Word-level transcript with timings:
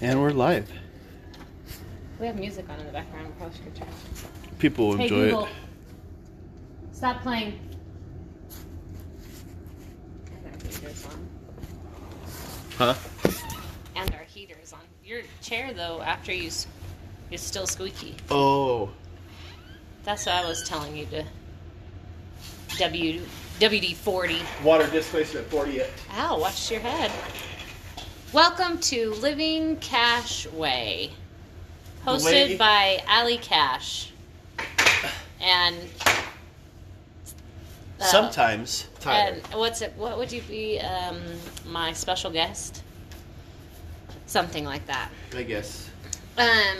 And 0.00 0.20
we're 0.20 0.30
live. 0.30 0.70
We 2.20 2.26
have 2.26 2.36
music 2.36 2.68
on 2.68 2.78
in 2.80 2.86
the 2.86 2.92
background. 2.92 3.32
Probably 3.38 3.56
should 3.56 3.74
turn. 3.74 3.88
People 4.58 4.88
will 4.88 4.96
Hey 4.96 5.04
enjoy 5.04 5.24
Google, 5.26 5.44
it. 5.46 5.50
stop 6.92 7.22
playing. 7.22 7.58
And 10.32 10.44
our 10.46 10.68
heaters 10.70 11.06
on. 11.06 11.28
Huh? 12.76 12.94
And 13.96 14.14
our 14.14 14.24
heaters 14.24 14.72
on. 14.72 14.80
Your 15.04 15.22
chair 15.42 15.72
though, 15.72 16.00
after 16.02 16.32
you, 16.32 16.48
s- 16.48 16.66
is 17.30 17.40
still 17.40 17.66
squeaky. 17.66 18.14
Oh. 18.30 18.90
That's 20.04 20.26
what 20.26 20.34
I 20.36 20.46
was 20.48 20.62
telling 20.68 20.96
you 20.96 21.06
to. 21.06 21.24
W 22.78 23.20
WD 23.58 23.94
forty. 23.94 24.38
Water 24.62 24.86
displacement 24.90 25.46
48. 25.48 25.84
Ow! 26.16 26.38
Watch 26.38 26.70
your 26.70 26.80
head. 26.80 27.10
Welcome 28.32 28.78
to 28.80 29.12
Living 29.14 29.76
Cash 29.76 30.46
Way, 30.48 31.12
hosted 32.04 32.58
by 32.58 33.02
Ali 33.08 33.38
Cash. 33.38 34.12
And 35.40 35.76
uh, 38.00 38.04
Sometimes. 38.04 38.86
Tyler. 39.00 39.34
And 39.34 39.42
what's 39.58 39.80
it? 39.80 39.94
What 39.96 40.18
would 40.18 40.30
you 40.30 40.42
be? 40.42 40.78
Um, 40.80 41.18
my 41.66 41.92
special 41.94 42.30
guest? 42.30 42.82
Something 44.26 44.64
like 44.64 44.86
that. 44.86 45.10
I 45.34 45.42
guess. 45.42 45.88
Um, 46.36 46.78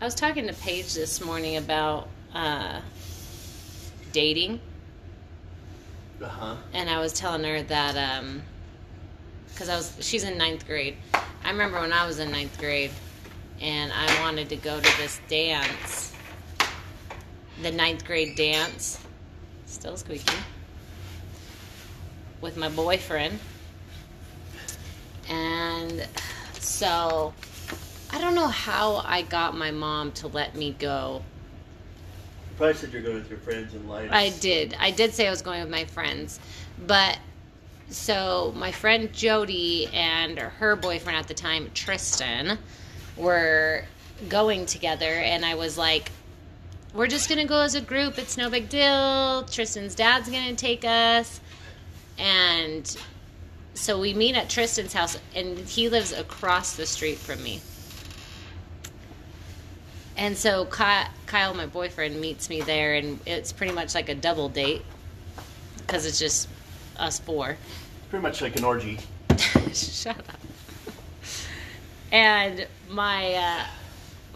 I 0.00 0.04
was 0.04 0.14
talking 0.14 0.46
to 0.46 0.52
Paige 0.54 0.94
this 0.94 1.20
morning 1.24 1.56
about 1.56 2.08
uh, 2.32 2.80
dating, 4.12 4.60
Uh 6.22 6.28
huh. 6.28 6.56
and 6.74 6.88
I 6.88 7.00
was 7.00 7.12
telling 7.12 7.42
her 7.42 7.62
that 7.64 8.22
because 9.58 9.68
I 9.68 9.76
was 9.76 9.92
she's 10.06 10.22
in 10.22 10.38
ninth 10.38 10.68
grade. 10.68 10.94
I 11.42 11.50
remember 11.50 11.80
when 11.80 11.92
I 11.92 12.06
was 12.06 12.20
in 12.20 12.30
ninth 12.30 12.56
grade, 12.60 12.92
and 13.60 13.92
I 13.92 14.20
wanted 14.20 14.48
to 14.50 14.56
go 14.56 14.76
to 14.78 14.96
this 14.98 15.20
dance, 15.28 16.14
the 17.62 17.72
ninth 17.72 18.04
grade 18.04 18.36
dance, 18.36 19.00
still 19.66 19.96
squeaky, 19.96 20.36
with 22.40 22.56
my 22.56 22.68
boyfriend, 22.68 23.40
and 25.28 26.06
so 26.60 27.34
I 28.12 28.20
don't 28.20 28.36
know 28.36 28.46
how 28.46 29.02
I 29.04 29.22
got 29.22 29.56
my 29.56 29.72
mom 29.72 30.12
to 30.12 30.28
let 30.28 30.54
me 30.54 30.76
go 30.78 31.24
You 32.50 32.56
Probably 32.56 32.74
said 32.74 32.92
you're 32.92 33.02
going 33.02 33.16
with 33.16 33.28
your 33.28 33.40
friends 33.40 33.74
and 33.74 33.88
lights. 33.88 34.12
I 34.12 34.28
did. 34.38 34.76
I 34.78 34.92
did 34.92 35.14
say 35.14 35.26
I 35.26 35.30
was 35.30 35.42
going 35.42 35.60
with 35.62 35.70
my 35.70 35.84
friends, 35.84 36.38
but 36.86 37.18
so 37.90 38.52
my 38.56 38.72
friend 38.72 39.12
Jody 39.12 39.88
and 39.92 40.38
her 40.38 40.76
boyfriend 40.76 41.18
at 41.18 41.28
the 41.28 41.34
time, 41.34 41.70
Tristan, 41.74 42.58
were 43.16 43.84
going 44.28 44.66
together, 44.66 45.12
and 45.12 45.44
I 45.44 45.54
was 45.54 45.78
like, 45.78 46.10
"We're 46.92 47.06
just 47.06 47.28
gonna 47.28 47.44
go 47.44 47.60
as 47.60 47.74
a 47.74 47.80
group. 47.80 48.18
It's 48.18 48.36
no 48.36 48.50
big 48.50 48.68
deal. 48.68 49.44
Tristan's 49.44 49.94
dad's 49.94 50.28
gonna 50.28 50.54
take 50.54 50.84
us." 50.84 51.40
And 52.18 52.96
so 53.74 53.98
we 53.98 54.12
meet 54.12 54.34
at 54.34 54.48
Tristan's 54.48 54.92
house, 54.92 55.16
and 55.34 55.58
he 55.68 55.88
lives 55.88 56.12
across 56.12 56.72
the 56.72 56.86
street 56.86 57.18
from 57.18 57.42
me. 57.42 57.60
And 60.16 60.36
so 60.36 60.64
Kyle, 60.64 61.54
my 61.54 61.66
boyfriend, 61.66 62.20
meets 62.20 62.48
me 62.48 62.60
there, 62.60 62.94
and 62.94 63.20
it's 63.24 63.52
pretty 63.52 63.72
much 63.72 63.94
like 63.94 64.08
a 64.08 64.16
double 64.16 64.48
date 64.48 64.82
because 65.78 66.04
it's 66.04 66.18
just 66.18 66.48
us 66.98 67.18
four. 67.18 67.56
Pretty 68.10 68.22
much 68.22 68.42
like 68.42 68.56
an 68.56 68.64
orgy. 68.64 68.98
Shut 69.72 70.16
up. 70.16 70.40
And 72.10 72.66
my 72.90 73.34
uh, 73.34 73.64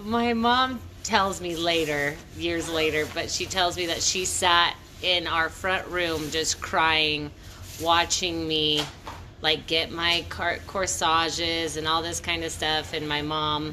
my 0.04 0.34
mom 0.34 0.80
tells 1.02 1.40
me 1.40 1.56
later, 1.56 2.14
years 2.36 2.68
later, 2.68 3.06
but 3.14 3.30
she 3.30 3.46
tells 3.46 3.76
me 3.76 3.86
that 3.86 4.02
she 4.02 4.24
sat 4.24 4.76
in 5.02 5.26
our 5.26 5.48
front 5.48 5.86
room 5.88 6.30
just 6.30 6.60
crying, 6.60 7.30
watching 7.80 8.46
me 8.46 8.84
like 9.40 9.66
get 9.66 9.90
my 9.90 10.24
car- 10.28 10.60
corsages 10.66 11.76
and 11.76 11.88
all 11.88 12.02
this 12.02 12.20
kind 12.20 12.44
of 12.44 12.52
stuff, 12.52 12.94
and 12.94 13.08
my 13.08 13.22
mom 13.22 13.72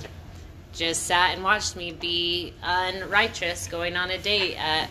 just 0.73 1.03
sat 1.03 1.33
and 1.35 1.43
watched 1.43 1.75
me 1.75 1.91
be 1.91 2.53
unrighteous 2.63 3.67
going 3.67 3.95
on 3.95 4.09
a 4.11 4.17
date 4.17 4.55
at, 4.55 4.89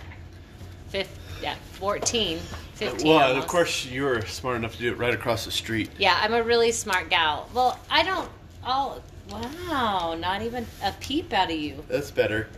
at 0.94 1.56
14, 1.72 2.38
15. 2.78 3.08
Well, 3.08 3.18
almost. 3.18 3.44
of 3.44 3.50
course, 3.50 3.84
you 3.86 4.04
were 4.04 4.24
smart 4.24 4.56
enough 4.56 4.74
to 4.74 4.78
do 4.78 4.92
it 4.92 4.98
right 4.98 5.12
across 5.12 5.44
the 5.44 5.50
street. 5.50 5.90
Yeah, 5.98 6.16
I'm 6.20 6.32
a 6.32 6.42
really 6.42 6.70
smart 6.70 7.10
gal. 7.10 7.48
Well, 7.52 7.78
I 7.90 8.04
don't. 8.04 8.30
Oh, 8.64 9.02
wow! 9.28 10.14
Not 10.18 10.42
even 10.42 10.64
a 10.84 10.92
peep 11.00 11.32
out 11.32 11.50
of 11.50 11.56
you. 11.56 11.84
That's 11.88 12.12
better. 12.12 12.48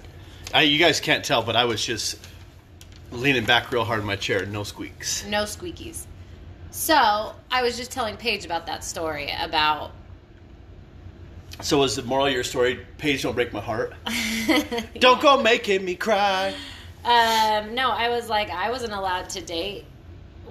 I, 0.52 0.62
you 0.62 0.78
guys 0.78 1.00
can't 1.00 1.24
tell, 1.24 1.42
but 1.42 1.56
I 1.56 1.64
was 1.64 1.82
just 1.84 2.18
leaning 3.10 3.46
back 3.46 3.72
real 3.72 3.84
hard 3.84 4.00
in 4.00 4.06
my 4.06 4.16
chair. 4.16 4.44
No 4.44 4.62
squeaks. 4.62 5.24
No 5.24 5.44
squeakies. 5.44 6.04
So 6.70 7.34
I 7.50 7.62
was 7.62 7.78
just 7.78 7.90
telling 7.90 8.16
Paige 8.16 8.44
about 8.44 8.66
that 8.66 8.84
story 8.84 9.32
about. 9.40 9.92
So 11.62 11.78
was 11.78 11.96
the 11.96 12.02
moral 12.02 12.26
of 12.26 12.32
your 12.32 12.44
story, 12.44 12.86
Paige, 12.98 13.22
don't 13.22 13.34
break 13.34 13.52
my 13.52 13.60
heart? 13.60 13.92
Don't 14.98 15.20
go 15.20 15.42
making 15.42 15.84
me 15.84 15.94
cry. 15.94 16.54
Um, 17.04 17.74
no, 17.74 17.90
I 17.90 18.08
was 18.08 18.30
like, 18.30 18.48
I 18.48 18.70
wasn't 18.70 18.94
allowed 18.94 19.28
to 19.30 19.42
date 19.42 19.84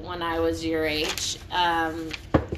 when 0.03 0.21
I 0.21 0.39
was 0.39 0.65
your 0.65 0.85
age. 0.85 1.37
Um, 1.51 2.09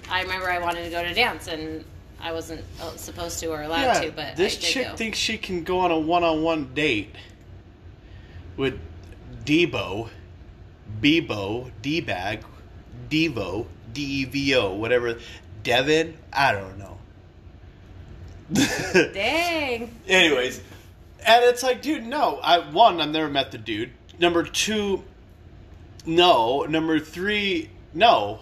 I 0.10 0.22
remember 0.24 0.50
I 0.50 0.60
wanted 0.60 0.84
to 0.84 0.90
go 0.90 1.04
to 1.04 1.14
dance 1.14 1.48
and 1.48 1.84
I 2.20 2.32
wasn't 2.32 2.64
uh, 2.82 2.96
supposed 2.96 3.40
to 3.40 3.48
or 3.48 3.64
allowed 3.64 4.02
to, 4.02 4.12
but 4.12 4.36
this 4.36 4.58
I 4.58 4.62
did 4.62 4.66
chick 4.66 4.88
go. 4.88 4.96
thinks 4.96 5.18
she 5.18 5.38
can 5.38 5.64
go 5.64 5.80
on 5.80 5.92
a 5.92 6.00
one-on-one 6.00 6.74
date 6.74 7.16
with 8.58 8.80
Debo, 9.44 10.10
Bebo, 11.02 11.72
D-Bag, 11.82 12.44
Devo, 13.10 13.66
D-E-V-O, 13.94 14.76
whatever. 14.76 15.18
Devin, 15.64 16.18
I 16.32 16.52
don't 16.52 16.78
know. 16.78 16.98
Dang. 19.14 19.96
Anyways, 20.08 20.62
and 21.26 21.46
it's 21.46 21.64
like, 21.64 21.82
dude, 21.82 22.06
no. 22.06 22.38
I 22.38 22.60
one, 22.72 23.00
I've 23.00 23.10
never 23.10 23.30
met 23.30 23.52
the 23.52 23.58
dude. 23.58 23.92
Number 24.20 24.44
two, 24.44 25.04
no. 26.06 26.64
Number 26.64 27.00
three, 27.00 27.70
no. 27.94 28.40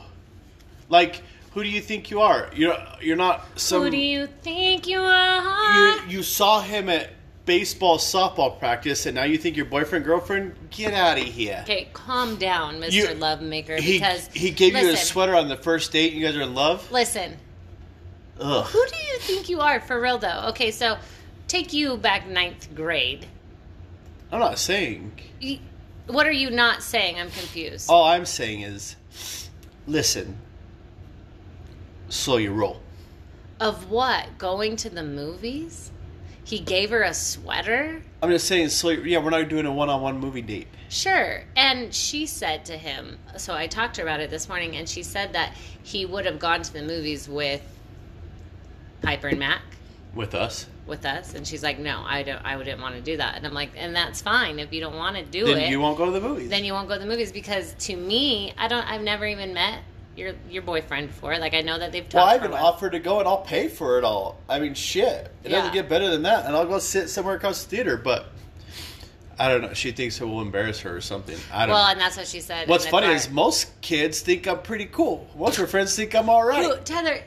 Like, 0.89 1.21
who 1.53 1.63
do 1.63 1.69
you 1.69 1.81
think 1.81 2.11
you 2.11 2.21
are? 2.21 2.49
You're 2.53 2.77
you're 3.01 3.15
not 3.17 3.45
some. 3.59 3.83
Who 3.83 3.89
do 3.89 3.97
you 3.97 4.27
think 4.27 4.87
you 4.87 4.99
are? 4.99 5.97
you, 6.07 6.17
you 6.17 6.23
saw 6.23 6.61
him 6.61 6.89
at 6.89 7.09
baseball 7.45 7.97
softball 7.97 8.59
practice, 8.59 9.05
and 9.07 9.15
now 9.15 9.23
you 9.23 9.37
think 9.37 9.55
your 9.57 9.65
boyfriend 9.65 10.05
girlfriend? 10.05 10.55
Get 10.69 10.93
out 10.93 11.17
of 11.17 11.23
here. 11.23 11.59
Okay, 11.63 11.87
calm 11.93 12.35
down, 12.37 12.75
Mr. 12.79 12.91
You- 12.91 13.07
Lovemaker, 13.07 13.79
He 13.79 13.93
because 13.93 14.27
he 14.33 14.51
gave 14.51 14.75
you 14.75 14.89
a 14.91 14.95
sweater 14.95 15.35
on 15.35 15.47
the 15.49 15.57
first 15.57 15.91
date. 15.91 16.11
and 16.13 16.21
You 16.21 16.27
guys 16.27 16.35
are 16.35 16.41
in 16.41 16.53
love. 16.53 16.91
Listen, 16.91 17.37
Ugh. 18.39 18.65
who 18.65 18.85
do 18.85 18.95
you 19.11 19.17
think 19.19 19.49
you 19.49 19.59
are 19.61 19.79
for 19.79 19.99
real 19.99 20.17
though? 20.19 20.45
Okay, 20.49 20.69
so 20.71 20.97
take 21.47 21.73
you 21.73 21.97
back 21.97 22.27
ninth 22.27 22.73
grade. 22.75 23.25
I'm 24.31 24.39
not 24.39 24.59
saying. 24.59 25.11
Y- 25.41 25.59
What 26.09 26.25
are 26.25 26.31
you 26.31 26.49
not 26.49 26.81
saying? 26.81 27.19
I'm 27.19 27.29
confused. 27.29 27.87
All 27.89 28.03
I'm 28.05 28.25
saying 28.25 28.61
is, 28.61 28.95
listen. 29.85 30.37
Slow 32.09 32.37
your 32.37 32.53
roll. 32.53 32.81
Of 33.59 33.91
what? 33.91 34.37
Going 34.39 34.75
to 34.77 34.89
the 34.89 35.03
movies? 35.03 35.91
He 36.43 36.57
gave 36.59 36.89
her 36.89 37.03
a 37.03 37.13
sweater? 37.13 38.01
I'm 38.23 38.31
just 38.31 38.47
saying, 38.47 38.69
slow. 38.69 38.91
Yeah, 38.91 39.19
we're 39.19 39.29
not 39.29 39.47
doing 39.49 39.67
a 39.67 39.71
one-on-one 39.71 40.19
movie 40.19 40.41
date. 40.41 40.67
Sure. 40.89 41.43
And 41.55 41.93
she 41.93 42.25
said 42.25 42.65
to 42.65 42.77
him, 42.77 43.19
so 43.37 43.53
I 43.53 43.67
talked 43.67 43.93
to 43.95 44.01
her 44.01 44.07
about 44.07 44.19
it 44.19 44.31
this 44.31 44.49
morning, 44.49 44.75
and 44.77 44.89
she 44.89 45.03
said 45.03 45.33
that 45.33 45.53
he 45.83 46.07
would 46.07 46.25
have 46.25 46.39
gone 46.39 46.63
to 46.63 46.73
the 46.73 46.81
movies 46.81 47.29
with 47.29 47.61
Piper 49.03 49.27
and 49.27 49.37
Mac. 49.37 49.61
with 50.15 50.33
us. 50.33 50.65
With 50.89 51.05
us 51.05 51.33
and 51.35 51.47
she's 51.47 51.63
like 51.63 51.79
no 51.79 52.03
i 52.05 52.23
don't 52.23 52.43
i 52.43 52.57
wouldn't 52.57 52.81
want 52.81 52.95
to 52.95 53.01
do 53.01 53.15
that 53.15 53.35
and 53.35 53.45
i'm 53.45 53.53
like 53.53 53.71
and 53.75 53.95
that's 53.95 54.21
fine 54.21 54.59
if 54.59 54.73
you 54.73 54.81
don't 54.81 54.95
want 54.95 55.15
to 55.15 55.23
do 55.23 55.45
it. 55.45 55.53
then 55.53 55.63
it 55.63 55.69
you 55.69 55.79
won't 55.79 55.97
go 55.97 56.05
to 56.05 56.11
the 56.11 56.21
movies. 56.21 56.49
then 56.49 56.65
you 56.65 56.73
won't 56.73 56.87
go 56.87 56.95
to 56.95 56.99
the 56.99 57.05
movies 57.05 57.31
because 57.31 57.73
to 57.75 57.95
me 57.95 58.53
i 58.57 58.67
don't 58.67 58.85
i've 58.89 59.01
never 59.01 59.25
even 59.25 59.53
met 59.53 59.79
your 60.15 60.33
your 60.49 60.61
boyfriend 60.61 61.07
before 61.07 61.37
like 61.37 61.53
i 61.53 61.61
know 61.61 61.79
that 61.79 61.91
they've 61.91 62.09
talked 62.09 62.15
well, 62.15 62.27
I 62.27 62.37
for 62.37 62.45
a 62.45 62.47
even 62.47 62.59
offered 62.59 62.91
to 62.91 62.99
go, 62.99 63.19
and 63.19 63.27
I'll 63.27 63.41
pay 63.41 63.67
for 63.67 63.97
it 63.97 64.03
all. 64.03 64.37
I 64.47 64.59
mean, 64.59 64.73
shit, 64.73 65.31
it 65.43 65.49
doesn't 65.49 65.73
get 65.73 65.87
better 65.87 66.09
than 66.09 66.23
that. 66.23 66.45
And 66.45 66.55
I'll 66.55 66.65
go 66.65 66.79
sit 66.79 67.09
somewhere 67.09 67.35
across 67.35 67.63
the 67.63 67.69
theater. 67.69 67.97
But 67.97 68.25
I 69.39 69.47
don't 69.47 69.61
know. 69.61 69.73
She 69.73 69.91
thinks 69.91 70.19
it 70.19 70.25
will 70.25 70.41
embarrass 70.41 70.81
her 70.81 70.95
or 70.95 71.01
something. 71.01 71.37
I 71.51 71.65
don't. 71.65 71.73
well 71.73 71.85
know. 71.85 71.91
and 71.91 72.01
that's 72.01 72.17
what 72.17 72.27
she 72.27 72.41
said 72.41 72.67
What's 72.67 72.87
funny 72.87 73.07
car. 73.07 73.15
is 73.15 73.29
most 73.29 73.79
kids 73.81 74.19
think 74.19 74.47
I'm 74.47 74.61
pretty 74.61 74.85
cool. 74.85 75.27
Most 75.37 75.53
of 75.53 75.61
her 75.61 75.67
friends 75.67 75.95
think 75.95 76.13
I'm 76.13 76.29
all 76.29 76.43
right. 76.43 76.65
Ooh, 76.65 76.75
Tyler, 76.83 77.19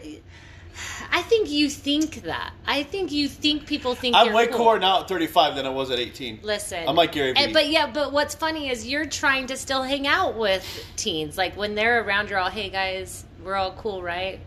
I 1.15 1.21
think 1.21 1.51
you 1.51 1.69
think 1.69 2.23
that. 2.23 2.55
I 2.67 2.85
think 2.85 3.13
you 3.13 3.29
think 3.29 3.67
people 3.67 3.95
think 3.95 4.17
I'm 4.17 4.27
you're 4.27 4.35
way 4.35 4.47
cool. 4.47 4.57
cooler 4.57 4.79
now 4.79 5.03
at 5.03 5.09
35 5.09 5.57
than 5.57 5.67
I 5.67 5.69
was 5.69 5.91
at 5.91 5.99
18. 5.99 6.41
Listen, 6.43 6.89
I'm 6.89 6.97
like 6.97 7.13
Gary 7.13 7.35
Vee. 7.35 7.53
But 7.53 7.69
yeah, 7.69 7.91
but 7.93 8.13
what's 8.13 8.35
funny 8.35 8.71
is 8.71 8.87
you're 8.87 9.05
trying 9.05 9.47
to 9.49 9.57
still 9.59 9.83
hang 9.83 10.07
out 10.07 10.39
with 10.39 10.65
teens. 10.97 11.37
Like 11.37 11.55
when 11.55 11.75
they're 11.75 12.03
around, 12.03 12.31
you're 12.31 12.39
all, 12.39 12.49
"Hey 12.49 12.71
guys, 12.71 13.27
we're 13.45 13.57
all 13.57 13.73
cool, 13.73 14.03
right?" 14.03 14.41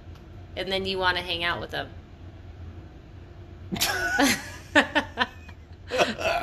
And 0.58 0.72
then 0.72 0.86
you 0.86 0.98
want 0.98 1.18
to 1.18 1.24
hang 1.24 1.44
out 1.44 1.62
with 1.62 1.70
them. 1.70 1.88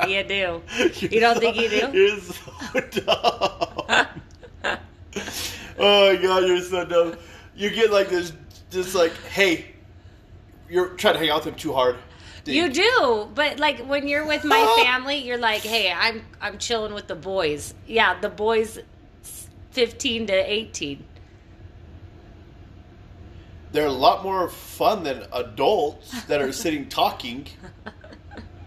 you 0.07 0.23
do. 0.23 0.61
You 1.01 1.19
don't 1.19 1.39
think 1.39 1.57
you 1.57 1.69
do? 1.69 1.89
You're 1.93 2.19
so 2.19 2.53
dumb. 3.03 4.21
oh 5.77 6.13
my 6.13 6.21
god, 6.21 6.47
you're 6.47 6.61
so 6.61 6.85
dumb. 6.85 7.17
You 7.55 7.69
get 7.69 7.91
like 7.91 8.09
this, 8.09 8.33
just 8.71 8.95
like, 8.95 9.11
hey, 9.25 9.73
you're 10.69 10.89
trying 10.89 11.13
to 11.13 11.19
hang 11.19 11.29
out 11.29 11.45
with 11.45 11.53
him 11.53 11.59
too 11.59 11.73
hard. 11.73 11.97
You 12.45 12.69
do, 12.69 13.29
but 13.33 13.59
like 13.59 13.79
when 13.85 14.07
you're 14.07 14.25
with 14.25 14.43
my 14.43 14.83
family, 14.83 15.17
you're 15.17 15.37
like, 15.37 15.61
"Hey, 15.61 15.91
I'm 15.91 16.25
I'm 16.41 16.57
chilling 16.57 16.93
with 16.93 17.07
the 17.07 17.15
boys." 17.15 17.73
Yeah, 17.87 18.19
the 18.19 18.29
boys, 18.29 18.79
fifteen 19.71 20.27
to 20.27 20.33
eighteen. 20.33 21.05
They're 23.71 23.87
a 23.87 23.91
lot 23.91 24.23
more 24.23 24.49
fun 24.49 25.03
than 25.03 25.25
adults 25.31 26.23
that 26.25 26.41
are 26.41 26.51
sitting 26.51 26.89
talking. 26.89 27.47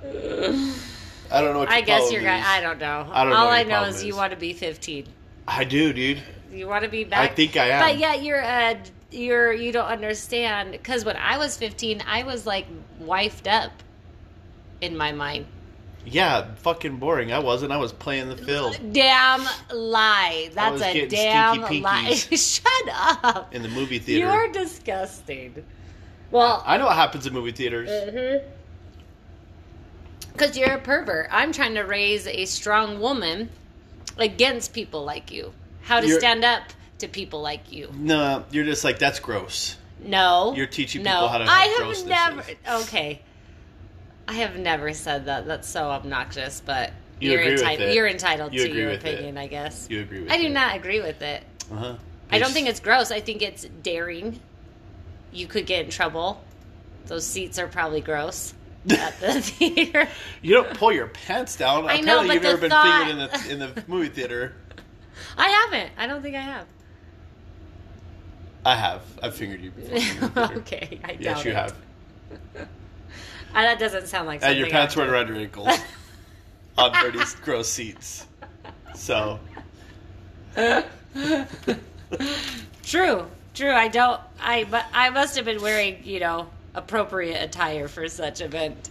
I 0.03 1.41
don't 1.41 1.55
know 1.55 1.67
I 1.69 1.83
guess 1.83 2.11
you're. 2.11 2.23
Is. 2.23 2.29
I 2.29 2.61
don't 2.61 2.79
know. 2.79 3.09
I 3.13 3.25
don't 3.25 3.33
All 3.35 3.47
what 3.47 3.53
I 3.53 3.63
know 3.65 3.69
problem 3.71 3.95
is 3.95 4.05
you 4.05 4.17
want 4.17 4.31
to 4.33 4.39
be 4.39 4.55
fifteen. 4.55 5.07
I 5.47 5.65
do, 5.65 5.93
dude. 5.93 6.23
You 6.51 6.67
want 6.67 6.85
to 6.85 6.91
be 6.91 7.05
back. 7.05 7.31
I 7.31 7.35
think 7.35 7.57
I 7.57 7.69
am. 7.69 7.81
But 7.81 7.99
yeah, 7.99 8.15
you're 8.15 8.43
uh, 8.43 8.77
you're 9.17 9.53
you 9.53 9.73
don't 9.73 9.87
understand 9.87 10.73
because 10.73 11.05
when 11.05 11.17
I 11.17 11.39
was 11.39 11.57
fifteen, 11.57 12.03
I 12.07 12.23
was 12.23 12.47
like 12.47 12.67
wifed 13.01 13.51
up 13.51 13.73
in 14.81 14.97
my 14.97 15.13
mind. 15.13 15.47
Yeah, 16.05 16.55
fucking 16.57 16.99
boring. 16.99 17.33
I 17.33 17.41
wasn't. 17.41 17.73
I 17.73 17.79
was 17.79 17.93
playing 17.93 18.29
the 18.29 18.37
field 18.37 18.79
Damn 18.93 19.45
lie. 19.73 20.51
That's 20.55 20.81
a 20.81 21.07
damn 21.09 21.83
lie. 21.83 22.15
Shut 22.15 22.89
up. 22.93 23.53
in 23.53 23.63
the 23.63 23.69
movie 23.69 23.99
theater. 23.99 24.25
You're 24.25 24.53
disgusting. 24.53 25.65
Well, 26.31 26.63
I 26.65 26.77
know 26.77 26.87
what 26.87 26.97
happens 26.97 27.27
in 27.27 27.33
movie 27.33 27.53
theaters. 27.53 27.89
Mm-hmm. 27.89 28.47
Because 30.33 30.57
you're 30.57 30.73
a 30.73 30.79
pervert. 30.79 31.29
I'm 31.33 31.51
trying 31.51 31.75
to 31.75 31.83
raise 31.83 32.27
a 32.27 32.45
strong 32.45 33.01
woman 33.01 33.49
against 34.19 34.73
people 34.73 35.05
like 35.05 35.33
you. 35.33 35.53
How 35.83 36.01
to 36.01 36.07
You're- 36.07 36.21
stand 36.21 36.45
up 36.45 36.63
to 36.99 37.09
people 37.09 37.41
like 37.43 37.73
you. 37.73 37.91
No, 37.95 38.45
you're 38.51 38.65
just 38.65 38.85
like 38.85 38.99
that's 38.99 39.21
gross. 39.21 39.77
No. 40.01 40.55
You're 40.57 40.67
teaching 40.67 41.03
no. 41.03 41.11
people 41.13 41.29
how 41.29 41.39
to 41.39 41.45
I 41.49 41.67
have 41.79 42.07
never. 42.07 42.43
Okay. 42.83 43.23
I 44.29 44.35
have 44.35 44.57
never 44.57 44.93
said 44.93 45.27
that. 45.27 45.47
That's 45.47 45.69
so 45.69 45.85
obnoxious, 45.91 46.61
but 46.65 46.93
You 47.21 47.35
are 47.39 47.43
entitled. 47.43 47.89
it. 47.91 47.95
You're 47.95 48.09
entitled 48.09 48.53
You 48.55 48.67
to 48.69 48.75
your 48.75 48.91
with 48.91 49.05
it. 49.05 49.15
opinion, 49.15 49.39
I 49.39 49.47
guess. 49.47 49.87
You 49.89 50.01
agree 50.01 50.21
with 50.23 50.31
I 50.33 50.39
do 50.39 50.47
it. 50.47 50.51
not 50.53 50.77
agree 50.77 51.01
with 51.01 51.23
it. 51.23 51.43
Uh-huh. 51.73 51.97
I 52.31 52.39
don't 52.39 52.51
think 52.51 52.69
it's 52.69 52.81
gross. 52.81 53.11
I 53.11 53.21
think 53.21 53.41
it's 53.43 53.65
daring. 53.83 54.41
You 55.33 55.47
could 55.47 55.67
get 55.67 55.85
in 55.85 55.91
trouble. 55.91 56.43
Those 57.07 57.25
seats 57.25 57.59
are 57.59 57.69
probably 57.69 58.01
gross 58.01 58.53
at 58.91 59.19
the 59.21 59.41
theater. 59.41 60.09
You 60.43 60.55
don't 60.55 60.75
pull 60.77 60.93
your 60.93 61.07
pants 61.07 61.57
down. 61.57 61.87
I 61.89 62.01
know, 62.01 62.21
Apparently, 62.21 62.27
but 62.29 62.35
you've 62.35 62.43
never 62.43 62.57
the 62.57 62.61
been 62.63 62.71
thought- 62.71 63.07
fingered 63.07 63.51
in 63.51 63.59
the 63.59 63.65
in 63.67 63.75
the 63.75 63.85
movie 63.87 64.09
theater. 64.09 64.55
I 65.39 65.49
haven't. 65.49 65.93
I 65.97 66.07
don't 66.09 66.21
think 66.23 66.35
I 66.37 66.41
have. 66.41 66.67
I 68.67 68.75
have. 68.75 69.03
I've 69.23 69.35
fingered 69.35 69.61
you 69.61 69.71
before. 69.71 69.97
in 69.97 70.03
the 70.03 70.21
movie 70.21 70.33
theater. 70.35 70.55
okay, 70.59 71.01
I 71.05 71.09
doubt 71.13 71.21
Yes, 71.21 71.45
you 71.45 71.51
it. 71.53 71.55
have. 71.57 71.75
Uh, 72.59 72.65
that 73.55 73.79
doesn't 73.79 74.09
sound 74.09 74.27
like 74.27 74.37
And 74.37 74.43
something. 74.43 74.59
your 74.59 74.69
pants 74.71 74.97
I 74.97 75.07
weren't 75.07 75.29
your 75.29 75.37
ankles 75.39 75.79
on 76.79 76.93
dirty, 77.01 77.21
gross 77.43 77.69
seats. 77.69 78.27
So. 78.97 79.39
True, 82.83 83.27
true. 83.55 83.73
I 83.73 83.89
don't. 83.89 84.21
I 84.41 84.65
but 84.65 84.85
I 84.93 85.11
must 85.11 85.37
have 85.37 85.45
been 85.45 85.61
wearing 85.61 86.01
you 86.05 86.21
know 86.21 86.49
appropriate 86.75 87.43
attire 87.43 87.89
for 87.89 88.09
such 88.09 88.41
event. 88.41 88.91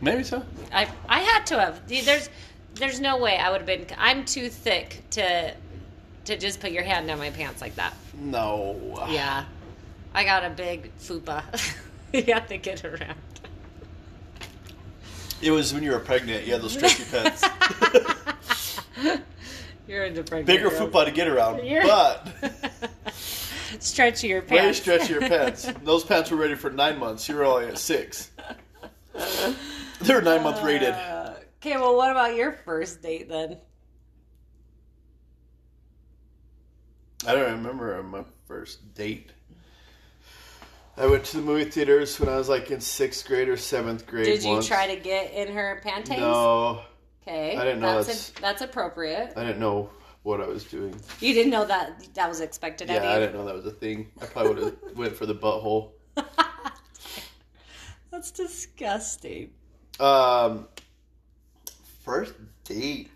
maybe 0.00 0.22
so. 0.22 0.42
I 0.72 0.88
I 1.08 1.20
had 1.20 1.44
to 1.46 1.58
have. 1.60 1.86
There's 1.88 2.28
there's 2.74 3.00
no 3.00 3.18
way 3.18 3.36
I 3.36 3.50
would 3.50 3.58
have 3.62 3.66
been. 3.66 3.86
I'm 3.98 4.24
too 4.24 4.48
thick 4.48 5.02
to 5.10 5.54
to 6.26 6.36
just 6.36 6.60
put 6.60 6.70
your 6.70 6.82
hand 6.82 7.06
down 7.06 7.18
my 7.18 7.30
pants 7.30 7.60
like 7.60 7.74
that. 7.76 7.94
No. 8.14 9.06
Yeah, 9.08 9.44
I 10.14 10.24
got 10.24 10.44
a 10.44 10.50
big 10.50 10.90
fupa. 10.98 11.42
you 12.12 12.34
have 12.34 12.48
to 12.48 12.58
get 12.58 12.84
around. 12.84 13.16
It 15.42 15.50
was 15.50 15.74
when 15.74 15.82
you 15.82 15.92
were 15.92 15.98
pregnant. 16.00 16.46
You 16.46 16.52
had 16.54 16.62
those 16.62 16.72
stretchy 16.72 17.04
pants. 17.04 17.44
You're 19.88 20.04
into 20.04 20.22
pregnant. 20.24 20.46
Bigger 20.46 20.70
fupa 20.70 21.04
to 21.04 21.10
get 21.10 21.28
around, 21.28 21.64
You're- 21.64 21.86
but 21.86 22.26
Stretch 23.80 24.24
your 24.24 24.40
way 24.42 24.46
pants. 24.46 24.80
stretchier 24.80 25.20
pants. 25.28 25.70
Those 25.84 26.02
pants 26.04 26.30
were 26.30 26.36
ready 26.38 26.54
for 26.54 26.70
nine 26.70 26.98
months. 26.98 27.28
You 27.28 27.36
were 27.36 27.44
only 27.44 27.66
at 27.66 27.78
six. 27.78 28.30
They're 30.00 30.22
nine 30.22 30.42
month 30.42 30.62
rated. 30.62 30.94
Uh, 30.94 31.34
okay, 31.60 31.76
well, 31.76 31.96
what 31.96 32.10
about 32.10 32.34
your 32.34 32.52
first 32.52 33.02
date 33.02 33.28
then? 33.28 33.58
I 37.24 37.34
don't 37.34 37.52
remember 37.52 38.02
my 38.02 38.24
first 38.46 38.94
date. 38.94 39.30
I 40.98 41.06
went 41.06 41.24
to 41.24 41.36
the 41.36 41.42
movie 41.42 41.70
theaters 41.70 42.18
when 42.18 42.28
I 42.28 42.36
was 42.36 42.48
like 42.48 42.70
in 42.70 42.80
sixth 42.80 43.26
grade 43.26 43.48
or 43.48 43.56
seventh 43.56 44.06
grade. 44.06 44.24
Did 44.26 44.42
you 44.42 44.52
once. 44.52 44.66
try 44.66 44.94
to 44.94 45.00
get 45.00 45.32
in 45.32 45.54
her 45.54 45.80
panties? 45.82 46.18
No, 46.18 46.82
Okay, 47.26 47.56
I 47.56 47.64
didn't 47.64 47.80
know 47.80 47.96
that's 47.96 48.06
that's- 48.06 48.32
that's 48.40 48.62
appropriate. 48.62 49.32
I 49.36 49.42
didn't 49.44 49.58
know 49.60 49.90
what 50.22 50.40
I 50.40 50.46
was 50.46 50.64
doing. 50.64 50.94
You 51.20 51.34
didn't 51.34 51.50
know 51.52 51.64
that 51.66 52.08
that 52.14 52.28
was 52.28 52.40
expected 52.40 52.88
Yeah. 52.88 53.08
I 53.10 53.18
didn't 53.18 53.34
know 53.34 53.44
that 53.44 53.54
was 53.54 53.66
a 53.66 53.70
thing. 53.72 54.10
I 54.20 54.26
probably 54.26 54.54
would 54.54 54.62
have 54.64 54.76
went 54.96 55.16
for 55.16 55.26
the 55.26 55.34
butthole. 55.34 55.90
That's 58.10 58.30
disgusting. 58.30 59.50
Um, 60.00 60.68
first 62.04 62.34
date. 62.64 63.10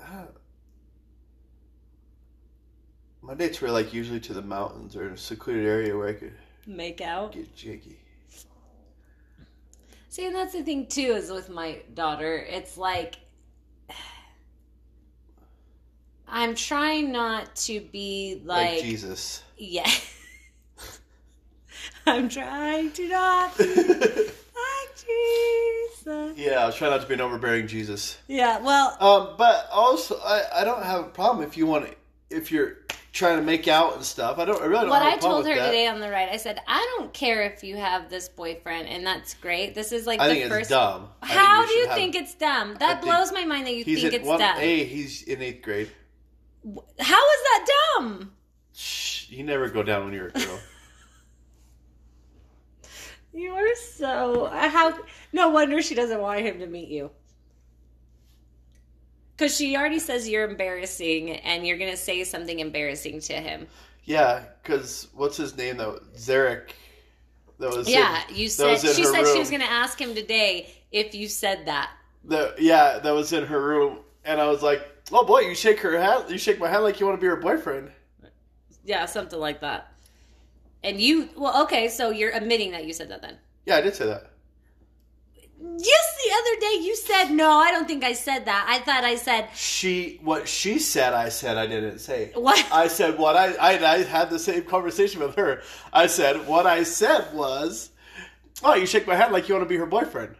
Uh, 0.00 0.24
my 3.30 3.36
dates 3.36 3.60
were 3.60 3.70
like 3.70 3.94
usually 3.94 4.18
to 4.18 4.34
the 4.34 4.42
mountains 4.42 4.96
or 4.96 5.10
a 5.10 5.16
secluded 5.16 5.64
area 5.64 5.96
where 5.96 6.08
I 6.08 6.14
could 6.14 6.32
Make 6.66 7.00
out. 7.00 7.30
get 7.32 7.54
jiggy. 7.54 7.96
See, 10.08 10.26
and 10.26 10.34
that's 10.34 10.52
the 10.52 10.64
thing 10.64 10.86
too 10.88 11.12
is 11.14 11.30
with 11.30 11.48
my 11.48 11.78
daughter. 11.94 12.36
It's 12.38 12.76
like 12.76 13.18
I'm 16.28 16.56
trying 16.56 17.12
not 17.12 17.54
to 17.66 17.78
be 17.92 18.42
Like, 18.44 18.72
like, 18.72 18.82
Jesus. 18.82 19.44
yeah. 19.56 19.88
I'm 22.06 22.28
trying 22.28 22.90
to 22.90 23.08
not 23.08 23.56
be 23.56 23.64
like 23.76 24.34
Jesus. 24.96 26.36
yeah, 26.36 26.62
I 26.62 26.66
was 26.66 26.74
trying 26.74 26.90
not 26.90 27.02
to 27.02 27.06
be 27.06 27.14
an 27.14 27.20
overbearing 27.20 27.68
Jesus. 27.68 28.18
Yeah, 28.26 28.58
well, 28.58 28.96
Um, 29.00 29.36
but 29.38 29.68
also, 29.72 30.16
I, 30.18 30.42
I 30.56 30.64
don't 30.64 30.82
have 30.82 31.00
a 31.04 31.08
problem 31.10 31.46
if 31.46 31.56
you 31.56 31.66
want 31.66 31.86
to, 31.86 31.94
if 32.36 32.50
you're 32.50 32.78
trying 33.12 33.36
to 33.38 33.42
make 33.42 33.66
out 33.68 33.96
and 33.96 34.04
stuff. 34.04 34.38
I 34.38 34.44
don't. 34.44 34.60
I 34.60 34.66
really 34.66 34.74
don't 34.82 34.84
know. 34.86 34.90
what 34.90 35.02
I 35.02 35.16
told 35.16 35.46
her 35.46 35.54
today 35.54 35.86
on 35.86 36.00
the 36.00 36.10
ride, 36.10 36.28
I 36.30 36.36
said, 36.36 36.60
I 36.66 36.94
don't 36.96 37.12
care 37.12 37.42
if 37.42 37.64
you 37.64 37.76
have 37.76 38.08
this 38.10 38.28
boyfriend, 38.28 38.88
and 38.88 39.06
that's 39.06 39.34
great. 39.34 39.74
This 39.74 39.92
is 39.92 40.06
like 40.06 40.20
I 40.20 40.28
the 40.28 40.34
think 40.34 40.44
it's 40.46 40.54
first. 40.54 40.70
dumb. 40.70 41.08
How 41.22 41.66
do 41.66 41.72
you 41.72 41.86
have- 41.86 41.96
think 41.96 42.14
it's 42.14 42.34
dumb? 42.34 42.76
That 42.78 43.02
think 43.02 43.12
blows 43.12 43.32
my 43.32 43.44
mind 43.44 43.66
that 43.66 43.74
you 43.74 43.84
think 43.84 44.12
it's 44.14 44.26
one 44.26 44.38
dumb. 44.38 44.56
A. 44.58 44.84
He's 44.84 45.22
in 45.24 45.42
eighth 45.42 45.62
grade. 45.62 45.90
How 46.64 46.74
is 47.32 47.42
that 47.42 47.66
dumb? 47.96 48.32
Shh, 48.74 49.28
you 49.30 49.42
never 49.44 49.68
go 49.68 49.82
down 49.82 50.04
when 50.04 50.14
you're 50.14 50.28
a 50.28 50.32
girl. 50.32 50.60
You 53.32 53.52
are 53.52 53.74
so 53.76 54.46
how. 54.46 54.98
No 55.32 55.50
wonder 55.50 55.80
she 55.82 55.94
doesn't 55.94 56.20
want 56.20 56.40
him 56.40 56.58
to 56.58 56.66
meet 56.66 56.88
you. 56.88 57.12
Because 59.40 59.56
she 59.56 59.74
already 59.74 59.98
says 59.98 60.28
you're 60.28 60.46
embarrassing, 60.46 61.30
and 61.30 61.66
you're 61.66 61.78
gonna 61.78 61.96
say 61.96 62.24
something 62.24 62.60
embarrassing 62.60 63.20
to 63.20 63.32
him. 63.32 63.66
yeah, 64.04 64.42
because 64.62 65.08
what's 65.14 65.38
his 65.38 65.56
name 65.56 65.78
though? 65.78 65.98
Zarek. 66.14 66.72
That 67.58 67.74
was 67.74 67.88
in- 67.88 67.94
Yeah, 67.94 68.20
you 68.28 68.50
said 68.50 68.78
she 68.80 69.02
said 69.02 69.26
she 69.32 69.38
was 69.38 69.50
gonna 69.50 69.64
ask 69.64 69.98
him 69.98 70.14
today 70.14 70.70
if 70.92 71.14
you 71.14 71.26
said 71.26 71.64
that. 71.64 71.90
The, 72.22 72.54
yeah, 72.58 72.98
that 72.98 73.12
was 73.12 73.32
in 73.32 73.46
her 73.46 73.62
room, 73.66 74.00
and 74.26 74.38
I 74.42 74.46
was 74.46 74.62
like, 74.62 74.86
"Oh 75.10 75.24
boy, 75.24 75.40
you 75.40 75.54
shake 75.54 75.80
her 75.80 75.98
hand. 75.98 76.24
You 76.28 76.36
shake 76.36 76.58
my 76.58 76.68
hand 76.68 76.82
like 76.84 77.00
you 77.00 77.06
want 77.06 77.18
to 77.18 77.20
be 77.22 77.26
her 77.28 77.36
boyfriend." 77.36 77.90
Yeah, 78.84 79.06
something 79.06 79.38
like 79.40 79.62
that. 79.62 79.90
And 80.84 81.00
you, 81.00 81.30
well, 81.34 81.62
okay, 81.62 81.88
so 81.88 82.10
you're 82.10 82.32
admitting 82.32 82.72
that 82.72 82.84
you 82.84 82.92
said 82.92 83.08
that 83.08 83.22
then. 83.22 83.38
Yeah, 83.64 83.76
I 83.76 83.80
did 83.80 83.94
say 83.94 84.04
that. 84.04 84.29
Just 85.62 86.08
the 86.24 86.32
other 86.32 86.60
day 86.60 86.82
you 86.84 86.96
said, 86.96 87.30
no, 87.32 87.50
I 87.52 87.70
don't 87.70 87.86
think 87.86 88.02
I 88.02 88.14
said 88.14 88.46
that. 88.46 88.64
I 88.68 88.78
thought 88.80 89.04
I 89.04 89.16
said, 89.16 89.48
She 89.54 90.18
what 90.22 90.48
she 90.48 90.78
said, 90.78 91.12
I 91.12 91.28
said 91.28 91.58
I 91.58 91.66
didn't 91.66 91.98
say. 91.98 92.30
What? 92.34 92.66
I 92.72 92.88
said 92.88 93.18
what 93.18 93.36
I 93.36 93.52
I, 93.54 93.92
I 93.94 94.02
had 94.04 94.30
the 94.30 94.38
same 94.38 94.62
conversation 94.62 95.20
with 95.20 95.34
her. 95.36 95.62
I 95.92 96.06
said 96.06 96.46
what 96.46 96.66
I 96.66 96.82
said 96.84 97.34
was, 97.34 97.90
"Oh, 98.64 98.74
you 98.74 98.86
shake 98.86 99.06
my 99.06 99.14
hand 99.14 99.32
like 99.34 99.48
you 99.48 99.54
want 99.54 99.64
to 99.64 99.68
be 99.68 99.76
her 99.76 99.86
boyfriend." 99.86 100.34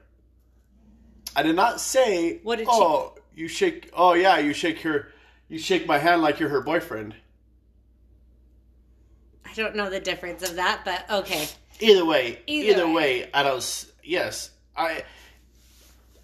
I 1.37 1.43
did 1.43 1.55
not 1.57 1.81
say, 1.81 2.41
What 2.43 2.57
did 2.57 2.65
she- 2.67 2.71
"Oh, 2.73 3.15
you 3.35 3.47
shake." 3.47 3.91
Oh 3.93 4.15
yeah, 4.15 4.39
you 4.39 4.55
shake 4.55 4.81
her. 4.81 5.09
You 5.49 5.59
shake 5.59 5.87
my 5.87 5.99
hand 5.99 6.23
like 6.23 6.41
you're 6.41 6.49
her 6.49 6.63
boyfriend. 6.63 7.15
I 9.45 9.53
don't 9.55 9.75
know 9.77 9.91
the 9.91 10.01
difference 10.01 10.49
of 10.49 10.57
that, 10.57 10.83
but 10.85 11.11
okay. 11.11 11.47
Either 11.81 12.05
way, 12.05 12.41
Either 12.47 12.71
either, 12.71 12.87
way. 12.87 13.23
way. 13.23 13.31
I 13.35 13.43
don't. 13.43 13.57
s- 13.59 13.87
Yes, 14.03 14.51
I. 14.81 15.03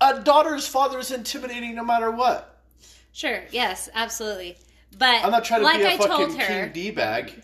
A 0.01 0.21
daughter's 0.21 0.67
father 0.67 0.99
is 0.99 1.11
intimidating 1.11 1.75
no 1.75 1.85
matter 1.85 2.11
what. 2.11 2.61
Sure. 3.13 3.43
Yes. 3.51 3.89
Absolutely. 3.95 4.57
But 4.99 5.25
I'm 5.25 5.31
not 5.31 5.45
trying 5.45 5.61
to 5.61 5.67
like 5.67 5.79
be 5.79 5.85
a 5.85 5.89
I 5.93 5.97
told 5.97 6.33
fucking 6.33 6.41
her, 6.41 6.47
king 6.47 6.73
d 6.73 6.91
bag. 6.91 7.43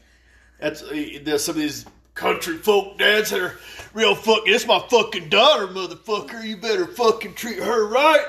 That's 0.60 0.82
uh, 0.82 1.18
there's 1.22 1.44
some 1.44 1.56
of 1.56 1.60
these 1.60 1.84
country 2.14 2.56
folk 2.56 2.98
dads 2.98 3.30
that 3.30 3.40
are 3.40 3.58
real 3.94 4.14
fucking. 4.14 4.44
It's 4.46 4.66
my 4.66 4.78
fucking 4.90 5.28
daughter, 5.28 5.66
motherfucker. 5.66 6.44
You 6.44 6.56
better 6.56 6.86
fucking 6.86 7.34
treat 7.34 7.58
her 7.58 7.86
right. 7.88 8.26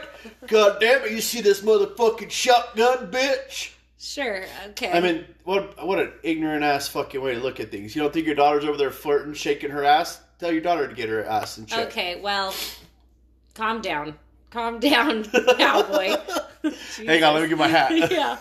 God 0.48 0.78
damn 0.80 1.04
it! 1.04 1.12
You 1.12 1.22
see 1.22 1.42
this 1.42 1.62
motherfucking 1.62 2.32
shotgun 2.32 3.12
bitch? 3.12 3.72
Sure. 4.00 4.44
Okay. 4.70 4.92
I 4.92 5.00
mean, 5.00 5.26
what 5.44 5.86
what 5.86 6.00
an 6.00 6.12
ignorant 6.24 6.64
ass 6.64 6.88
fucking 6.90 7.22
way 7.22 7.36
to 7.36 7.40
look 7.40 7.60
at 7.60 7.72
things. 7.72 7.96
You 7.96 8.02
don't 8.02 8.14
think 8.14 8.26
your 8.26 8.36
daughter's 8.36 8.66
over 8.66 8.78
there 8.78 8.92
flirting, 8.92 9.34
shaking 9.34 9.70
her 9.70 9.86
ass? 9.86 10.20
Tell 10.44 10.52
your 10.52 10.62
daughter 10.62 10.90
to 10.90 10.94
get 10.94 11.08
her 11.08 11.24
ass 11.24 11.58
in 11.58 11.66
check. 11.66 11.88
Okay, 11.88 12.20
well, 12.20 12.54
calm 13.54 13.82
down. 13.82 14.16
Calm 14.50 14.78
down, 14.78 15.24
cowboy. 15.58 16.18
Hang 16.98 17.24
on, 17.24 17.34
let 17.34 17.44
me 17.44 17.48
get 17.48 17.58
my 17.58 17.70
hat. 17.70 17.92
yeah, 18.12 18.38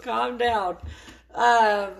calm 0.00 0.38
down. 0.38 0.78
Um. 1.34 1.90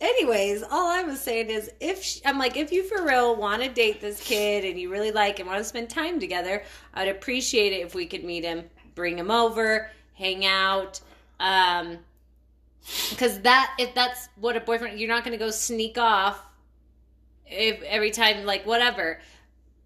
Anyways, 0.00 0.62
all 0.62 0.86
I 0.86 1.02
was 1.02 1.20
saying 1.20 1.50
is, 1.50 1.72
if 1.80 2.04
sh 2.04 2.20
I'm 2.24 2.38
like, 2.38 2.56
if 2.56 2.70
you 2.70 2.84
for 2.84 3.04
real 3.04 3.34
want 3.34 3.64
to 3.64 3.68
date 3.68 4.00
this 4.00 4.22
kid 4.22 4.64
and 4.64 4.78
you 4.78 4.92
really 4.92 5.10
like 5.10 5.40
and 5.40 5.48
want 5.48 5.58
to 5.58 5.64
spend 5.64 5.90
time 5.90 6.20
together, 6.20 6.62
I'd 6.94 7.08
appreciate 7.08 7.72
it 7.72 7.84
if 7.84 7.96
we 7.96 8.06
could 8.06 8.22
meet 8.22 8.44
him, 8.44 8.62
bring 8.94 9.18
him 9.18 9.32
over, 9.32 9.90
hang 10.14 10.46
out. 10.46 11.00
Um, 11.40 11.98
because 13.10 13.40
that 13.40 13.74
if 13.80 13.92
that's 13.96 14.28
what 14.36 14.54
a 14.54 14.60
boyfriend, 14.60 15.00
you're 15.00 15.08
not 15.08 15.24
going 15.24 15.36
to 15.36 15.44
go 15.44 15.50
sneak 15.50 15.98
off 15.98 16.44
if 17.50 17.82
every 17.82 18.10
time 18.10 18.44
like 18.44 18.66
whatever 18.66 19.20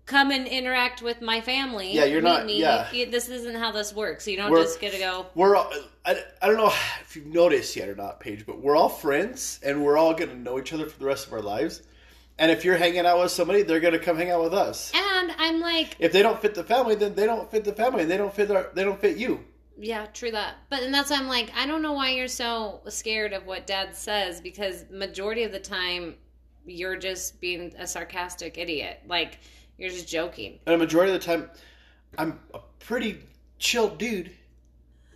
come 0.04 0.30
and 0.32 0.48
interact 0.48 1.00
with 1.00 1.20
my 1.22 1.40
family 1.40 1.92
Yeah, 1.92 2.04
you're 2.04 2.20
meet 2.22 2.28
not- 2.28 2.46
me. 2.46 2.60
yeah. 2.60 2.88
This 2.92 3.28
isn't 3.28 3.54
how 3.54 3.70
this 3.70 3.94
works 3.94 4.26
you 4.26 4.36
don't 4.36 4.50
We're- 4.50 4.64
just 4.64 4.80
get 4.80 4.92
to 4.92 4.98
go 4.98 5.26
We're 5.34 5.54
all, 5.56 5.70
I, 6.04 6.22
I 6.42 6.46
don't 6.48 6.56
know 6.56 6.72
if 7.02 7.14
you've 7.14 7.26
noticed 7.26 7.76
yet 7.76 7.88
or 7.88 7.94
not, 7.94 8.18
Paige, 8.20 8.44
but 8.44 8.60
we're 8.60 8.76
all 8.76 8.88
friends 8.88 9.60
and 9.64 9.84
we're 9.84 9.96
all 9.96 10.12
going 10.14 10.30
to 10.30 10.36
know 10.36 10.58
each 10.58 10.72
other 10.72 10.86
for 10.86 10.98
the 10.98 11.06
rest 11.06 11.28
of 11.28 11.32
our 11.32 11.40
lives. 11.40 11.82
And 12.38 12.50
if 12.50 12.64
you're 12.64 12.76
hanging 12.76 13.06
out 13.06 13.20
with 13.20 13.30
somebody, 13.30 13.62
they're 13.62 13.78
going 13.78 13.92
to 13.92 14.00
come 14.00 14.16
hang 14.16 14.30
out 14.30 14.42
with 14.42 14.54
us. 14.54 14.90
and 14.94 15.32
i'm 15.38 15.60
like 15.60 15.94
If 16.00 16.10
they 16.12 16.22
don't 16.22 16.40
fit 16.42 16.54
the 16.54 16.64
family, 16.64 16.96
then 16.96 17.14
they 17.14 17.26
don't 17.26 17.48
fit 17.50 17.62
the 17.64 17.72
family 17.72 18.02
and 18.02 18.10
they 18.10 18.16
don't 18.16 18.34
fit 18.34 18.50
our, 18.50 18.70
they 18.74 18.82
don't 18.82 19.00
fit 19.00 19.16
you. 19.16 19.44
yeah 19.78 20.06
true 20.06 20.32
that 20.32 20.56
but 20.68 20.82
and 20.82 20.92
that's 20.92 21.10
why 21.10 21.16
i'm 21.16 21.28
like 21.28 21.50
i 21.56 21.64
don't 21.66 21.80
know 21.82 21.92
why 21.92 22.10
you're 22.10 22.26
so 22.28 22.80
scared 22.88 23.32
of 23.32 23.46
what 23.46 23.66
dad 23.66 23.94
says 23.96 24.40
because 24.40 24.84
majority 24.90 25.44
of 25.44 25.52
the 25.52 25.58
time 25.60 26.14
you're 26.64 26.96
just 26.96 27.40
being 27.40 27.72
a 27.78 27.86
sarcastic 27.86 28.58
idiot 28.58 29.00
like 29.06 29.38
you're 29.78 29.90
just 29.90 30.08
joking 30.08 30.58
And 30.66 30.74
a 30.74 30.78
majority 30.78 31.12
of 31.12 31.20
the 31.20 31.26
time, 31.26 31.50
I'm 32.18 32.38
a 32.54 32.60
pretty 32.78 33.20
chill 33.58 33.88
dude. 33.88 34.30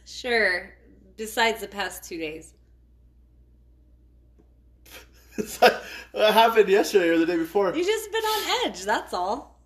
sure 0.04 0.74
besides 1.16 1.60
the 1.60 1.68
past 1.68 2.04
two 2.04 2.18
days 2.18 2.54
It's 5.38 5.60
like, 5.60 5.74
what 6.12 6.32
happened 6.32 6.68
yesterday 6.68 7.08
or 7.10 7.18
the 7.18 7.26
day 7.26 7.36
before? 7.36 7.74
you 7.74 7.84
just 7.84 8.10
been 8.10 8.24
on 8.24 8.66
edge 8.66 8.82
that's 8.84 9.12
all 9.12 9.60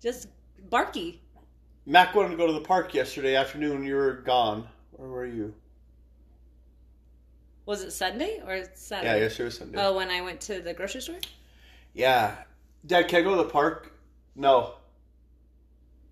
just 0.00 0.28
barky 0.70 1.20
Mac 1.86 2.14
wanted 2.14 2.30
to 2.30 2.36
go 2.36 2.46
to 2.46 2.52
the 2.52 2.60
park 2.62 2.94
yesterday 2.94 3.36
afternoon. 3.36 3.84
You 3.84 3.96
were 3.96 4.14
gone. 4.14 4.66
Where 4.92 5.08
were 5.08 5.26
you? 5.26 5.54
Was 7.66 7.82
it 7.82 7.92
Sunday 7.92 8.40
or 8.46 8.64
Saturday? 8.74 9.14
Yeah, 9.14 9.22
yesterday 9.22 9.44
was 9.44 9.58
Sunday. 9.58 9.78
Oh, 9.80 9.96
when 9.96 10.10
I 10.10 10.20
went 10.20 10.40
to 10.42 10.60
the 10.60 10.74
grocery 10.74 11.00
store? 11.00 11.16
Yeah. 11.94 12.36
Dad, 12.84 13.08
can 13.08 13.20
I 13.20 13.22
go 13.22 13.30
to 13.30 13.42
the 13.42 13.48
park? 13.48 13.92
No. 14.36 14.74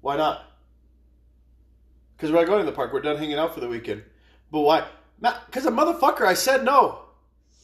Why 0.00 0.16
not? 0.16 0.44
Because 2.16 2.32
we're 2.32 2.38
not 2.38 2.46
going 2.46 2.60
to 2.60 2.70
the 2.70 2.74
park. 2.74 2.92
We're 2.92 3.02
done 3.02 3.18
hanging 3.18 3.38
out 3.38 3.52
for 3.52 3.60
the 3.60 3.68
weekend. 3.68 4.02
But 4.50 4.60
why? 4.60 4.86
Because 5.20 5.66
a 5.66 5.70
motherfucker, 5.70 6.22
I 6.22 6.34
said 6.34 6.64
no. 6.64 7.00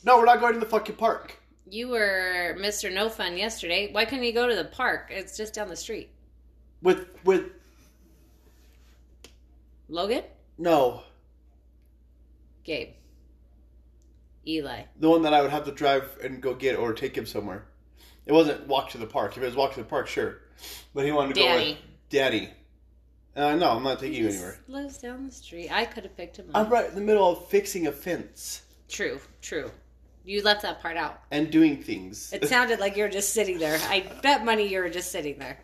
No, 0.05 0.19
we're 0.19 0.27
not 0.27 0.41
going 0.41 0.55
to 0.55 0.61
the 0.61 0.67
fucking 0.67 0.97
park. 0.97 1.37
You 1.71 1.89
were 1.89 2.57
Mr. 2.59 2.93
No 2.93 3.09
Fun 3.09 3.37
yesterday. 3.37 3.91
Why 3.93 4.05
couldn't 4.05 4.25
you 4.25 4.33
go 4.33 4.49
to 4.49 4.55
the 4.55 4.65
park? 4.65 5.09
It's 5.11 5.37
just 5.37 5.55
down 5.55 5.69
the 5.69 5.77
street. 5.77 6.11
With, 6.83 7.07
with, 7.25 7.45
Logan? 9.89 10.23
no. 10.59 11.03
Gabe. 12.65 12.91
Eli. 14.49 14.83
The 14.99 15.09
one 15.11 15.23
that 15.23 15.35
I 15.35 15.43
would 15.43 15.51
have 15.51 15.65
to 15.67 15.73
drive 15.73 16.17
and 16.23 16.41
go 16.41 16.55
get 16.55 16.77
or 16.77 16.93
take 16.95 17.17
him 17.17 17.27
somewhere. 17.27 17.67
It 18.27 18.33
wasn't 18.33 18.67
walk 18.67 18.91
to 18.91 18.99
the 18.99 19.07
park. 19.07 19.37
If 19.37 19.43
it 19.43 19.47
was 19.47 19.55
walk 19.57 19.75
to 19.75 19.81
the 19.81 19.87
park, 19.87 20.07
sure. 20.09 20.39
But 20.95 21.05
he 21.05 21.13
wanted 21.13 21.35
to 21.35 21.41
go 21.41 21.55
with 21.55 21.77
Daddy. 22.11 22.51
Uh, 23.37 23.55
no, 23.55 23.71
I'm 23.71 23.83
not 23.85 24.01
taking 24.01 24.17
you 24.17 24.27
He 24.29 24.35
anywhere. 24.35 24.59
lives 24.67 24.99
down 24.99 25.27
the 25.27 25.33
street. 25.33 25.71
I 25.71 25.85
could 25.85 26.03
have 26.03 26.17
picked 26.17 26.39
him 26.39 26.51
up. 26.53 26.57
I'm 26.67 26.73
right 26.73 26.89
in 26.89 26.95
the 26.97 27.01
middle 27.01 27.31
of 27.31 27.47
fixing 27.49 27.87
a 27.87 27.93
fence 27.93 28.63
True, 28.89 29.21
true. 29.43 29.71
You 30.25 30.43
left 30.43 30.63
that 30.63 30.81
part 30.83 30.97
out. 30.97 31.21
and 31.31 31.51
doing 31.51 31.83
things. 31.83 32.33
It 32.33 32.47
sounded 32.49 32.81
like 32.81 32.97
you 32.97 33.05
were 33.05 33.09
just 33.09 33.33
sitting 33.33 33.59
there. 33.59 33.79
I 33.89 34.01
bet 34.23 34.45
money 34.45 34.67
you 34.67 34.81
were 34.81 34.91
just 34.91 35.13
sitting 35.13 35.39
there. 35.39 35.59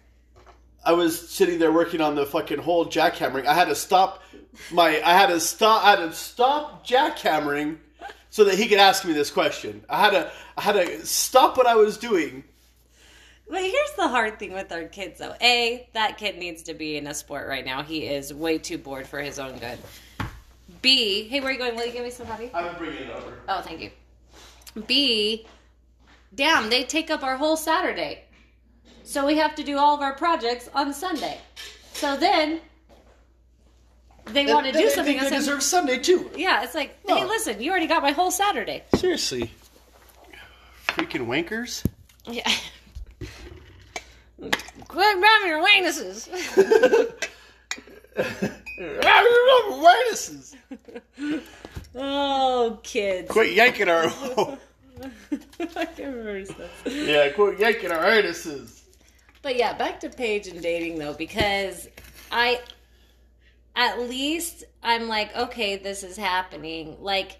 I 0.84 0.92
was 0.92 1.28
sitting 1.30 1.58
there 1.58 1.72
working 1.72 2.00
on 2.00 2.14
the 2.14 2.24
fucking 2.26 2.58
whole 2.58 2.86
jackhammering. 2.86 3.46
I 3.46 3.54
had 3.54 3.68
to 3.68 3.74
stop 3.74 4.22
my. 4.70 5.00
I 5.04 5.12
had 5.14 5.26
to 5.28 5.40
stop. 5.40 5.84
I 5.84 5.90
had 6.00 6.10
to 6.10 6.12
stop 6.12 6.86
jackhammering 6.86 7.78
so 8.34 8.42
that 8.42 8.58
he 8.58 8.66
could 8.66 8.78
ask 8.78 9.04
me 9.04 9.12
this 9.12 9.30
question. 9.30 9.84
I 9.88 10.00
had 10.00 10.10
to. 10.10 10.32
I 10.56 10.60
had 10.60 10.72
to 10.72 11.06
stop 11.06 11.56
what 11.56 11.68
I 11.68 11.76
was 11.76 11.96
doing. 11.96 12.42
But 13.48 13.60
here's 13.60 13.92
the 13.96 14.08
hard 14.08 14.40
thing 14.40 14.52
with 14.52 14.72
our 14.72 14.86
kids, 14.86 15.20
though. 15.20 15.36
A, 15.40 15.88
that 15.92 16.18
kid 16.18 16.36
needs 16.36 16.64
to 16.64 16.74
be 16.74 16.96
in 16.96 17.06
a 17.06 17.14
sport 17.14 17.46
right 17.46 17.64
now. 17.64 17.84
He 17.84 18.08
is 18.08 18.34
way 18.34 18.58
too 18.58 18.76
bored 18.76 19.06
for 19.06 19.20
his 19.20 19.38
own 19.38 19.56
good. 19.58 19.78
B, 20.82 21.28
hey, 21.28 21.38
where 21.38 21.50
are 21.50 21.52
you 21.52 21.58
going? 21.58 21.76
Will 21.76 21.86
you 21.86 21.92
give 21.92 22.02
me 22.02 22.10
some 22.10 22.26
coffee? 22.26 22.50
I'm 22.52 22.76
bringing 22.76 23.04
it 23.04 23.10
over. 23.10 23.38
Oh, 23.48 23.60
thank 23.60 23.80
you. 23.80 23.92
B, 24.88 25.46
damn, 26.34 26.70
they 26.70 26.82
take 26.82 27.12
up 27.12 27.22
our 27.22 27.36
whole 27.36 27.56
Saturday. 27.56 28.24
So 29.04 29.24
we 29.24 29.36
have 29.36 29.54
to 29.54 29.62
do 29.62 29.78
all 29.78 29.94
of 29.94 30.00
our 30.00 30.14
projects 30.14 30.68
on 30.74 30.92
Sunday. 30.92 31.38
So 31.92 32.16
then 32.16 32.62
they 34.26 34.46
want 34.52 34.66
to 34.66 34.72
do 34.72 34.88
something 34.90 35.14
They 35.16 35.20
on 35.20 35.24
Sunday. 35.28 35.36
deserve 35.38 35.62
Sunday 35.62 35.98
too. 35.98 36.30
Yeah, 36.36 36.62
it's 36.64 36.74
like, 36.74 36.96
hey, 37.06 37.24
listen, 37.24 37.60
you 37.62 37.70
already 37.70 37.86
got 37.86 38.02
my 38.02 38.10
whole 38.12 38.30
Saturday. 38.30 38.82
Seriously, 38.96 39.50
freaking 40.88 41.26
wankers. 41.26 41.84
Yeah. 42.26 42.50
Quit 44.40 45.18
grabbing 45.18 45.48
your 45.48 45.64
anuses. 45.66 46.28
Wanuses. 49.70 50.54
Oh, 51.96 52.78
kids. 52.82 53.30
Quit 53.30 53.52
yanking 53.52 53.88
our. 53.88 54.04
I 55.60 55.84
can't 55.86 55.98
remember 55.98 56.44
stuff. 56.44 56.82
yeah, 56.86 57.28
quit 57.30 57.58
yanking 57.58 57.90
our 57.92 58.02
anuses. 58.04 58.80
But 59.42 59.56
yeah, 59.56 59.72
back 59.74 60.00
to 60.00 60.08
Paige 60.08 60.46
and 60.48 60.60
dating 60.62 60.98
though, 60.98 61.14
because 61.14 61.88
I, 62.32 62.60
at 63.76 64.00
least 64.00 64.64
I'm 64.82 65.08
like, 65.08 65.34
okay, 65.36 65.76
this 65.76 66.02
is 66.02 66.16
happening. 66.16 66.96
Like, 67.00 67.38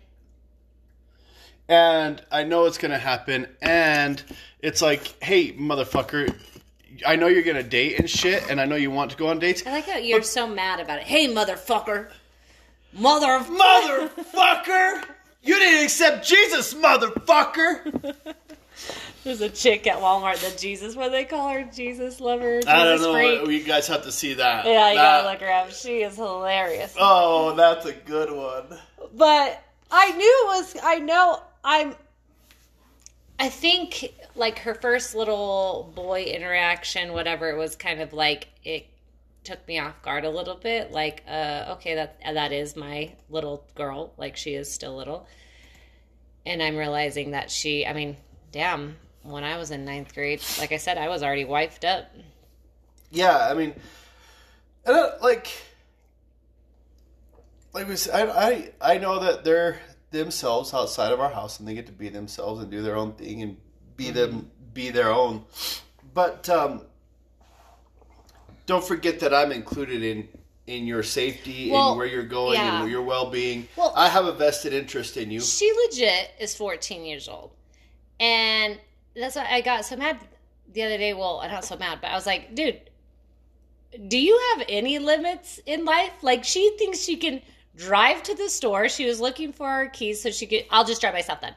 and 1.69 2.23
I 2.31 2.45
know 2.45 2.67
it's 2.67 2.79
gonna 2.79 2.99
happen, 2.99 3.47
and 3.63 4.23
it's 4.61 4.83
like, 4.83 5.23
hey, 5.23 5.53
motherfucker, 5.53 6.35
I 7.07 7.17
know 7.17 7.27
you're 7.27 7.43
gonna 7.43 7.63
date 7.63 7.99
and 7.99 8.09
shit, 8.09 8.51
and 8.51 8.61
I 8.61 8.65
know 8.65 8.77
you 8.77 8.91
want 8.91 9.13
to 9.13 9.17
go 9.17 9.29
on 9.29 9.39
dates. 9.39 9.67
I 9.67 9.73
like 9.73 9.87
how 9.87 9.99
you're 9.99 10.23
so 10.23 10.47
mad 10.47 10.81
about 10.81 10.99
it. 10.99 11.05
Hey, 11.05 11.29
motherfucker. 11.29 12.11
Mother 12.97 13.33
of 13.33 13.49
Motherfucker! 13.49 15.05
You 15.43 15.59
didn't 15.59 15.85
accept 15.85 16.27
Jesus, 16.27 16.75
motherfucker! 16.75 18.15
There's 19.25 19.41
a 19.41 19.49
chick 19.49 19.87
at 19.87 19.97
Walmart 19.99 20.41
that 20.43 20.59
Jesus, 20.59 20.95
what 20.95 21.05
do 21.07 21.11
they 21.13 21.25
call 21.25 21.49
her? 21.49 21.65
Jesus 21.65 22.21
lover? 22.21 22.61
Jesus 22.61 22.71
I 22.73 22.85
don't 22.85 23.01
know. 23.01 23.13
freak. 23.15 23.47
You 23.63 23.67
guys 23.67 23.87
have 23.89 24.03
to 24.03 24.13
see 24.13 24.35
that. 24.35 24.67
Yeah, 24.67 24.91
you 24.91 24.97
That- 24.97 25.23
gotta 25.23 25.29
look 25.33 25.41
her 25.41 25.51
up. 25.51 25.71
She 25.73 26.03
is 26.03 26.17
hilarious. 26.17 26.95
Oh, 27.01 27.55
that's 27.57 27.87
a 27.87 27.93
good 27.95 28.31
one. 28.31 28.79
but 29.15 29.63
I 29.91 30.11
knew 30.13 30.43
it 30.43 30.47
was. 30.59 30.77
I 30.83 30.99
know 30.99 31.41
I'm. 31.65 31.95
I 33.39 33.49
think 33.49 34.13
like 34.37 34.61
her 34.61 34.75
first 34.75 35.15
little 35.15 35.93
boy 35.97 36.23
interaction, 36.25 37.13
whatever 37.13 37.51
it 37.51 37.57
was, 37.57 37.75
kind 37.77 38.01
of 38.01 38.13
like 38.13 38.49
it 38.63 38.87
took 39.43 39.67
me 39.67 39.79
off 39.79 40.01
guard 40.03 40.25
a 40.25 40.31
little 40.31 40.55
bit. 40.55 40.93
Like, 40.93 41.23
uh, 41.29 41.67
okay, 41.77 41.95
that 41.97 42.19
that 42.33 42.53
is 42.53 42.77
my 42.77 43.13
little 43.31 43.65
girl. 43.75 44.13
Like 44.19 44.37
she 44.37 44.55
is 44.55 44.73
still 44.73 44.95
little, 44.97 45.27
and 46.45 46.63
I'm 46.63 46.77
realizing 46.77 47.31
that 47.33 47.51
she. 47.51 47.87
I 47.87 47.93
mean, 47.95 48.17
damn. 48.53 48.97
When 49.25 49.43
I 49.43 49.57
was 49.57 49.71
in 49.71 49.85
ninth 49.85 50.15
grade, 50.15 50.43
like 50.59 50.71
I 50.71 50.77
said, 50.77 50.99
I 50.99 51.09
was 51.09 51.23
already 51.23 51.45
wifed 51.45 51.85
up. 51.85 52.11
Yeah, 53.11 53.49
I 53.51 53.55
mean, 53.55 53.75
I 54.87 54.91
don't, 54.93 55.23
like, 55.23 55.51
like 57.73 57.89
we 57.89 57.97
said, 57.97 58.29
I, 58.29 58.49
I, 58.81 58.95
I 58.95 58.99
know 58.99 59.19
that 59.21 59.43
they're 59.45 59.81
themselves 60.11 60.73
outside 60.75 61.13
of 61.13 61.21
our 61.21 61.31
house 61.31 61.59
and 61.59 61.67
they 61.67 61.75
get 61.75 61.87
to 61.87 61.93
be 61.93 62.09
themselves 62.09 62.61
and 62.63 62.71
do 62.71 62.83
their 62.83 62.97
own 62.97 63.13
thing 63.15 63.43
and 63.43 63.57
be 63.97 64.11
them, 64.11 64.51
be 64.73 64.91
their 64.91 65.11
own. 65.11 65.45
but 66.13 66.49
um, 66.51 66.83
don't 68.67 68.85
forget 68.85 69.21
that 69.21 69.35
I'm 69.35 69.53
included 69.53 70.03
in 70.03 70.29
in 70.67 70.87
your 70.87 71.03
safety 71.03 71.71
Well, 71.71 71.91
and 71.91 71.99
where 71.99 72.07
you're 72.07 72.23
going 72.23 72.55
yeah. 72.55 72.81
and 72.83 72.91
your 72.91 73.03
well 73.03 73.29
being. 73.31 73.69
Well- 73.77 73.93
I 73.95 74.09
have 74.09 74.25
a 74.25 74.33
vested 74.33 74.73
interest 74.73 75.17
in 75.19 75.31
you. 75.31 75.41
She 75.41 75.71
legit 75.87 76.31
is 76.41 76.55
14 76.55 77.05
years 77.05 77.29
old. 77.29 77.51
And 78.19 78.79
that's 79.15 79.37
why 79.37 79.47
I 79.51 79.61
got 79.61 79.85
so 79.85 79.97
mad 79.97 80.19
the 80.73 80.83
other 80.83 80.99
day. 80.99 81.15
Well, 81.15 81.41
I'm 81.41 81.51
not 81.51 81.65
so 81.65 81.77
mad, 81.77 81.99
but 82.01 82.11
I 82.11 82.15
was 82.15 82.27
like, 82.27 82.55
dude, 82.55 82.81
do 84.09 84.19
you 84.19 84.41
have 84.55 84.67
any 84.69 84.99
limits 84.99 85.61
in 85.67 85.85
life? 85.85 86.13
Like, 86.23 86.45
she 86.45 86.77
thinks 86.79 86.99
she 86.99 87.17
can 87.17 87.41
drive 87.77 88.23
to 88.25 88.35
the 88.35 88.49
store. 88.49 88.89
She 88.89 89.07
was 89.07 89.21
looking 89.21 89.53
for 89.53 89.69
her 89.69 89.87
keys 89.87 90.23
so 90.23 90.31
she 90.31 90.47
could, 90.47 90.65
I'll 90.71 90.85
just 90.85 91.01
drive 91.01 91.15
myself 91.15 91.41
then. 91.41 91.55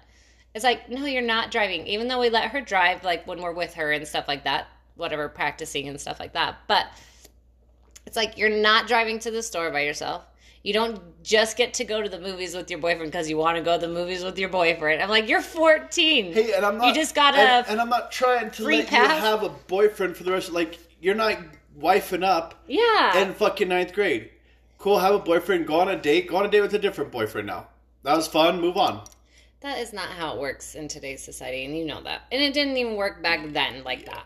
It's 0.53 0.63
like, 0.63 0.89
no, 0.89 1.05
you're 1.05 1.21
not 1.21 1.51
driving. 1.51 1.85
Even 1.87 2.07
though 2.07 2.19
we 2.19 2.29
let 2.29 2.51
her 2.51 2.61
drive, 2.61 3.03
like 3.03 3.27
when 3.27 3.41
we're 3.41 3.53
with 3.53 3.73
her 3.75 3.91
and 3.91 4.07
stuff 4.07 4.27
like 4.27 4.43
that, 4.45 4.67
whatever, 4.95 5.29
practicing 5.29 5.87
and 5.87 5.99
stuff 5.99 6.19
like 6.19 6.33
that. 6.33 6.57
But 6.67 6.87
it's 8.05 8.15
like, 8.15 8.37
you're 8.37 8.49
not 8.49 8.87
driving 8.87 9.19
to 9.19 9.31
the 9.31 9.43
store 9.43 9.69
by 9.71 9.81
yourself. 9.81 10.23
You 10.63 10.73
don't 10.73 11.23
just 11.23 11.55
get 11.57 11.73
to 11.75 11.83
go 11.83 12.01
to 12.01 12.09
the 12.09 12.19
movies 12.19 12.55
with 12.55 12.69
your 12.69 12.79
boyfriend 12.79 13.11
because 13.11 13.29
you 13.29 13.37
want 13.37 13.57
to 13.57 13.63
go 13.63 13.79
to 13.79 13.87
the 13.87 13.93
movies 13.93 14.23
with 14.23 14.37
your 14.37 14.49
boyfriend. 14.49 15.01
I'm 15.01 15.09
like, 15.09 15.29
you're 15.29 15.41
14. 15.41 16.33
Hey, 16.33 16.53
and 16.53 16.65
I'm 16.65 16.77
not. 16.77 16.87
You 16.87 16.93
just 16.93 17.15
got 17.15 17.35
a 17.35 17.37
and, 17.37 17.67
and 17.67 17.81
I'm 17.81 17.89
not 17.89 18.11
trying 18.11 18.51
to 18.51 18.63
let 18.63 18.87
pass? 18.87 19.15
you 19.15 19.21
have 19.21 19.43
a 19.43 19.49
boyfriend 19.49 20.17
for 20.17 20.23
the 20.23 20.31
rest. 20.31 20.49
of 20.49 20.55
Like 20.55 20.79
you're 20.99 21.15
not 21.15 21.37
wifing 21.79 22.23
up 22.23 22.63
yeah. 22.67 23.17
in 23.19 23.33
fucking 23.33 23.67
ninth 23.67 23.93
grade. 23.93 24.31
Cool, 24.77 24.99
have 24.99 25.15
a 25.15 25.19
boyfriend. 25.19 25.67
Go 25.67 25.79
on 25.79 25.89
a 25.89 25.95
date. 25.95 26.27
Go 26.27 26.37
on 26.37 26.45
a 26.45 26.49
date 26.49 26.61
with 26.61 26.73
a 26.73 26.79
different 26.79 27.11
boyfriend 27.11 27.47
now. 27.47 27.67
That 28.03 28.15
was 28.15 28.27
fun. 28.27 28.61
Move 28.61 28.77
on. 28.77 29.03
that 29.61 29.79
is 29.79 29.91
not 29.91 30.09
how 30.09 30.33
it 30.35 30.39
works 30.39 30.75
in 30.75 30.87
today's 30.87 31.23
society, 31.23 31.65
and 31.65 31.75
you 31.75 31.85
know 31.85 32.01
that. 32.03 32.23
And 32.31 32.41
it 32.41 32.53
didn't 32.53 32.77
even 32.77 32.95
work 32.95 33.23
back 33.23 33.51
then 33.53 33.83
like 33.83 34.05
that. 34.05 34.25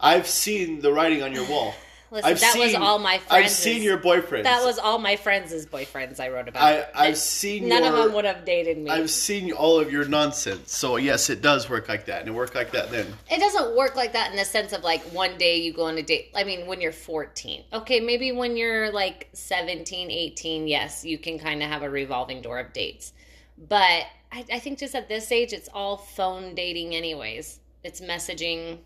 I've 0.00 0.26
seen 0.26 0.80
the 0.80 0.92
writing 0.92 1.22
on 1.22 1.32
your 1.32 1.48
wall. 1.48 1.74
Listen, 2.10 2.30
I've 2.30 2.40
that 2.40 2.52
seen, 2.52 2.62
was 2.62 2.74
all 2.74 2.98
my 2.98 3.18
friends. 3.18 3.44
I've 3.44 3.50
seen 3.50 3.82
your 3.82 3.98
boyfriends. 3.98 4.44
That 4.44 4.64
was 4.64 4.78
all 4.78 4.98
my 4.98 5.16
friends' 5.16 5.66
boyfriends 5.66 6.20
I 6.20 6.28
wrote 6.28 6.48
about. 6.48 6.62
I, 6.62 6.86
I've 6.94 7.14
That 7.14 7.16
seen 7.16 7.68
None 7.68 7.82
your, 7.82 7.92
of 7.92 8.04
them 8.04 8.14
would 8.14 8.24
have 8.24 8.44
dated 8.44 8.78
me. 8.78 8.90
I've 8.90 9.10
seen 9.10 9.50
all 9.52 9.80
of 9.80 9.90
your 9.90 10.04
nonsense. 10.04 10.72
So 10.72 10.96
yes, 10.96 11.30
it 11.30 11.42
does 11.42 11.68
work 11.68 11.88
like 11.88 12.06
that, 12.06 12.20
and 12.20 12.28
it 12.28 12.32
worked 12.32 12.54
like 12.54 12.70
that 12.72 12.90
then. 12.90 13.06
it 13.30 13.40
doesn't 13.40 13.76
work 13.76 13.96
like 13.96 14.12
that 14.12 14.30
in 14.30 14.36
the 14.36 14.44
sense 14.44 14.72
of 14.72 14.84
like 14.84 15.02
one 15.12 15.36
day 15.36 15.56
you 15.58 15.72
go 15.72 15.86
on 15.86 15.98
a 15.98 16.02
date. 16.02 16.30
I 16.34 16.44
mean, 16.44 16.66
when 16.66 16.80
you're 16.80 16.92
14. 16.92 17.64
Okay, 17.72 17.98
maybe 18.00 18.30
when 18.30 18.56
you're 18.56 18.92
like 18.92 19.28
17, 19.32 20.10
18, 20.10 20.68
yes, 20.68 21.04
you 21.04 21.18
can 21.18 21.38
kind 21.38 21.62
of 21.62 21.68
have 21.68 21.82
a 21.82 21.90
revolving 21.90 22.40
door 22.40 22.60
of 22.60 22.72
dates. 22.72 23.12
But 23.58 24.04
I, 24.30 24.44
I 24.52 24.58
think 24.60 24.78
just 24.78 24.94
at 24.94 25.08
this 25.08 25.32
age, 25.32 25.52
it's 25.52 25.68
all 25.74 25.96
phone 25.96 26.54
dating, 26.54 26.94
anyways. 26.94 27.58
It's 27.82 28.00
messaging 28.00 28.78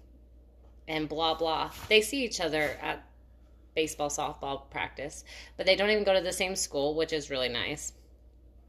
and 0.89 1.09
blah, 1.09 1.35
blah. 1.35 1.71
They 1.89 2.01
see 2.01 2.25
each 2.25 2.41
other 2.41 2.77
at 2.83 3.05
baseball, 3.81 4.11
softball 4.11 4.69
practice, 4.71 5.25
but 5.57 5.65
they 5.65 5.75
don't 5.75 5.89
even 5.89 6.05
go 6.05 6.13
to 6.13 6.21
the 6.21 6.33
same 6.33 6.55
school, 6.55 6.95
which 6.95 7.15
is 7.15 7.31
really 7.31 7.49
nice. 7.49 7.95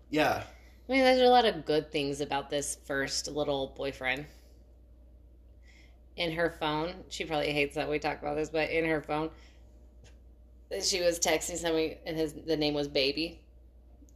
Yeah, 0.10 0.44
I 0.88 0.92
mean, 0.92 1.04
there's 1.04 1.22
a 1.22 1.28
lot 1.28 1.44
of 1.44 1.66
good 1.66 1.92
things 1.92 2.22
about 2.22 2.50
this 2.50 2.78
first 2.86 3.28
little 3.28 3.74
boyfriend. 3.76 4.26
In 6.16 6.32
her 6.32 6.50
phone, 6.50 6.94
she 7.10 7.26
probably 7.26 7.52
hates 7.52 7.76
that 7.76 7.90
we 7.90 8.00
talk 8.00 8.22
about 8.22 8.36
this, 8.36 8.50
but 8.50 8.70
in 8.70 8.86
her 8.86 9.02
phone, 9.02 9.30
she 10.82 11.02
was 11.02 11.20
texting 11.20 11.58
somebody, 11.58 11.98
and 12.06 12.16
his 12.16 12.32
the 12.34 12.56
name 12.56 12.74
was 12.74 12.88
Baby. 12.88 13.42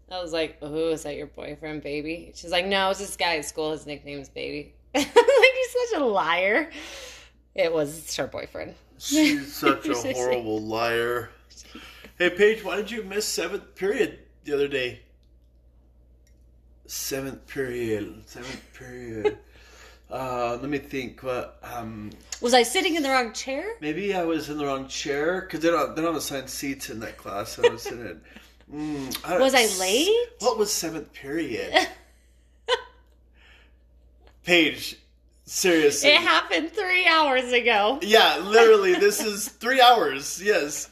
I 0.10 0.22
was 0.22 0.32
like, 0.32 0.58
"Oh, 0.62 0.92
is 0.92 1.04
that 1.04 1.16
your 1.16 1.28
boyfriend, 1.28 1.84
Baby?" 1.84 2.32
She's 2.36 2.52
like, 2.52 2.66
"No, 2.66 2.90
it's 2.90 3.00
this 3.00 3.18
guy 3.18 3.38
at 3.38 3.46
school. 3.46 3.72
His 3.72 3.86
nickname 3.86 4.20
is 4.20 4.30
Baby." 4.30 4.74
like 4.96 5.16
you're 5.16 5.88
such 5.90 6.00
a 6.00 6.06
liar. 6.06 6.70
It 7.54 7.74
was 7.74 8.16
her 8.16 8.28
boyfriend. 8.28 8.76
She's 8.98 9.54
such 9.56 9.88
a 9.88 9.94
horrible 10.14 10.62
liar. 10.62 11.30
Hey 12.18 12.30
Paige, 12.30 12.64
why 12.64 12.78
did 12.78 12.92
you 12.92 13.04
miss 13.04 13.26
seventh 13.28 13.76
period 13.76 14.20
the 14.44 14.54
other 14.54 14.68
day? 14.68 15.02
Seventh 16.88 17.48
period, 17.48 18.24
seventh 18.28 18.74
period. 18.74 19.38
uh, 20.12 20.58
let 20.62 20.70
me 20.70 20.78
think. 20.78 21.24
What? 21.24 21.60
Um, 21.64 22.12
Was 22.42 22.54
I 22.54 22.64
sitting 22.64 22.96
in 22.96 23.04
the 23.04 23.10
wrong 23.10 23.34
chair? 23.34 23.74
maybe 23.82 24.14
I 24.14 24.24
was 24.24 24.50
in 24.50 24.58
the 24.58 24.66
wrong 24.66 24.88
chair 24.88 25.42
because 25.42 25.60
they're 25.62 25.76
not 25.76 25.96
they're 25.96 26.06
not 26.06 26.16
assigned 26.16 26.50
seats 26.50 26.90
in 26.90 27.00
that 27.02 27.18
class. 27.18 27.60
I 27.60 27.70
was 27.70 27.86
in. 27.88 28.22
Mm, 28.74 29.16
I, 29.24 29.38
Was 29.38 29.54
I 29.54 29.68
late? 29.80 30.10
What 30.40 30.58
was 30.58 30.72
seventh 30.74 31.14
period? 31.14 31.88
Paige, 34.44 34.98
seriously. 35.46 36.10
It 36.10 36.18
happened 36.22 36.72
three 36.72 37.08
hours 37.08 37.52
ago. 37.52 38.00
Yeah, 38.02 38.38
literally, 38.40 38.94
this 38.96 39.20
is 39.24 39.48
three 39.50 39.82
hours. 39.82 40.42
Yes. 40.44 40.90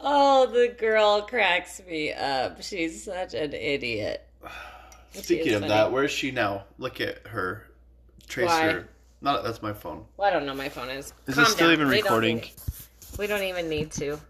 Oh, 0.00 0.46
the 0.46 0.74
girl 0.78 1.22
cracks 1.22 1.80
me 1.88 2.12
up. 2.12 2.62
She's 2.62 3.04
such 3.04 3.34
an 3.34 3.52
idiot. 3.54 4.26
Speaking 5.12 5.54
of 5.54 5.60
funny. 5.62 5.72
that, 5.72 5.90
where's 5.90 6.10
she 6.10 6.30
now? 6.30 6.64
Look 6.78 7.00
at 7.00 7.26
her. 7.26 7.64
Trace 8.28 8.48
Why? 8.48 8.62
her. 8.70 8.88
No, 9.22 9.42
that's 9.42 9.62
my 9.62 9.72
phone. 9.72 10.04
Well, 10.16 10.28
I 10.28 10.30
don't 10.32 10.44
know. 10.44 10.54
My 10.54 10.68
phone 10.68 10.90
is. 10.90 11.14
Is 11.26 11.34
Calm 11.36 11.44
it 11.44 11.48
still 11.48 11.68
down. 11.68 11.72
even 11.72 11.88
We 11.88 11.94
don't 11.96 12.04
recording? 12.04 12.42
we 13.18 13.26
don't 13.26 13.42
even 13.42 13.68
need 13.68 13.90
to. 13.92 14.20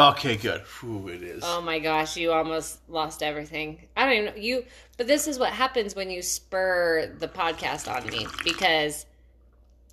Okay, 0.00 0.36
good. 0.36 0.62
Whew, 0.62 1.08
it 1.08 1.22
is. 1.22 1.42
Oh 1.44 1.60
my 1.60 1.78
gosh, 1.78 2.16
you 2.16 2.32
almost 2.32 2.78
lost 2.88 3.22
everything. 3.22 3.86
I 3.96 4.04
don't 4.04 4.14
even 4.14 4.24
know 4.26 4.40
you. 4.40 4.64
But 4.96 5.06
this 5.06 5.28
is 5.28 5.38
what 5.38 5.52
happens 5.52 5.94
when 5.94 6.10
you 6.10 6.22
spur 6.22 7.14
the 7.18 7.28
podcast 7.28 7.90
on 7.92 8.08
me 8.08 8.26
because. 8.44 9.06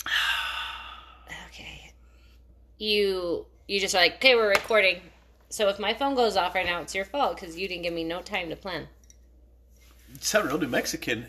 Okay, 1.50 1.92
you 2.78 3.46
you 3.68 3.80
just 3.82 3.96
are 3.96 3.98
like 3.98 4.16
okay, 4.16 4.36
we're 4.36 4.50
recording. 4.50 5.02
So 5.50 5.68
if 5.70 5.80
my 5.80 5.94
phone 5.94 6.16
goes 6.16 6.38
off 6.38 6.56
right 6.56 6.66
now, 6.66 6.82
it's 6.82 6.96
your 6.96 7.04
fault 7.04 7.36
because 7.36 7.58
you 7.58 7.68
didn't 7.68 7.84
give 7.84 7.94
me 7.94 8.04
no 8.04 8.22
time 8.22 8.50
to 8.50 8.56
plan. 8.56 8.88
You 10.10 10.18
sound 10.22 10.48
real 10.48 10.58
New 10.58 10.68
Mexican. 10.68 11.26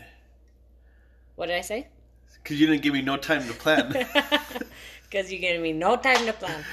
What 1.35 1.47
did 1.47 1.57
I 1.57 1.61
say? 1.61 1.87
Because 2.43 2.61
you 2.61 2.67
didn't 2.67 2.81
give 2.81 2.93
me 2.93 3.01
no 3.01 3.17
time 3.17 3.45
to 3.47 3.53
plan. 3.53 3.91
Because 5.09 5.31
you 5.31 5.39
gave 5.39 5.59
me 5.59 5.73
no 5.73 5.97
time 5.97 6.25
to 6.25 6.33
plan. 6.33 6.63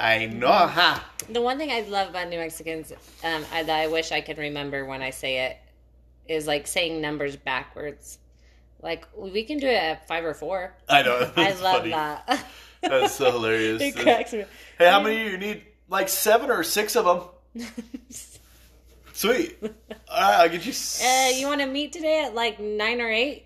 I 0.00 0.26
know, 0.26 0.48
huh? 0.48 0.98
The 1.28 1.40
one 1.42 1.58
thing 1.58 1.70
I 1.70 1.82
love 1.82 2.08
about 2.08 2.28
New 2.28 2.38
Mexicans 2.38 2.92
um, 3.22 3.44
I, 3.52 3.62
that 3.62 3.80
I 3.80 3.86
wish 3.88 4.10
I 4.12 4.20
could 4.22 4.38
remember 4.38 4.84
when 4.86 5.02
I 5.02 5.10
say 5.10 5.46
it 5.46 5.58
is 6.26 6.46
like 6.46 6.66
saying 6.66 7.00
numbers 7.00 7.36
backwards. 7.36 8.18
Like 8.82 9.06
we 9.16 9.44
can 9.44 9.58
do 9.58 9.66
it 9.66 9.74
at 9.74 10.08
five 10.08 10.24
or 10.24 10.32
four. 10.34 10.74
I 10.88 11.02
know. 11.02 11.30
I 11.36 11.50
love 11.52 11.78
funny. 11.78 11.90
that. 11.90 12.44
That's 12.80 13.14
so 13.14 13.30
hilarious. 13.32 13.82
it 13.82 13.96
cracks 13.96 14.32
me. 14.32 14.44
Hey, 14.78 14.88
how 14.90 15.00
many 15.02 15.20
of 15.26 15.32
you 15.32 15.38
need? 15.38 15.62
Like 15.88 16.08
seven 16.08 16.50
or 16.50 16.62
six 16.64 16.96
of 16.96 17.04
them? 17.54 17.66
Sweet. 19.12 19.58
All 19.62 19.68
right, 20.08 20.40
I'll 20.40 20.48
get 20.48 20.64
you. 20.64 20.70
s- 20.72 21.02
Uh, 21.04 21.36
you 21.36 21.46
want 21.46 21.60
to 21.60 21.66
meet 21.66 21.92
today 21.92 22.24
at 22.24 22.34
like 22.34 22.58
nine 22.58 23.00
or 23.02 23.10
eight? 23.10 23.44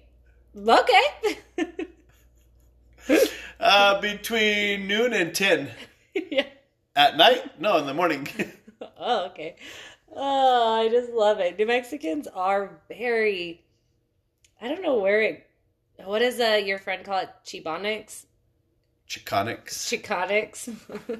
Okay. 0.56 1.00
Uh, 3.60 4.00
between 4.00 4.86
noon 4.86 5.12
and 5.12 5.34
ten 5.34 5.70
yeah. 6.30 6.46
at 6.96 7.16
night. 7.16 7.60
No, 7.60 7.78
in 7.78 7.86
the 7.86 7.94
morning. 7.94 8.28
Oh, 8.98 9.26
okay. 9.26 9.56
Oh, 10.14 10.74
I 10.74 10.88
just 10.90 11.10
love 11.10 11.38
it. 11.40 11.58
New 11.58 11.66
Mexicans 11.66 12.26
are 12.26 12.80
very. 12.88 13.64
I 14.60 14.68
don't 14.68 14.82
know 14.82 14.98
where 14.98 15.22
it. 15.22 15.46
What 16.04 16.18
does 16.18 16.38
uh, 16.38 16.60
your 16.62 16.78
friend 16.78 17.04
call 17.04 17.20
it? 17.20 17.30
Chibonics? 17.46 18.26
Chiconics. 19.08 19.70
Chiconics? 19.88 20.68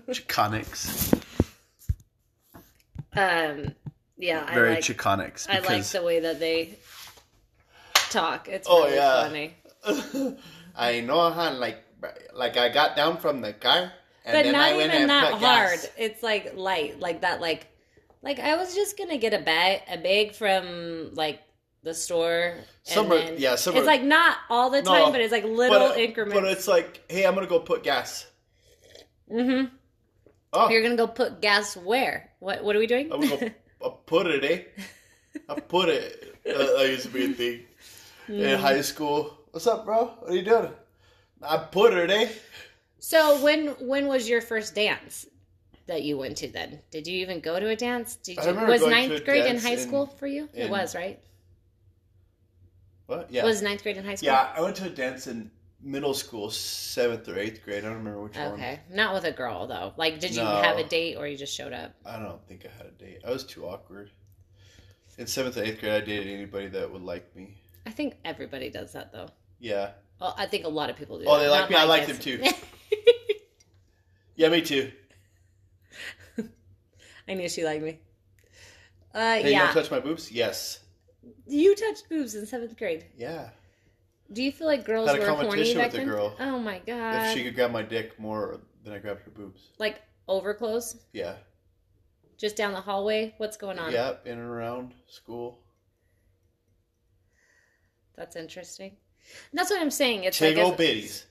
Chiconics. 0.09 1.23
um, 3.17 3.75
yeah, 4.19 4.45
I 4.47 4.55
Very 4.55 4.71
like. 4.71 4.81
Chiconics. 4.81 5.49
I 5.49 5.61
like 5.61 5.85
the 5.85 6.03
way 6.03 6.21
that 6.21 6.41
they 6.41 6.77
talk. 8.11 8.49
It's 8.49 8.67
Oh, 8.71 8.85
really 8.85 8.97
yeah. 8.97 9.23
funny. 9.23 10.37
I 10.77 11.01
know, 11.01 11.31
huh? 11.31 11.53
Like, 11.55 11.79
like 12.35 12.57
I 12.57 12.69
got 12.69 12.97
down 12.97 13.19
from 13.19 13.41
the 13.41 13.53
car, 13.53 13.93
But 14.25 14.47
not 14.47 14.73
I 14.73 14.83
even 14.85 15.07
that 15.09 15.33
hard. 15.35 15.41
gas. 15.41 15.89
It's 15.99 16.23
like 16.23 16.55
light, 16.57 16.99
like 17.01 17.21
that. 17.23 17.41
Like, 17.41 17.67
like 18.23 18.39
I 18.39 18.57
was 18.57 18.75
just 18.75 18.97
gonna 18.97 19.19
get 19.19 19.35
a 19.35 19.39
bag, 19.41 19.83
a 19.91 19.99
bag 19.99 20.35
from 20.35 21.13
like 21.15 21.41
the 21.83 21.93
store. 21.95 22.55
and 22.91 22.99
are- 23.13 23.19
then- 23.19 23.35
yeah, 23.39 23.55
some 23.57 23.77
It's 23.77 23.87
like 23.87 24.03
not 24.03 24.39
all 24.49 24.71
the 24.71 24.81
time, 24.83 25.07
No, 25.07 25.13
but 25.13 25.21
it's 25.21 25.33
like 25.33 25.45
little 25.45 25.89
but, 25.89 25.99
increments. 25.99 26.41
But 26.41 26.51
it's 26.51 26.67
like, 26.67 27.03
hey, 27.11 27.27
I'm 27.27 27.35
gonna 27.35 27.47
go 27.47 27.61
put 27.61 27.83
gas. 27.85 28.27
mm-hmm. 29.31 29.67
Oh, 30.53 30.69
You're 30.71 30.83
gonna 30.83 30.97
go 30.97 31.07
put 31.09 31.41
gas 31.43 31.77
where? 31.77 32.31
What? 32.39 32.63
What 32.65 32.77
are 32.77 32.79
we 32.79 32.87
doing? 32.87 33.13
I'm 33.13 33.21
gonna 33.21 33.53
go 33.81 33.91
put 34.07 34.27
it, 34.29 34.45
eh? 34.45 34.83
I 35.49 35.55
put 35.61 35.89
it. 35.89 36.37
Uh, 36.49 36.53
that 36.79 36.87
used 36.89 37.03
to 37.05 37.09
be 37.09 37.25
a 37.25 37.29
thing 37.29 37.61
Mm. 38.29 38.41
in 38.55 38.59
high 38.59 38.81
school. 38.81 39.37
What's 39.51 39.67
up, 39.67 39.85
bro? 39.85 40.07
What 40.21 40.31
are 40.31 40.35
you 40.35 40.43
doing? 40.43 40.71
I 41.43 41.59
put 41.59 41.93
it, 41.93 42.11
eh? 42.11 42.29
So 43.05 43.43
when 43.43 43.67
when 43.87 44.07
was 44.09 44.27
your 44.29 44.41
first 44.41 44.75
dance 44.75 45.27
that 45.87 46.03
you 46.03 46.17
went 46.17 46.39
to? 46.39 46.49
Then 46.49 46.81
did 46.91 47.07
you 47.07 47.19
even 47.19 47.41
go 47.41 47.61
to 47.61 47.69
a 47.69 47.77
dance? 47.77 48.17
Did 48.17 48.39
you 48.43 48.55
was 48.55 48.81
ninth 48.81 49.25
grade 49.27 49.45
in 49.45 49.59
high 49.59 49.73
in- 49.75 49.79
school 49.79 50.07
for 50.07 50.27
you? 50.27 50.49
it 50.55 50.71
was 50.71 50.95
right. 50.95 51.21
What? 53.07 53.31
Yeah. 53.31 53.45
Was 53.45 53.61
ninth 53.61 53.83
grade 53.83 53.99
in 53.99 54.05
high 54.07 54.15
school? 54.15 54.29
yeah, 54.29 54.55
I 54.57 54.63
went 54.63 54.77
to 54.77 54.87
a 54.87 54.89
dance 54.89 55.27
in 55.27 55.51
middle 55.83 56.15
school, 56.15 56.49
seventh 56.51 57.29
or 57.29 57.39
eighth 57.39 57.63
grade. 57.63 57.85
I 57.85 57.89
don't 57.89 57.99
remember 57.99 58.23
which 58.23 58.37
one. 58.39 58.53
Okay. 58.53 58.81
Not 58.91 59.13
with 59.13 59.25
a 59.25 59.33
girl 59.33 59.67
though. 59.67 59.93
Like, 59.99 60.19
did 60.19 60.35
you 60.35 60.43
No. 60.43 60.63
have 60.63 60.79
a 60.79 60.85
date 60.85 61.17
or 61.17 61.29
you 61.29 61.37
just 61.37 61.55
showed 61.55 61.75
up? 61.75 61.93
I 62.07 62.19
don't 62.19 62.43
think 62.49 62.65
I 62.65 62.71
had 62.75 62.87
a 62.87 62.91
date. 62.93 63.21
I 63.23 63.31
was 63.31 63.45
too 63.45 63.67
awkward. 63.67 64.11
In 65.19 65.27
seventh 65.27 65.59
and 65.59 65.67
eighth 65.69 65.81
grade, 65.81 65.93
I 65.93 66.01
dated 66.01 66.33
anybody 66.33 66.69
that 66.69 66.91
would 66.91 67.03
like 67.03 67.37
me. 67.37 67.59
I 67.87 67.91
think 67.91 68.15
everybody 68.25 68.71
does 68.71 68.95
that 68.95 69.13
though. 69.13 69.29
Yeah. 69.61 69.91
Well, 70.19 70.35
I 70.39 70.47
think 70.47 70.65
a 70.65 70.69
lot 70.69 70.89
of 70.89 70.97
people 70.97 71.19
do. 71.19 71.27
Oh, 71.27 71.37
that. 71.37 71.43
they 71.45 71.51
like 71.51 71.61
Not 71.63 71.71
me, 71.71 71.77
I 71.77 71.85
like 71.85 72.07
them 72.07 72.19
too. 72.19 72.43
Yeah, 74.37 74.49
me 74.49 74.63
too. 74.63 74.91
I 77.29 77.35
knew 77.35 77.49
she 77.49 77.65
liked 77.65 77.83
me. 77.83 77.99
Uh, 79.15 79.35
Hey, 79.37 79.45
you 79.47 79.51
yeah. 79.53 79.65
want 79.65 79.75
to 79.75 79.81
touch 79.83 79.91
my 79.91 80.01
boobs? 80.01 80.31
Yes. 80.33 80.81
you 81.47 81.75
touched 81.77 82.09
boobs 82.09 82.35
in 82.35 82.47
seventh 82.47 82.77
grade. 82.77 83.07
Yeah. 83.17 83.51
Do 84.33 84.43
you 84.43 84.51
feel 84.51 84.67
like 84.67 84.85
girls 84.85 85.09
Had 85.09 85.19
a 85.19 85.21
were 85.21 85.27
horny 85.27 85.43
competition 85.49 85.79
back 85.79 85.87
with 85.93 85.95
a 85.95 85.99
then? 85.99 86.07
girl. 86.09 86.35
Oh 86.41 86.59
my 86.59 86.81
god! 86.87 87.27
if 87.27 87.35
she 87.37 87.45
could 87.45 87.55
grab 87.55 87.71
my 87.71 87.83
dick 87.83 88.19
more 88.19 88.61
than 88.83 88.93
I 88.93 88.99
grabbed 88.99 89.21
her 89.23 89.31
boobs. 89.31 89.61
Like 89.79 90.03
over 90.27 90.55
close, 90.55 90.97
Yeah. 91.13 91.35
just 92.39 92.57
down 92.57 92.73
the 92.73 92.81
hallway. 92.81 93.35
What's 93.37 93.57
going 93.57 93.79
on? 93.79 93.93
Yeah, 93.93 94.15
in 94.25 94.33
and 94.39 94.41
around 94.41 94.95
school. 95.07 95.61
That's 98.17 98.35
interesting. 98.37 98.97
That's 99.53 99.71
what 99.71 99.81
I'm 99.81 99.91
saying. 99.91 100.25
It's 100.25 100.41
like 100.41 100.57
old 100.57 100.73
if- 100.73 100.79
biddies. 100.79 101.27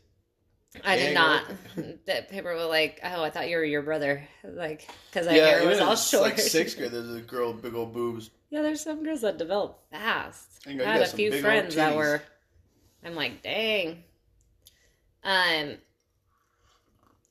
I 0.83 0.95
did 0.95 1.13
not. 1.13 1.43
that 2.05 2.29
people 2.29 2.51
were 2.51 2.65
like, 2.65 2.99
"Oh, 3.03 3.23
I 3.23 3.29
thought 3.29 3.49
you 3.49 3.57
were 3.57 3.63
your 3.63 3.81
brother," 3.81 4.27
like 4.43 4.89
because 5.09 5.27
I 5.27 5.35
Yeah, 5.35 5.47
hair 5.47 5.67
was 5.67 5.79
all 5.79 5.95
short. 5.95 6.23
like 6.23 6.39
sixth 6.39 6.77
grade, 6.77 6.91
there's 6.93 7.13
a 7.13 7.21
girl 7.21 7.53
with 7.53 7.61
big 7.61 7.75
old 7.75 7.93
boobs. 7.93 8.31
Yeah, 8.49 8.61
there's 8.61 8.81
some 8.81 9.03
girls 9.03 9.21
that 9.21 9.37
develop 9.37 9.79
fast. 9.91 10.67
On, 10.67 10.79
I 10.79 10.83
had 10.83 11.01
a 11.01 11.07
few 11.07 11.31
friends 11.31 11.75
that 11.75 11.95
were. 11.95 12.21
I'm 13.05 13.15
like, 13.15 13.43
dang. 13.43 14.03
Um, 15.23 15.77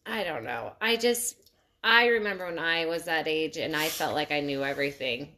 I 0.05 0.25
don't 0.25 0.45
know. 0.45 0.73
I 0.81 0.97
just, 0.97 1.37
I 1.83 2.07
remember 2.07 2.47
when 2.47 2.59
I 2.59 2.87
was 2.87 3.05
that 3.05 3.29
age 3.29 3.57
and 3.57 3.75
I 3.77 3.89
felt 3.89 4.15
like 4.15 4.33
I 4.33 4.41
knew 4.41 4.65
everything. 4.65 5.29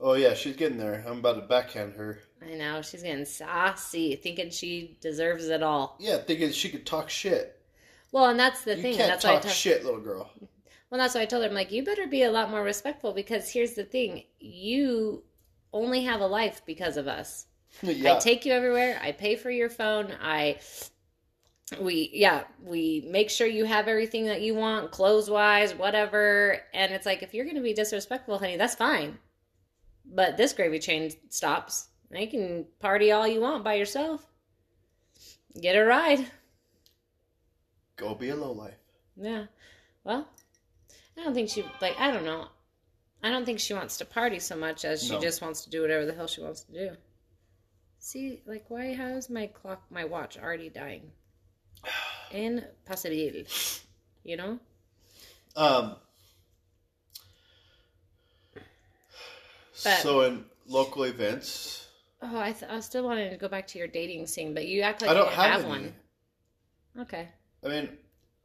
Oh 0.00 0.14
yeah, 0.14 0.34
she's 0.34 0.56
getting 0.56 0.78
there. 0.78 1.04
I'm 1.06 1.18
about 1.18 1.34
to 1.36 1.42
backhand 1.46 1.94
her. 1.94 2.20
I 2.46 2.54
know 2.54 2.82
she's 2.82 3.02
getting 3.02 3.24
sassy, 3.24 4.16
thinking 4.16 4.50
she 4.50 4.98
deserves 5.00 5.48
it 5.48 5.62
all. 5.62 5.96
Yeah, 5.98 6.18
thinking 6.18 6.52
she 6.52 6.68
could 6.68 6.86
talk 6.86 7.10
shit. 7.10 7.60
Well, 8.12 8.26
and 8.26 8.38
that's 8.38 8.62
the 8.62 8.76
you 8.76 8.82
thing. 8.82 8.96
can't 8.96 9.08
That's 9.08 9.24
why 9.24 9.36
I 9.36 9.40
talk 9.40 9.50
shit, 9.50 9.84
little 9.84 10.00
girl. 10.00 10.30
Well, 10.90 11.00
that's 11.00 11.14
why 11.14 11.22
I 11.22 11.26
told 11.26 11.42
her. 11.42 11.48
I'm 11.48 11.54
like, 11.54 11.72
you 11.72 11.82
better 11.82 12.06
be 12.06 12.22
a 12.22 12.30
lot 12.30 12.50
more 12.50 12.62
respectful 12.62 13.12
because 13.12 13.50
here's 13.50 13.74
the 13.74 13.84
thing: 13.84 14.24
you 14.38 15.24
only 15.72 16.04
have 16.04 16.20
a 16.20 16.26
life 16.26 16.62
because 16.64 16.96
of 16.96 17.08
us. 17.08 17.46
yeah. 17.82 18.14
I 18.14 18.18
take 18.18 18.46
you 18.46 18.52
everywhere. 18.52 19.00
I 19.02 19.12
pay 19.12 19.36
for 19.36 19.50
your 19.50 19.68
phone. 19.68 20.12
I 20.22 20.58
we 21.80 22.10
yeah, 22.12 22.44
we 22.62 23.06
make 23.10 23.30
sure 23.30 23.46
you 23.46 23.64
have 23.64 23.88
everything 23.88 24.26
that 24.26 24.42
you 24.42 24.54
want, 24.54 24.90
clothes 24.90 25.28
wise, 25.28 25.74
whatever. 25.74 26.60
And 26.72 26.92
it's 26.92 27.06
like 27.06 27.22
if 27.22 27.34
you're 27.34 27.46
gonna 27.46 27.60
be 27.60 27.74
disrespectful, 27.74 28.38
honey, 28.38 28.56
that's 28.56 28.74
fine. 28.74 29.18
But 30.06 30.36
this 30.36 30.52
gravy 30.52 30.78
train 30.78 31.10
stops. 31.30 31.88
You 32.20 32.28
can 32.28 32.66
party 32.80 33.10
all 33.12 33.26
you 33.26 33.40
want 33.40 33.64
by 33.64 33.74
yourself. 33.74 34.24
Get 35.60 35.76
a 35.76 35.84
ride. 35.84 36.26
Go 37.96 38.14
be 38.14 38.28
a 38.30 38.36
lowlife. 38.36 38.74
Yeah. 39.16 39.46
Well, 40.02 40.26
I 41.16 41.22
don't 41.24 41.34
think 41.34 41.48
she 41.48 41.64
like 41.80 41.98
I 41.98 42.10
don't 42.10 42.24
know. 42.24 42.48
I 43.22 43.30
don't 43.30 43.44
think 43.46 43.58
she 43.60 43.72
wants 43.74 43.96
to 43.98 44.04
party 44.04 44.38
so 44.38 44.56
much 44.56 44.84
as 44.84 45.02
she 45.02 45.12
No. 45.12 45.20
just 45.20 45.40
wants 45.40 45.64
to 45.64 45.70
do 45.70 45.80
whatever 45.80 46.04
the 46.04 46.12
hell 46.14 46.26
she 46.26 46.40
wants 46.42 46.62
to 46.64 46.72
do. 46.72 46.90
See, 47.98 48.42
like 48.46 48.66
why 48.68 48.94
how 48.94 49.06
is 49.08 49.30
my 49.30 49.46
clock 49.46 49.82
my 49.90 50.04
watch 50.04 50.36
already 50.36 50.68
dying? 50.68 51.10
In 52.32 52.64
Impossible. 52.86 53.44
You 54.24 54.36
know? 54.36 54.58
Um. 55.56 55.96
But- 58.54 59.98
so 60.00 60.22
in 60.22 60.44
local 60.66 61.04
events, 61.04 61.83
Oh, 62.24 62.40
I, 62.40 62.50
th- 62.50 62.68
I 62.72 62.80
still 62.80 63.04
wanted 63.04 63.30
to 63.30 63.36
go 63.36 63.46
back 63.46 63.68
to 63.68 63.78
your 63.78 63.86
dating 63.86 64.26
scene, 64.26 64.52
but 64.52 64.66
you 64.66 64.80
act 64.82 65.00
like 65.00 65.10
I 65.10 65.14
you 65.14 65.14
don't 65.14 65.28
didn't 65.28 65.44
have, 65.44 65.60
have, 65.60 65.64
one. 65.64 65.94
Okay. 66.98 67.28
I 67.64 67.68
mean, 67.68 67.98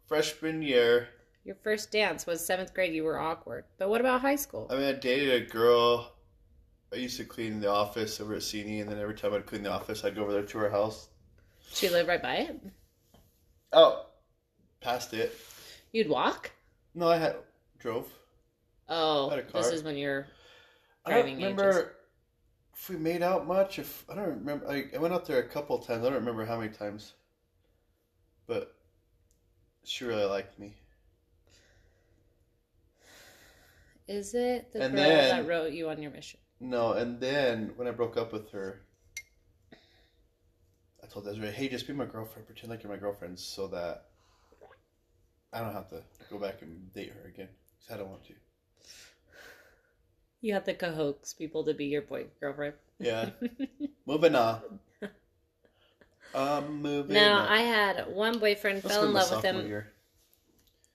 freshman 0.08 0.64
year, 0.64 1.10
Your 1.44 1.56
first 1.56 1.92
dance 1.92 2.26
was 2.26 2.46
seventh 2.46 2.74
grade. 2.74 2.94
You 2.94 3.04
were 3.04 3.20
awkward. 3.20 3.66
But 3.78 3.90
what 3.90 4.00
about 4.00 4.22
high 4.22 4.38
school? 4.38 4.70
I 4.70 4.76
mean, 4.76 4.86
I 4.86 4.94
dated 4.94 5.44
a 5.44 5.46
girl. 5.46 6.14
I 6.94 6.98
used 6.98 7.18
to 7.18 7.26
clean 7.26 7.60
the 7.62 7.70
office 7.72 8.22
over 8.22 8.36
at 8.36 8.44
CNE, 8.44 8.82
and 8.82 8.90
then 8.92 9.00
every 9.00 9.16
time 9.16 9.34
I'd 9.34 9.46
clean 9.46 9.64
the 9.64 9.72
office, 9.72 10.04
I'd 10.06 10.16
go 10.16 10.24
over 10.24 10.34
there 10.34 10.44
to 10.46 10.58
her 10.60 10.70
house. 10.72 11.10
She 11.72 11.90
lived 11.90 12.08
right 12.10 12.22
by 12.22 12.36
it. 12.36 12.62
Oh, 13.74 14.06
past 14.82 15.14
it. 15.14 15.40
You'd 15.92 16.10
walk. 16.10 16.52
No, 16.94 17.08
I 17.08 17.18
had 17.18 17.38
drove. 17.80 18.14
Oh, 18.90 19.30
I 19.30 19.36
had 19.36 19.54
this 19.54 19.72
is 19.72 19.84
when 19.84 19.96
you're 19.98 20.28
I 21.06 21.12
don't 21.12 21.24
driving 21.24 21.36
remember 21.36 21.70
ages. 21.70 21.84
If 22.80 22.90
we 22.90 22.96
made 22.96 23.22
out 23.22 23.46
much. 23.46 23.78
If 23.78 24.06
I 24.10 24.16
don't 24.16 24.30
remember, 24.30 24.68
I, 24.70 24.86
I 24.96 24.98
went 25.00 25.14
out 25.14 25.26
there 25.26 25.40
a 25.40 25.48
couple 25.48 25.76
of 25.76 25.86
times. 25.86 26.02
I 26.02 26.06
don't 26.06 26.14
remember 26.20 26.46
how 26.46 26.58
many 26.60 26.72
times, 26.72 27.14
but 28.48 28.74
she 29.84 30.06
really 30.06 30.24
liked 30.26 30.58
me. 30.58 30.76
Is 34.08 34.34
it 34.34 34.72
the 34.74 34.84
And 34.84 34.96
girl 34.96 35.04
then- 35.04 35.30
that 35.46 35.50
wrote 35.50 35.72
you 35.74 35.90
on 35.90 36.02
your 36.02 36.12
mission? 36.12 36.40
No, 36.62 36.94
and 36.94 37.20
then 37.22 37.72
when 37.78 37.88
I 37.88 37.92
broke 37.92 38.18
up 38.18 38.34
with 38.34 38.50
her, 38.52 38.82
I 41.02 41.08
told 41.08 41.24
Desiree, 41.26 41.52
"Hey, 41.52 41.70
just 41.70 41.88
be 41.88 41.94
my 41.94 42.06
girlfriend. 42.06 42.46
Pretend 42.48 42.70
like 42.70 42.84
you're 42.84 42.92
my 42.92 42.98
girlfriend, 43.00 43.40
so 43.40 43.68
that 43.68 44.08
I 45.54 45.62
don't 45.62 45.72
have 45.72 45.90
to 45.92 46.04
go 46.30 46.38
back 46.38 46.62
and 46.62 46.92
date 46.94 47.14
her 47.14 47.28
again 47.30 47.48
because 47.78 47.94
I 47.94 47.98
don't 47.98 48.10
want 48.10 48.26
to." 48.26 48.34
You 50.42 50.54
have 50.54 50.64
to 50.66 50.74
coax 50.74 51.34
people 51.34 51.64
to 51.66 51.74
be 51.74 51.86
your 51.86 52.02
boy 52.02 52.26
girlfriend. 52.40 52.76
Yeah, 53.00 53.30
moving 54.06 54.36
on. 54.36 54.80
Um, 56.34 56.82
moving 56.82 57.16
no, 57.16 57.34
on. 57.34 57.48
I 57.48 57.62
had 57.62 58.08
one 58.14 58.40
boyfriend, 58.40 58.84
fell 58.84 59.04
in 59.04 59.14
love 59.14 59.32
with 59.32 59.44
him. 59.44 59.66
Year. 59.68 59.92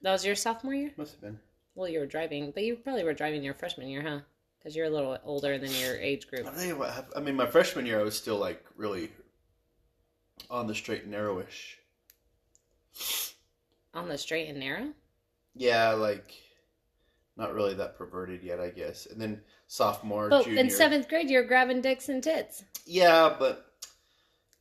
That 0.01 0.11
was 0.11 0.25
your 0.25 0.35
sophomore 0.35 0.73
year? 0.73 0.91
Must 0.97 1.11
have 1.11 1.21
been. 1.21 1.39
Well, 1.75 1.89
you 1.89 1.99
were 1.99 2.05
driving, 2.05 2.51
but 2.51 2.63
you 2.63 2.75
probably 2.77 3.03
were 3.03 3.13
driving 3.13 3.43
your 3.43 3.53
freshman 3.53 3.89
year, 3.89 4.01
huh? 4.01 4.19
Because 4.57 4.75
you're 4.75 4.85
a 4.85 4.89
little 4.89 5.17
older 5.25 5.57
than 5.57 5.71
your 5.71 5.97
age 5.97 6.27
group. 6.27 6.47
I'll 6.47 6.77
what 6.77 7.07
I 7.15 7.19
mean, 7.19 7.35
my 7.35 7.45
freshman 7.45 7.85
year, 7.85 7.99
I 7.99 8.03
was 8.03 8.15
still 8.15 8.37
like 8.37 8.63
really 8.77 9.11
on 10.49 10.67
the 10.67 10.75
straight 10.75 11.03
and 11.03 11.13
narrowish. 11.13 11.75
On 13.93 14.07
the 14.07 14.17
straight 14.17 14.49
and 14.49 14.59
narrow? 14.59 14.89
Yeah, 15.53 15.91
like 15.91 16.33
not 17.37 17.53
really 17.53 17.73
that 17.75 17.97
perverted 17.97 18.43
yet, 18.43 18.59
I 18.59 18.69
guess. 18.69 19.05
And 19.07 19.19
then 19.21 19.41
sophomore, 19.67 20.29
But 20.29 20.45
junior. 20.45 20.59
in 20.61 20.69
seventh 20.69 21.09
grade, 21.09 21.29
you're 21.29 21.43
grabbing 21.45 21.81
dicks 21.81 22.09
and 22.09 22.23
tits. 22.23 22.63
Yeah, 22.85 23.35
but 23.37 23.73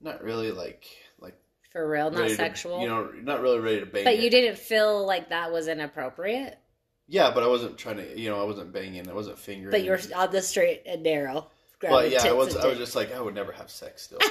not 0.01 0.23
really 0.23 0.51
like 0.53 0.87
like 1.21 1.37
For 1.73 1.89
real, 1.89 2.11
not 2.11 2.29
to- 2.29 2.35
sexual. 2.35 2.81
you 2.81 2.89
know, 2.89 3.11
not 3.23 3.41
really 3.41 3.59
ready 3.61 3.81
to 3.81 3.87
bang. 3.87 4.05
but 4.05 4.15
it. 4.15 4.21
you 4.21 4.31
didn't 4.31 4.59
feel 4.59 5.07
like 5.07 5.29
that 5.29 5.53
was 5.53 5.69
inappropriate. 5.69 6.59
Yeah, 7.07 7.31
but 7.35 7.43
I 7.43 7.47
wasn't 7.47 7.77
trying 7.77 7.97
to. 7.99 8.19
You 8.19 8.31
know, 8.31 8.41
I 8.41 8.45
wasn't 8.45 8.73
banging. 8.73 9.09
I 9.09 9.13
wasn't 9.13 9.39
fingering. 9.39 9.71
But 9.71 9.85
you're 9.85 9.99
on 10.17 10.31
the 10.31 10.41
straight 10.41 10.83
and 10.87 11.03
narrow. 11.03 11.49
But 11.81 12.11
yeah, 12.11 12.25
I 12.25 12.33
was. 12.33 12.57
I 12.57 12.67
was 12.67 12.79
just 12.79 12.97
like, 12.97 13.15
I 13.15 13.21
would 13.21 13.35
never 13.35 13.53
have 13.53 13.71
sex 13.71 14.05
still. 14.05 14.19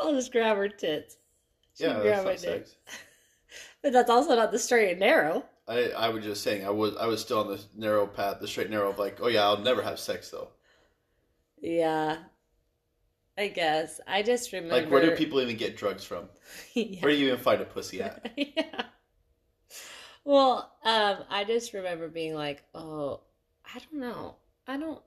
I'll 0.00 0.12
just 0.14 0.32
grab 0.32 0.56
her 0.56 0.68
tits. 0.68 1.16
She 1.76 1.84
yeah, 1.84 2.00
grab 2.00 2.24
that's 2.24 2.44
not 2.44 2.52
sex. 2.52 2.76
But 3.82 3.94
that's 3.94 4.10
also 4.10 4.36
not 4.36 4.52
the 4.52 4.58
straight 4.58 4.90
and 4.90 5.00
narrow. 5.00 5.42
I 5.70 5.90
I 5.90 6.08
was 6.08 6.24
just 6.24 6.42
saying 6.42 6.66
I 6.66 6.70
was 6.70 6.96
I 6.96 7.06
was 7.06 7.20
still 7.20 7.40
on 7.40 7.48
the 7.48 7.60
narrow 7.76 8.06
path, 8.06 8.40
the 8.40 8.48
straight 8.48 8.70
narrow 8.70 8.90
of 8.90 8.98
like, 8.98 9.18
oh 9.20 9.28
yeah, 9.28 9.44
I'll 9.44 9.58
never 9.58 9.82
have 9.82 9.98
sex 9.98 10.30
though. 10.30 10.48
Yeah. 11.60 12.18
I 13.38 13.48
guess. 13.48 14.00
I 14.06 14.22
just 14.22 14.52
remember. 14.52 14.74
Like, 14.74 14.90
where 14.90 15.00
do 15.00 15.16
people 15.16 15.40
even 15.40 15.56
get 15.56 15.76
drugs 15.76 16.04
from? 16.04 16.28
yeah. 16.74 17.00
Where 17.00 17.12
do 17.12 17.18
you 17.18 17.28
even 17.28 17.38
find 17.38 17.60
a 17.60 17.64
pussy 17.64 18.02
at? 18.02 18.32
yeah. 18.36 18.82
Well, 20.24 20.70
um, 20.84 21.18
I 21.30 21.44
just 21.44 21.72
remember 21.72 22.08
being 22.08 22.34
like, 22.34 22.62
oh, 22.74 23.20
I 23.64 23.78
don't 23.78 24.00
know. 24.00 24.36
I 24.66 24.76
don't. 24.76 25.00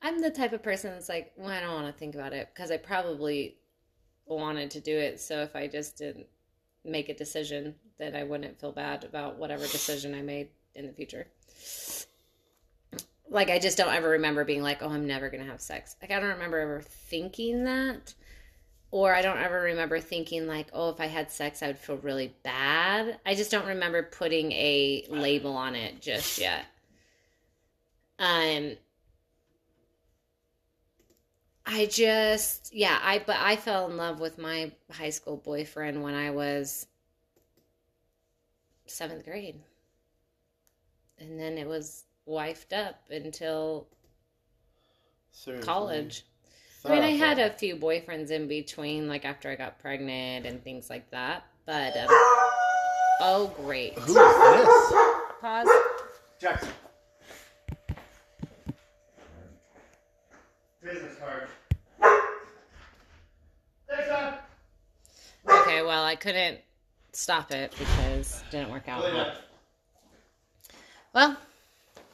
I'm 0.00 0.20
the 0.20 0.30
type 0.30 0.52
of 0.52 0.62
person 0.62 0.92
that's 0.92 1.08
like, 1.08 1.32
well, 1.36 1.50
I 1.50 1.60
don't 1.60 1.74
want 1.74 1.92
to 1.92 1.98
think 1.98 2.14
about 2.14 2.32
it 2.32 2.48
because 2.54 2.70
I 2.70 2.76
probably 2.76 3.56
wanted 4.26 4.70
to 4.72 4.80
do 4.80 4.96
it. 4.96 5.20
So 5.20 5.42
if 5.42 5.56
I 5.56 5.66
just 5.66 5.96
didn't 5.98 6.26
make 6.84 7.08
a 7.08 7.14
decision, 7.14 7.74
then 7.98 8.14
I 8.14 8.24
wouldn't 8.24 8.60
feel 8.60 8.72
bad 8.72 9.04
about 9.04 9.38
whatever 9.38 9.62
decision 9.62 10.14
I 10.14 10.22
made 10.22 10.48
in 10.74 10.86
the 10.86 10.92
future. 10.92 11.26
Like, 13.30 13.50
I 13.50 13.58
just 13.58 13.76
don't 13.76 13.92
ever 13.92 14.10
remember 14.10 14.44
being 14.44 14.62
like, 14.62 14.82
oh, 14.82 14.88
I'm 14.88 15.06
never 15.06 15.28
going 15.28 15.44
to 15.44 15.50
have 15.50 15.60
sex. 15.60 15.96
Like, 16.00 16.10
I 16.10 16.20
don't 16.20 16.30
remember 16.30 16.58
ever 16.58 16.80
thinking 16.80 17.64
that. 17.64 18.14
Or 18.90 19.14
I 19.14 19.20
don't 19.20 19.38
ever 19.38 19.60
remember 19.60 20.00
thinking 20.00 20.46
like, 20.46 20.68
oh, 20.72 20.88
if 20.88 21.00
I 21.00 21.06
had 21.06 21.30
sex, 21.30 21.62
I 21.62 21.66
would 21.66 21.78
feel 21.78 21.98
really 21.98 22.34
bad. 22.42 23.18
I 23.26 23.34
just 23.34 23.50
don't 23.50 23.66
remember 23.66 24.02
putting 24.02 24.52
a 24.52 25.04
label 25.10 25.54
on 25.56 25.74
it 25.74 26.00
just 26.00 26.38
yet. 26.38 26.64
Um, 28.18 28.72
I 31.66 31.84
just 31.84 32.74
yeah, 32.74 32.98
I 33.02 33.22
but 33.24 33.36
I 33.36 33.56
fell 33.56 33.90
in 33.90 33.98
love 33.98 34.20
with 34.20 34.38
my 34.38 34.72
high 34.90 35.10
school 35.10 35.36
boyfriend 35.36 36.02
when 36.02 36.14
I 36.14 36.30
was 36.30 36.86
seventh 38.90 39.24
grade. 39.24 39.60
And 41.18 41.38
then 41.38 41.58
it 41.58 41.66
was 41.66 42.04
wifed 42.28 42.72
up 42.72 43.00
until 43.10 43.88
Seriously. 45.32 45.66
college. 45.66 46.24
I 46.84 46.90
mean, 46.90 47.02
I 47.02 47.10
had 47.10 47.38
a 47.38 47.50
few 47.50 47.76
boyfriends 47.76 48.30
in 48.30 48.46
between, 48.46 49.08
like 49.08 49.24
after 49.24 49.50
I 49.50 49.56
got 49.56 49.78
pregnant 49.80 50.46
and 50.46 50.62
things 50.62 50.88
like 50.88 51.10
that. 51.10 51.44
But 51.66 51.96
um, 51.96 52.06
oh, 53.20 53.52
great! 53.56 53.98
Who 53.98 54.12
is 54.12 54.14
this? 54.14 54.92
Pause. 55.40 55.68
Jackson. 56.40 56.68
Business 60.80 61.16
card. 61.18 61.48
Thanks. 63.88 64.08
Okay, 65.50 65.82
well, 65.82 66.04
I 66.04 66.14
couldn't 66.14 66.60
stop 67.18 67.50
it 67.50 67.72
because 67.78 68.42
it 68.42 68.50
didn't 68.52 68.70
work 68.70 68.88
out. 68.88 69.04
Well, 71.12 71.36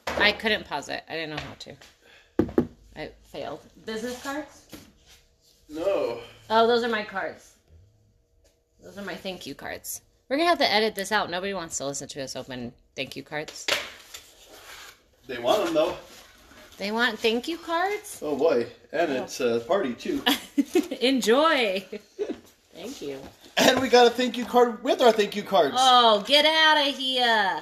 I 0.07 0.31
couldn't 0.31 0.65
pause 0.65 0.89
it. 0.89 1.03
I 1.07 1.13
didn't 1.13 1.31
know 1.31 1.43
how 1.43 1.53
to. 1.59 1.75
I 2.95 3.11
failed. 3.23 3.61
Business 3.85 4.21
cards? 4.23 4.65
No. 5.69 6.19
Oh, 6.49 6.67
those 6.67 6.83
are 6.83 6.89
my 6.89 7.03
cards. 7.03 7.53
Those 8.83 8.97
are 8.97 9.03
my 9.03 9.15
thank 9.15 9.45
you 9.45 9.53
cards. 9.53 10.01
We're 10.27 10.37
gonna 10.37 10.49
have 10.49 10.59
to 10.59 10.71
edit 10.71 10.95
this 10.95 11.11
out. 11.11 11.29
Nobody 11.29 11.53
wants 11.53 11.77
to 11.77 11.85
listen 11.85 12.07
to 12.09 12.23
us 12.23 12.35
open 12.35 12.73
thank 12.95 13.15
you 13.15 13.23
cards. 13.23 13.67
They 15.27 15.37
want 15.37 15.65
them 15.65 15.73
though. 15.73 15.97
They 16.77 16.91
want 16.91 17.19
thank 17.19 17.47
you 17.47 17.57
cards? 17.57 18.19
Oh 18.23 18.35
boy, 18.35 18.67
and 18.91 19.11
oh. 19.11 19.23
it's 19.23 19.39
a 19.39 19.59
party 19.59 19.93
too. 19.93 20.21
Enjoy. 21.01 21.85
thank 22.73 23.01
you. 23.01 23.19
And 23.57 23.81
we 23.81 23.89
got 23.89 24.07
a 24.07 24.09
thank 24.09 24.37
you 24.37 24.45
card 24.45 24.83
with 24.83 25.01
our 25.01 25.11
thank 25.11 25.35
you 25.35 25.43
cards. 25.43 25.75
Oh, 25.77 26.23
get 26.27 26.45
out 26.45 26.87
of 26.87 26.95
here. 26.97 27.61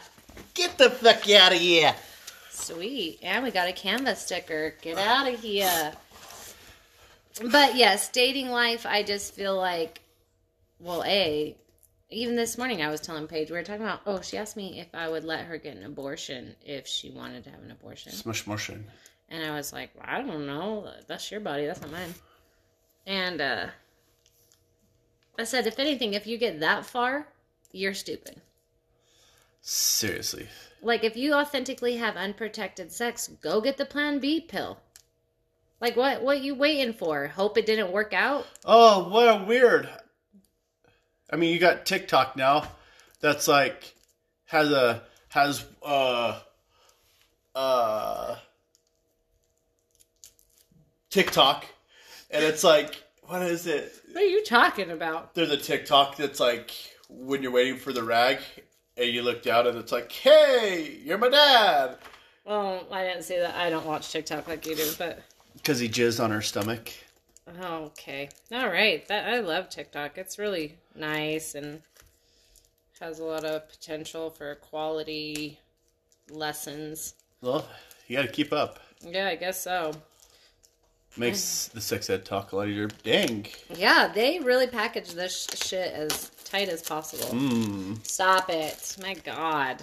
Get 0.53 0.77
the 0.77 0.89
fuck 0.89 1.29
out 1.29 1.53
of 1.53 1.59
here. 1.59 1.95
Sweet. 2.49 3.19
And 3.21 3.43
we 3.43 3.51
got 3.51 3.67
a 3.67 3.73
canvas 3.73 4.19
sticker. 4.19 4.75
Get 4.81 4.97
out 4.97 5.31
of 5.31 5.39
here. 5.39 5.93
But 7.51 7.75
yes, 7.75 8.09
dating 8.09 8.49
life, 8.49 8.85
I 8.85 9.03
just 9.03 9.33
feel 9.33 9.57
like, 9.57 10.01
well, 10.79 11.03
A, 11.03 11.57
even 12.09 12.35
this 12.35 12.57
morning 12.57 12.81
I 12.81 12.89
was 12.89 13.01
telling 13.01 13.27
Paige, 13.27 13.49
we 13.49 13.57
were 13.57 13.63
talking 13.63 13.81
about, 13.81 14.01
oh, 14.05 14.21
she 14.21 14.37
asked 14.37 14.55
me 14.55 14.79
if 14.79 14.93
I 14.93 15.09
would 15.09 15.23
let 15.23 15.45
her 15.45 15.57
get 15.57 15.75
an 15.75 15.83
abortion 15.83 16.55
if 16.63 16.87
she 16.87 17.09
wanted 17.09 17.43
to 17.45 17.49
have 17.49 17.63
an 17.63 17.71
abortion. 17.71 18.11
Smush 18.11 18.45
motion. 18.45 18.85
And 19.29 19.43
I 19.43 19.55
was 19.55 19.73
like, 19.73 19.89
well, 19.95 20.05
I 20.07 20.21
don't 20.21 20.45
know. 20.45 20.91
That's 21.07 21.31
your 21.31 21.39
body. 21.39 21.65
That's 21.65 21.81
not 21.81 21.91
mine. 21.91 22.13
And 23.07 23.41
uh, 23.41 23.65
I 25.37 25.43
said, 25.45 25.65
if 25.65 25.79
anything, 25.79 26.13
if 26.13 26.27
you 26.27 26.37
get 26.37 26.59
that 26.59 26.85
far, 26.85 27.27
you're 27.71 27.93
stupid. 27.93 28.41
Seriously. 29.61 30.47
Like, 30.81 31.03
if 31.03 31.15
you 31.15 31.33
authentically 31.33 31.95
have 31.97 32.15
unprotected 32.15 32.91
sex, 32.91 33.29
go 33.41 33.61
get 33.61 33.77
the 33.77 33.85
Plan 33.85 34.19
B 34.19 34.41
pill. 34.41 34.77
Like, 35.79 35.95
what? 35.95 36.21
What 36.21 36.41
you 36.41 36.55
waiting 36.55 36.93
for? 36.93 37.27
Hope 37.27 37.57
it 37.57 37.65
didn't 37.65 37.91
work 37.91 38.13
out. 38.13 38.45
Oh, 38.63 39.09
what 39.09 39.27
a 39.27 39.43
weird. 39.43 39.89
I 41.29 41.35
mean, 41.35 41.53
you 41.53 41.59
got 41.59 41.85
TikTok 41.85 42.35
now. 42.35 42.67
That's 43.19 43.47
like 43.47 43.93
has 44.45 44.71
a 44.71 45.01
has 45.29 45.65
uh 45.81 46.39
uh 47.55 48.35
TikTok, 51.09 51.65
and 52.29 52.43
it's 52.43 52.63
like 52.63 53.01
what 53.33 53.41
is 53.41 53.65
it? 53.65 53.91
What 54.11 54.21
are 54.21 54.27
you 54.27 54.43
talking 54.43 54.91
about? 54.91 55.33
There's 55.33 55.49
a 55.49 55.57
TikTok 55.57 56.17
that's 56.17 56.39
like 56.39 56.71
when 57.09 57.41
you're 57.41 57.51
waiting 57.51 57.77
for 57.77 57.91
the 57.91 58.03
rag, 58.03 58.37
and 58.95 59.09
you 59.09 59.23
look 59.23 59.41
down, 59.41 59.65
and 59.65 59.75
it's 59.75 59.91
like, 59.91 60.11
"Hey, 60.11 60.99
you're 61.03 61.17
my 61.17 61.29
dad," 61.29 61.97
Well, 62.45 62.85
I 62.91 63.03
didn't 63.03 63.23
see 63.23 63.39
that. 63.39 63.55
I 63.55 63.71
don't 63.71 63.87
watch 63.87 64.11
TikTok 64.11 64.47
like 64.47 64.67
you 64.67 64.75
do, 64.75 64.87
but 64.99 65.23
because 65.55 65.79
he 65.79 65.89
jizzed 65.89 66.23
on 66.23 66.29
her 66.29 66.43
stomach. 66.43 66.91
oh, 67.63 67.85
okay. 67.85 68.29
All 68.51 68.67
right. 68.67 69.07
That 69.07 69.27
I 69.27 69.39
love 69.39 69.67
TikTok. 69.67 70.19
It's 70.19 70.37
really 70.37 70.77
nice 70.93 71.55
and 71.55 71.81
has 72.99 73.17
a 73.17 73.23
lot 73.23 73.45
of 73.45 73.67
potential 73.67 74.29
for 74.29 74.53
quality 74.55 75.59
lessons. 76.29 77.15
Well, 77.41 77.67
you 78.07 78.15
got 78.15 78.27
to 78.27 78.31
keep 78.31 78.53
up. 78.53 78.79
Yeah, 79.01 79.27
I 79.27 79.35
guess 79.37 79.59
so. 79.59 79.93
Makes 81.15 81.67
the 81.67 81.81
sex 81.81 82.09
ed 82.09 82.25
talk 82.25 82.51
a 82.51 82.55
lot 82.55 82.67
easier. 82.67 82.87
Dang. 83.03 83.45
Yeah, 83.75 84.11
they 84.13 84.39
really 84.39 84.65
package 84.65 85.11
this 85.13 85.47
sh- 85.51 85.67
shit 85.67 85.93
as 85.93 86.31
tight 86.43 86.69
as 86.69 86.81
possible. 86.81 87.25
Mm. 87.25 88.05
Stop 88.05 88.49
it. 88.49 88.97
My 88.99 89.13
God. 89.13 89.81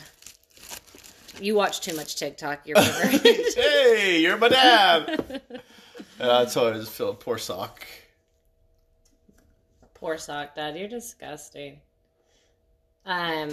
You 1.41 1.55
watch 1.55 1.81
too 1.81 1.95
much 1.95 2.17
TikTok. 2.17 2.67
You're 2.67 2.81
hey, 2.81 4.21
you're 4.21 4.37
my 4.39 4.49
dad. 4.49 5.41
uh, 6.21 6.41
that's 6.41 6.55
how 6.55 6.69
I 6.69 6.73
just 6.73 6.91
feel. 6.91 7.15
Poor 7.15 7.39
sock. 7.39 7.87
Poor 9.95 10.19
sock 10.19 10.57
dad. 10.57 10.77
You're 10.77 10.89
disgusting. 10.89 11.81
Um. 13.07 13.51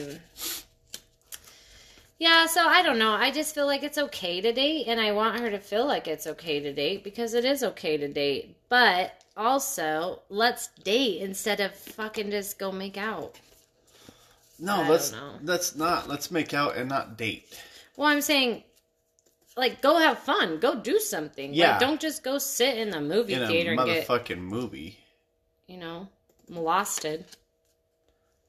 Yeah, 2.20 2.48
so 2.48 2.66
I 2.66 2.82
don't 2.82 2.98
know. 2.98 3.12
I 3.12 3.30
just 3.30 3.54
feel 3.54 3.68
like 3.68 3.84
it's 3.84 3.98
okay 3.98 4.42
to 4.42 4.52
date, 4.52 4.88
and 4.88 5.00
I 5.00 5.12
want 5.12 5.40
her 5.40 5.52
to 5.52 5.60
feel 5.60 5.86
like 5.86 6.08
it's 6.08 6.26
okay 6.26 6.60
to 6.60 6.74
date 6.74 7.04
because 7.04 7.34
it 7.36 7.46
is 7.46 7.64
okay 7.64 7.96
to 7.98 8.08
date. 8.08 8.58
But 8.70 9.24
also, 9.36 10.24
let's 10.30 10.70
date 10.84 11.22
instead 11.22 11.60
of 11.60 11.76
fucking 11.76 12.32
just 12.32 12.58
go 12.58 12.72
make 12.72 12.98
out. 12.98 13.40
No, 14.60 14.82
I 14.82 14.90
let's 14.90 15.14
let's 15.44 15.76
not. 15.76 16.10
Let's 16.10 16.32
make 16.32 16.56
out 16.56 16.76
and 16.76 16.90
not 16.90 17.18
date. 17.18 17.46
Well, 17.96 18.08
I'm 18.08 18.22
saying, 18.22 18.64
like, 19.56 19.82
go 19.84 19.98
have 19.98 20.18
fun. 20.18 20.60
Go 20.60 20.74
do 20.74 20.98
something. 21.00 21.54
Yeah. 21.54 21.72
Like, 21.74 21.80
don't 21.80 22.02
just 22.02 22.24
go 22.24 22.40
sit 22.40 22.78
in 22.80 22.90
the 22.90 23.02
movie 23.02 23.34
In 23.34 23.48
theater 23.48 23.72
and 23.74 23.86
get, 23.86 24.08
motherfucking 24.08 24.40
movie. 24.40 24.98
you 25.68 25.78
know, 25.78 26.08
molested. 26.50 27.26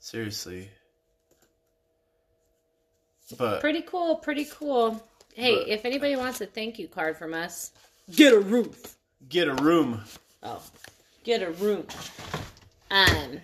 Seriously. 0.00 0.70
But 3.37 3.61
Pretty 3.61 3.83
cool. 3.83 4.17
Pretty 4.17 4.47
cool. 4.47 5.03
Hey, 5.35 5.57
But- 5.57 5.69
if 5.69 5.85
anybody 5.85 6.17
wants 6.17 6.41
a 6.41 6.47
thank 6.47 6.79
you 6.79 6.88
card 6.88 7.17
from 7.17 7.35
us, 7.35 7.73
get 8.14 8.33
a 8.33 8.38
roof. 8.41 8.97
get 9.29 9.49
a 9.49 9.55
room. 9.55 10.03
Oh, 10.43 10.62
get 11.25 11.43
a 11.43 11.51
room. 11.53 11.87
Um, 12.91 13.41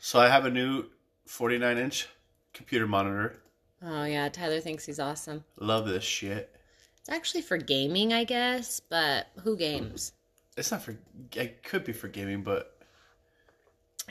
So 0.00 0.18
I 0.18 0.28
have 0.28 0.44
a 0.44 0.50
new 0.50 0.86
49 1.26 1.78
inch 1.78 2.08
computer 2.52 2.86
monitor. 2.86 3.40
oh 3.82 4.04
yeah, 4.04 4.28
Tyler 4.28 4.60
thinks 4.60 4.84
he's 4.84 4.98
awesome. 4.98 5.44
Love 5.58 5.86
this 5.86 6.02
shit. 6.04 6.54
It's 6.98 7.08
actually 7.08 7.42
for 7.42 7.56
gaming, 7.56 8.12
I 8.12 8.24
guess, 8.24 8.80
but 8.80 9.28
who 9.44 9.56
games? 9.56 10.12
It's 10.56 10.70
not 10.70 10.82
for. 10.82 10.96
It 11.36 11.62
could 11.62 11.84
be 11.84 11.92
for 11.92 12.08
gaming, 12.08 12.42
but 12.42 12.76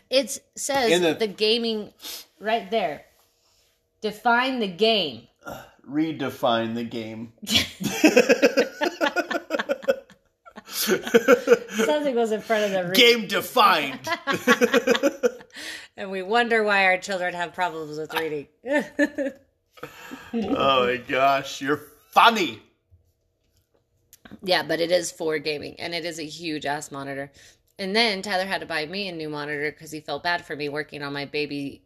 It 0.10 0.40
says 0.56 1.02
the- 1.02 1.14
the 1.16 1.28
gaming 1.28 1.94
right 2.40 2.72
there. 2.72 3.06
Define 4.02 4.60
the 4.60 4.68
game. 4.68 5.28
redefine 5.90 6.76
the 6.76 6.84
game. 6.84 7.34
Something 10.80 12.16
was 12.16 12.32
in 12.32 12.42
front 12.42 12.66
of 12.66 12.72
the 12.72 12.90
re- 12.90 12.96
game 12.96 13.28
defined. 13.28 14.08
and 15.98 16.10
we 16.10 16.22
wonder 16.22 16.64
why 16.64 16.86
our 16.86 16.98
children 16.98 17.34
have 17.34 17.54
problems 17.54 17.98
with 17.98 18.14
reading. 18.14 18.48
oh 20.34 20.86
my 20.86 20.98
gosh, 21.08 21.62
you're 21.62 21.82
funny. 22.12 22.62
yeah, 24.44 24.64
but 24.64 24.80
it 24.80 24.92
is 24.92 25.12
for 25.12 25.38
gaming, 25.38 25.76
and 25.80 25.94
it 25.94 26.06
is 26.06 26.20
a 26.20 26.26
huge 26.26 26.66
ass 26.66 26.92
monitor. 26.92 27.32
And 27.78 27.96
then 27.96 28.22
Tyler 28.22 28.46
had 28.46 28.62
to 28.62 28.68
buy 28.68 28.86
me 28.86 29.10
a 29.10 29.12
new 29.12 29.30
monitor 29.30 29.72
because 29.72 29.92
he 29.92 30.00
felt 30.00 30.24
bad 30.24 30.46
for 30.46 30.56
me 30.56 30.70
working 30.70 31.04
on 31.04 31.14
my 31.14 31.26
baby 31.26 31.84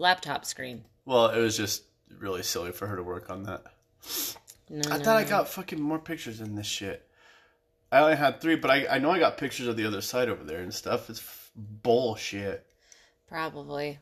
laptop 0.00 0.44
screen. 0.44 0.84
Well, 1.04 1.28
it 1.28 1.38
was 1.40 1.56
just 1.56 1.84
really 2.18 2.42
silly 2.42 2.72
for 2.72 2.86
her 2.86 2.96
to 2.96 3.02
work 3.02 3.30
on 3.30 3.44
that. 3.44 3.62
No, 4.68 4.82
I 4.90 4.98
no, 4.98 5.04
thought 5.04 5.16
I 5.18 5.24
no. 5.24 5.28
got 5.28 5.48
fucking 5.48 5.80
more 5.80 5.98
pictures 5.98 6.38
than 6.38 6.54
this 6.54 6.66
shit. 6.66 7.06
I 7.92 7.98
only 8.00 8.16
had 8.16 8.40
three, 8.40 8.56
but 8.56 8.70
I, 8.70 8.86
I 8.86 8.98
know 8.98 9.10
I 9.10 9.18
got 9.18 9.36
pictures 9.36 9.66
of 9.66 9.76
the 9.76 9.86
other 9.86 10.00
side 10.00 10.28
over 10.28 10.44
there 10.44 10.60
and 10.60 10.72
stuff. 10.72 11.10
It's 11.10 11.18
f- 11.18 11.50
bullshit. 11.56 12.66
probably. 13.28 13.98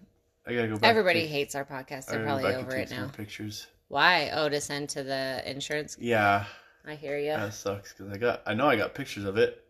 I 0.47 0.55
gotta 0.55 0.69
go 0.69 0.77
back. 0.79 0.89
Everybody 0.89 1.23
and 1.23 1.31
hates 1.31 1.55
our 1.55 1.65
podcast. 1.65 2.07
They're 2.07 2.25
gotta 2.25 2.25
go 2.25 2.25
probably 2.27 2.43
back 2.45 2.55
and 2.55 2.67
over 2.67 2.77
take 2.77 2.87
it 2.87 2.95
now. 2.95 3.01
more 3.01 3.09
Pictures. 3.11 3.67
Why? 3.89 4.31
Oh, 4.33 4.49
to 4.49 4.61
send 4.61 4.89
to 4.91 5.03
the 5.03 5.43
insurance. 5.51 5.97
Yeah, 6.01 6.45
I 6.87 6.95
hear 6.95 7.19
you. 7.19 7.33
that 7.33 7.55
sucks 7.55 7.93
because 7.93 8.13
I 8.13 8.17
got. 8.19 8.43
I 8.47 8.55
know 8.55 8.67
I 8.67 8.77
got 8.77 8.95
pictures 8.95 9.25
of 9.25 9.37
it. 9.37 9.65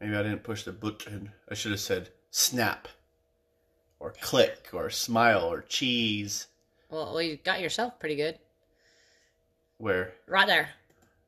Maybe 0.00 0.14
I 0.16 0.22
didn't 0.22 0.42
push 0.44 0.64
the 0.64 0.72
button. 0.72 1.30
I 1.50 1.54
should 1.54 1.70
have 1.72 1.80
said 1.80 2.10
snap, 2.30 2.88
or 4.04 4.12
click, 4.20 4.68
or 4.74 4.90
smile, 4.90 5.50
or 5.50 5.62
cheese. 5.62 6.48
Well, 6.90 7.14
well, 7.14 7.22
you 7.22 7.36
got 7.36 7.62
yourself 7.62 7.98
pretty 7.98 8.16
good. 8.16 8.38
Where? 9.78 10.12
Right 10.28 10.46
there. 10.46 10.68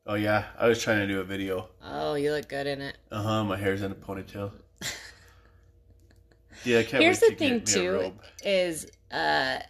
Oh 0.06 0.14
yeah, 0.14 0.44
I 0.58 0.68
was 0.68 0.82
trying 0.82 0.98
to 0.98 1.06
do 1.06 1.20
a 1.20 1.24
video. 1.24 1.70
Oh, 1.82 2.14
you 2.14 2.32
look 2.32 2.48
good 2.48 2.66
in 2.66 2.82
it. 2.82 2.98
Uh 3.10 3.22
huh. 3.22 3.44
My 3.44 3.56
hair's 3.56 3.80
in 3.80 3.92
a 3.92 3.94
ponytail. 3.94 4.52
yeah, 6.64 6.80
I 6.80 6.82
can't 6.82 7.02
Here's 7.02 7.18
the 7.18 7.34
thing 7.34 7.64
too 7.64 8.12
is 8.44 8.86
uh 9.10 9.60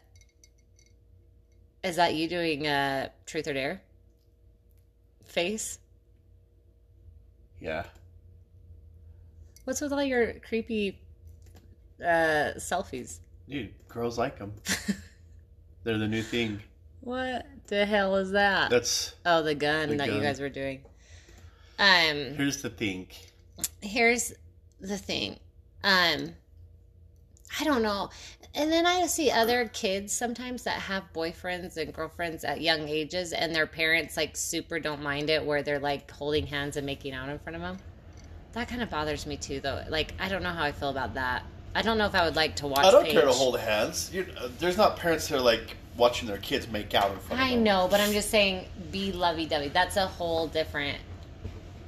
is 1.85 1.95
that 1.95 2.17
you 2.17 2.29
doing 2.29 2.67
uh 2.67 3.09
truth 3.25 3.47
or 3.47 3.53
dare 3.53 3.83
face? 5.25 5.79
Yeah. 7.61 7.85
What's 9.63 9.81
with 9.81 9.93
all 9.93 10.03
your 10.03 10.35
creepy 10.41 10.99
uh 12.01 12.55
selfies? 12.57 13.21
Dude, 13.49 13.73
girls 13.89 14.19
like 14.19 14.39
them. 14.39 14.53
They're 15.85 15.99
the 15.99 16.09
new 16.09 16.23
thing. 16.23 16.61
What 17.01 17.47
the 17.69 17.87
hell 17.87 18.17
is 18.17 18.33
that? 18.33 18.71
That's 18.71 19.15
oh, 19.25 19.43
the 19.43 19.55
gun 19.55 19.91
The 19.91 19.97
that 19.99 20.13
you 20.13 20.21
guys 20.21 20.41
were 20.41 20.49
doing. 20.49 20.83
Um 21.79 22.35
here's 22.35 22.63
the 22.63 22.71
thing. 22.71 23.09
here's 23.81 24.33
the 24.81 24.99
thing. 24.99 25.39
Um 25.85 26.35
I 27.61 27.65
don't 27.65 27.83
know. 27.83 28.11
And 28.55 28.73
then 28.73 28.87
I 28.87 29.07
see 29.07 29.31
other 29.31 29.69
kids 29.69 30.13
sometimes 30.13 30.65
that 30.65 30.81
have 30.81 31.05
boyfriends 31.15 31.77
and 31.77 31.93
girlfriends 31.93 32.43
at 32.43 32.61
young 32.61 32.89
ages 32.89 33.33
and 33.33 33.55
their 33.55 33.67
parents 33.67 34.17
like 34.17 34.37
super 34.37 34.81
don't 34.81 35.03
mind 35.03 35.31
it 35.31 35.45
where 35.45 35.63
they're 35.63 35.79
like 35.79 36.11
holding 36.11 36.47
hands 36.47 36.77
and 36.77 36.87
making 36.87 37.13
out 37.13 37.29
in 37.29 37.39
front 37.39 37.57
of 37.57 37.63
them. 37.63 37.77
That 38.53 38.69
kind 38.69 38.83
of 38.83 38.91
bothers 38.91 39.27
me 39.27 39.37
too 39.37 39.61
though. 39.61 39.85
Like 39.89 40.15
I 40.19 40.29
don't 40.29 40.43
know 40.43 40.51
how 40.51 40.65
I 40.65 40.73
feel 40.73 40.89
about 40.89 41.15
that. 41.15 41.45
I 41.77 41.83
don't 41.83 41.99
know 41.99 42.07
if 42.07 42.15
I 42.15 42.25
would 42.25 42.37
like 42.37 42.57
to 42.57 42.67
watch 42.67 42.85
I 42.87 42.91
don't 42.91 43.05
Paige. 43.05 43.13
care 43.13 43.23
to 43.27 43.33
hold 43.33 43.59
hands. 43.59 44.11
you 44.13 44.27
uh, 44.41 44.49
there's 44.59 44.77
not 44.79 44.97
parents 44.97 45.29
that 45.29 45.37
are 45.37 45.41
like 45.43 45.77
watching 45.97 46.27
their 46.27 46.39
kids 46.39 46.67
make 46.69 46.95
out 46.95 47.11
in 47.11 47.19
front 47.19 47.33
of 47.41 47.49
them. 47.49 47.49
I 47.49 47.55
know, 47.55 47.87
but 47.91 48.01
I'm 48.01 48.13
just 48.13 48.31
saying 48.31 48.67
be 48.91 49.13
lovey-dovey. 49.13 49.69
That's 49.69 49.97
a 49.97 50.07
whole 50.07 50.47
different 50.49 50.97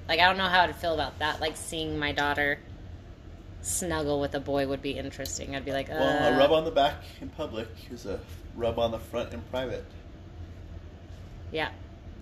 like 0.08 0.20
I 0.20 0.26
don't 0.26 0.36
know 0.38 0.44
how 0.48 0.66
to 0.66 0.74
feel 0.74 0.92
about 0.94 1.18
that. 1.20 1.40
Like 1.40 1.56
seeing 1.56 1.98
my 1.98 2.12
daughter 2.12 2.58
snuggle 3.62 4.20
with 4.20 4.34
a 4.34 4.40
boy 4.40 4.66
would 4.66 4.82
be 4.82 4.92
interesting. 4.92 5.56
I'd 5.56 5.64
be 5.64 5.72
like, 5.72 5.90
uh, 5.90 5.94
Well, 5.98 6.34
a 6.34 6.38
rub 6.38 6.52
on 6.52 6.64
the 6.64 6.70
back 6.70 7.02
in 7.20 7.28
public 7.30 7.68
is 7.90 8.06
a 8.06 8.20
rub 8.56 8.78
on 8.78 8.90
the 8.90 8.98
front 8.98 9.32
in 9.32 9.40
private. 9.50 9.84
yeah, 11.50 11.70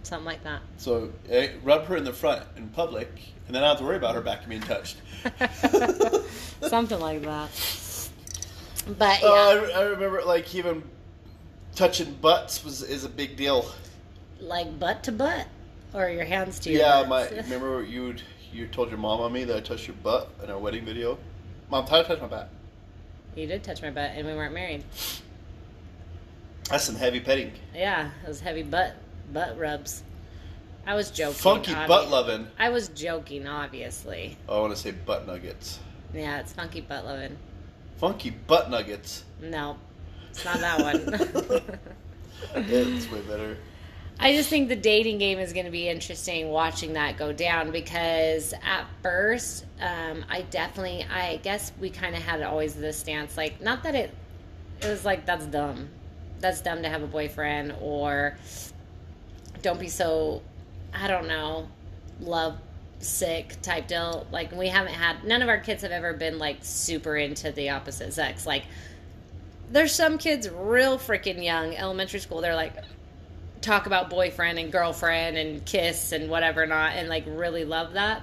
something 0.06 0.24
like 0.26 0.42
that. 0.44 0.60
So 0.78 1.10
eh, 1.30 1.50
rub 1.62 1.84
her 1.86 1.96
in 1.96 2.04
the 2.04 2.12
front 2.12 2.42
in 2.56 2.68
public, 2.68 3.08
and 3.46 3.54
then 3.54 3.62
I 3.62 3.66
don't 3.68 3.76
have 3.76 3.78
to 3.80 3.84
worry 3.84 3.96
about 3.96 4.14
her 4.14 4.20
back 4.20 4.48
being 4.48 4.60
touched. 4.62 4.96
something 6.62 7.00
like 7.00 7.22
that. 7.22 7.50
But 8.98 9.20
yeah, 9.22 9.28
Uh, 9.28 9.68
I, 9.74 9.80
I 9.80 9.82
remember 9.82 10.22
like 10.24 10.54
even 10.54 10.82
touching 11.74 12.14
butts 12.14 12.64
was 12.64 12.82
is 12.82 13.04
a 13.04 13.08
big 13.08 13.36
deal. 13.36 13.66
like 14.40 14.78
butt 14.78 15.02
to 15.04 15.12
butt, 15.12 15.46
or 15.92 16.08
your 16.08 16.24
hands 16.24 16.58
to 16.60 16.70
your 16.70 16.80
Yeah, 16.82 17.04
butts. 17.04 17.32
my 17.32 17.38
remember 17.42 17.82
you 17.82 18.14
you 18.52 18.66
told 18.68 18.88
your 18.90 18.98
mom 18.98 19.20
on 19.20 19.32
me 19.32 19.44
that 19.44 19.56
I 19.56 19.60
touched 19.60 19.86
your 19.88 19.96
butt 20.02 20.30
in 20.42 20.50
our 20.50 20.58
wedding 20.58 20.84
video. 20.84 21.18
Mom, 21.68 21.84
Tyler 21.84 22.04
touched 22.04 22.22
my 22.22 22.28
butt? 22.28 22.48
you 23.34 23.46
did 23.46 23.62
touch 23.62 23.82
my 23.82 23.90
butt, 23.90 24.12
and 24.14 24.26
we 24.26 24.32
weren't 24.34 24.54
married. 24.54 24.82
That's 26.70 26.84
some 26.84 26.94
heavy 26.96 27.20
petting. 27.20 27.52
Yeah, 27.74 28.10
it 28.24 28.28
was 28.28 28.40
heavy 28.40 28.62
butt 28.62 28.94
butt 29.32 29.58
rubs. 29.58 30.02
I 30.86 30.94
was 30.94 31.10
joking. 31.10 31.34
Funky 31.34 31.72
obvi- 31.72 31.88
butt 31.88 32.10
loving. 32.10 32.46
I 32.58 32.68
was 32.68 32.88
joking, 32.88 33.46
obviously. 33.48 34.36
Oh, 34.48 34.58
I 34.58 34.60
want 34.60 34.74
to 34.74 34.80
say 34.80 34.92
butt 34.92 35.26
nuggets. 35.26 35.80
Yeah, 36.14 36.38
it's 36.38 36.52
funky 36.52 36.80
butt 36.80 37.04
loving. 37.04 37.36
Funky 37.96 38.30
butt 38.30 38.70
nuggets. 38.70 39.24
No, 39.40 39.78
it's 40.30 40.44
not 40.44 40.60
that 40.60 40.80
one. 40.80 41.08
yeah, 42.54 42.62
It's 42.66 43.10
way 43.10 43.20
better. 43.22 43.56
I 44.18 44.32
just 44.32 44.48
think 44.48 44.68
the 44.68 44.76
dating 44.76 45.18
game 45.18 45.38
is 45.38 45.52
going 45.52 45.66
to 45.66 45.72
be 45.72 45.88
interesting 45.88 46.48
watching 46.48 46.94
that 46.94 47.18
go 47.18 47.32
down 47.32 47.70
because 47.70 48.54
at 48.64 48.86
first, 49.02 49.66
um, 49.80 50.24
I 50.30 50.42
definitely, 50.42 51.04
I 51.04 51.36
guess 51.42 51.72
we 51.78 51.90
kind 51.90 52.14
of 52.16 52.22
had 52.22 52.42
always 52.42 52.74
this 52.74 52.96
stance, 52.96 53.36
like, 53.36 53.60
not 53.60 53.82
that 53.82 53.94
it, 53.94 54.10
it 54.80 54.88
was 54.88 55.04
like, 55.04 55.26
that's 55.26 55.44
dumb. 55.46 55.90
That's 56.38 56.62
dumb 56.62 56.82
to 56.82 56.88
have 56.88 57.02
a 57.02 57.06
boyfriend 57.06 57.74
or 57.80 58.38
don't 59.62 59.80
be 59.80 59.88
so, 59.88 60.42
I 60.94 61.08
don't 61.08 61.28
know, 61.28 61.68
love 62.20 62.58
sick 62.98 63.56
type 63.62 63.88
deal. 63.88 64.26
Like, 64.30 64.52
we 64.52 64.68
haven't 64.68 64.94
had, 64.94 65.24
none 65.24 65.42
of 65.42 65.48
our 65.48 65.58
kids 65.58 65.82
have 65.82 65.92
ever 65.92 66.12
been 66.12 66.38
like 66.38 66.58
super 66.62 67.16
into 67.16 67.52
the 67.52 67.70
opposite 67.70 68.12
sex. 68.12 68.46
Like, 68.46 68.64
there's 69.70 69.92
some 69.92 70.18
kids 70.18 70.48
real 70.48 70.98
freaking 70.98 71.42
young, 71.44 71.74
elementary 71.74 72.20
school, 72.20 72.40
they're 72.40 72.54
like, 72.54 72.72
talk 73.60 73.86
about 73.86 74.08
boyfriend 74.10 74.58
and 74.58 74.70
girlfriend 74.70 75.36
and 75.36 75.64
kiss 75.64 76.12
and 76.12 76.30
whatever 76.30 76.66
not 76.66 76.92
and 76.92 77.08
like 77.08 77.24
really 77.26 77.64
love 77.64 77.94
that 77.94 78.22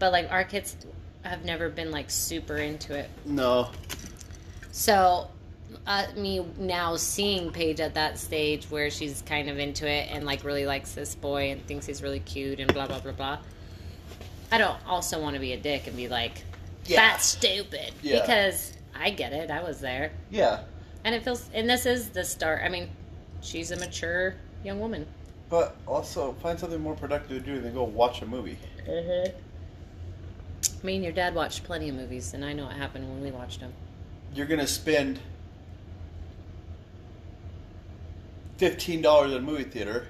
but 0.00 0.10
like 0.10 0.28
our 0.32 0.42
kids 0.42 0.74
have 1.22 1.44
never 1.44 1.68
been 1.68 1.92
like 1.92 2.10
super 2.10 2.56
into 2.56 2.92
it 2.98 3.08
No. 3.24 3.70
so 4.72 5.28
uh, 5.86 6.06
me 6.16 6.44
now 6.58 6.96
seeing 6.96 7.50
paige 7.50 7.80
at 7.80 7.94
that 7.94 8.18
stage 8.18 8.64
where 8.66 8.90
she's 8.90 9.22
kind 9.22 9.50
of 9.50 9.58
into 9.58 9.86
it 9.88 10.08
and 10.10 10.24
like 10.24 10.42
really 10.44 10.64
likes 10.66 10.92
this 10.92 11.14
boy 11.14 11.50
and 11.50 11.64
thinks 11.66 11.84
he's 11.86 12.02
really 12.02 12.20
cute 12.20 12.58
and 12.60 12.72
blah 12.72 12.86
blah 12.86 13.00
blah 13.00 13.12
blah 13.12 13.38
i 14.50 14.56
don't 14.58 14.78
also 14.86 15.20
want 15.20 15.34
to 15.34 15.40
be 15.40 15.52
a 15.52 15.56
dick 15.58 15.86
and 15.86 15.96
be 15.96 16.08
like 16.08 16.42
Yeah. 16.86 17.00
that's 17.00 17.24
stupid 17.26 17.92
Yeah. 18.02 18.20
because 18.20 18.72
i 18.94 19.10
get 19.10 19.32
it 19.32 19.50
i 19.50 19.62
was 19.62 19.80
there 19.80 20.12
Yeah. 20.30 20.60
and 21.04 21.14
it 21.14 21.22
feels 21.22 21.48
and 21.52 21.68
this 21.68 21.84
is 21.86 22.08
the 22.10 22.24
start 22.24 22.62
i 22.64 22.68
mean 22.68 22.88
she's 23.42 23.70
a 23.70 23.76
mature 23.76 24.34
young 24.64 24.80
woman 24.80 25.06
But 25.50 25.76
also 25.86 26.32
find 26.42 26.58
something 26.58 26.80
more 26.80 26.94
productive 26.94 27.44
to 27.44 27.52
do 27.52 27.60
than 27.60 27.74
go 27.74 27.84
watch 27.84 28.22
a 28.22 28.26
movie. 28.26 28.56
Mm-hmm. 28.88 29.36
Me 30.86 30.94
and 30.96 31.04
your 31.04 31.12
dad 31.12 31.34
watched 31.34 31.64
plenty 31.64 31.88
of 31.90 31.94
movies, 31.94 32.32
and 32.34 32.42
I 32.44 32.52
know 32.54 32.64
what 32.64 32.74
happened 32.76 33.08
when 33.08 33.20
we 33.22 33.30
watched 33.30 33.60
them. 33.60 33.72
You're 34.34 34.46
gonna 34.46 34.66
spend 34.66 35.18
fifteen 38.56 39.02
dollars 39.02 39.32
at 39.32 39.38
a 39.38 39.42
movie 39.42 39.64
theater 39.64 40.06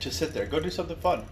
to 0.00 0.10
sit 0.10 0.32
there. 0.34 0.46
Go 0.46 0.60
do 0.60 0.70
something 0.70 0.96
fun. 0.96 1.24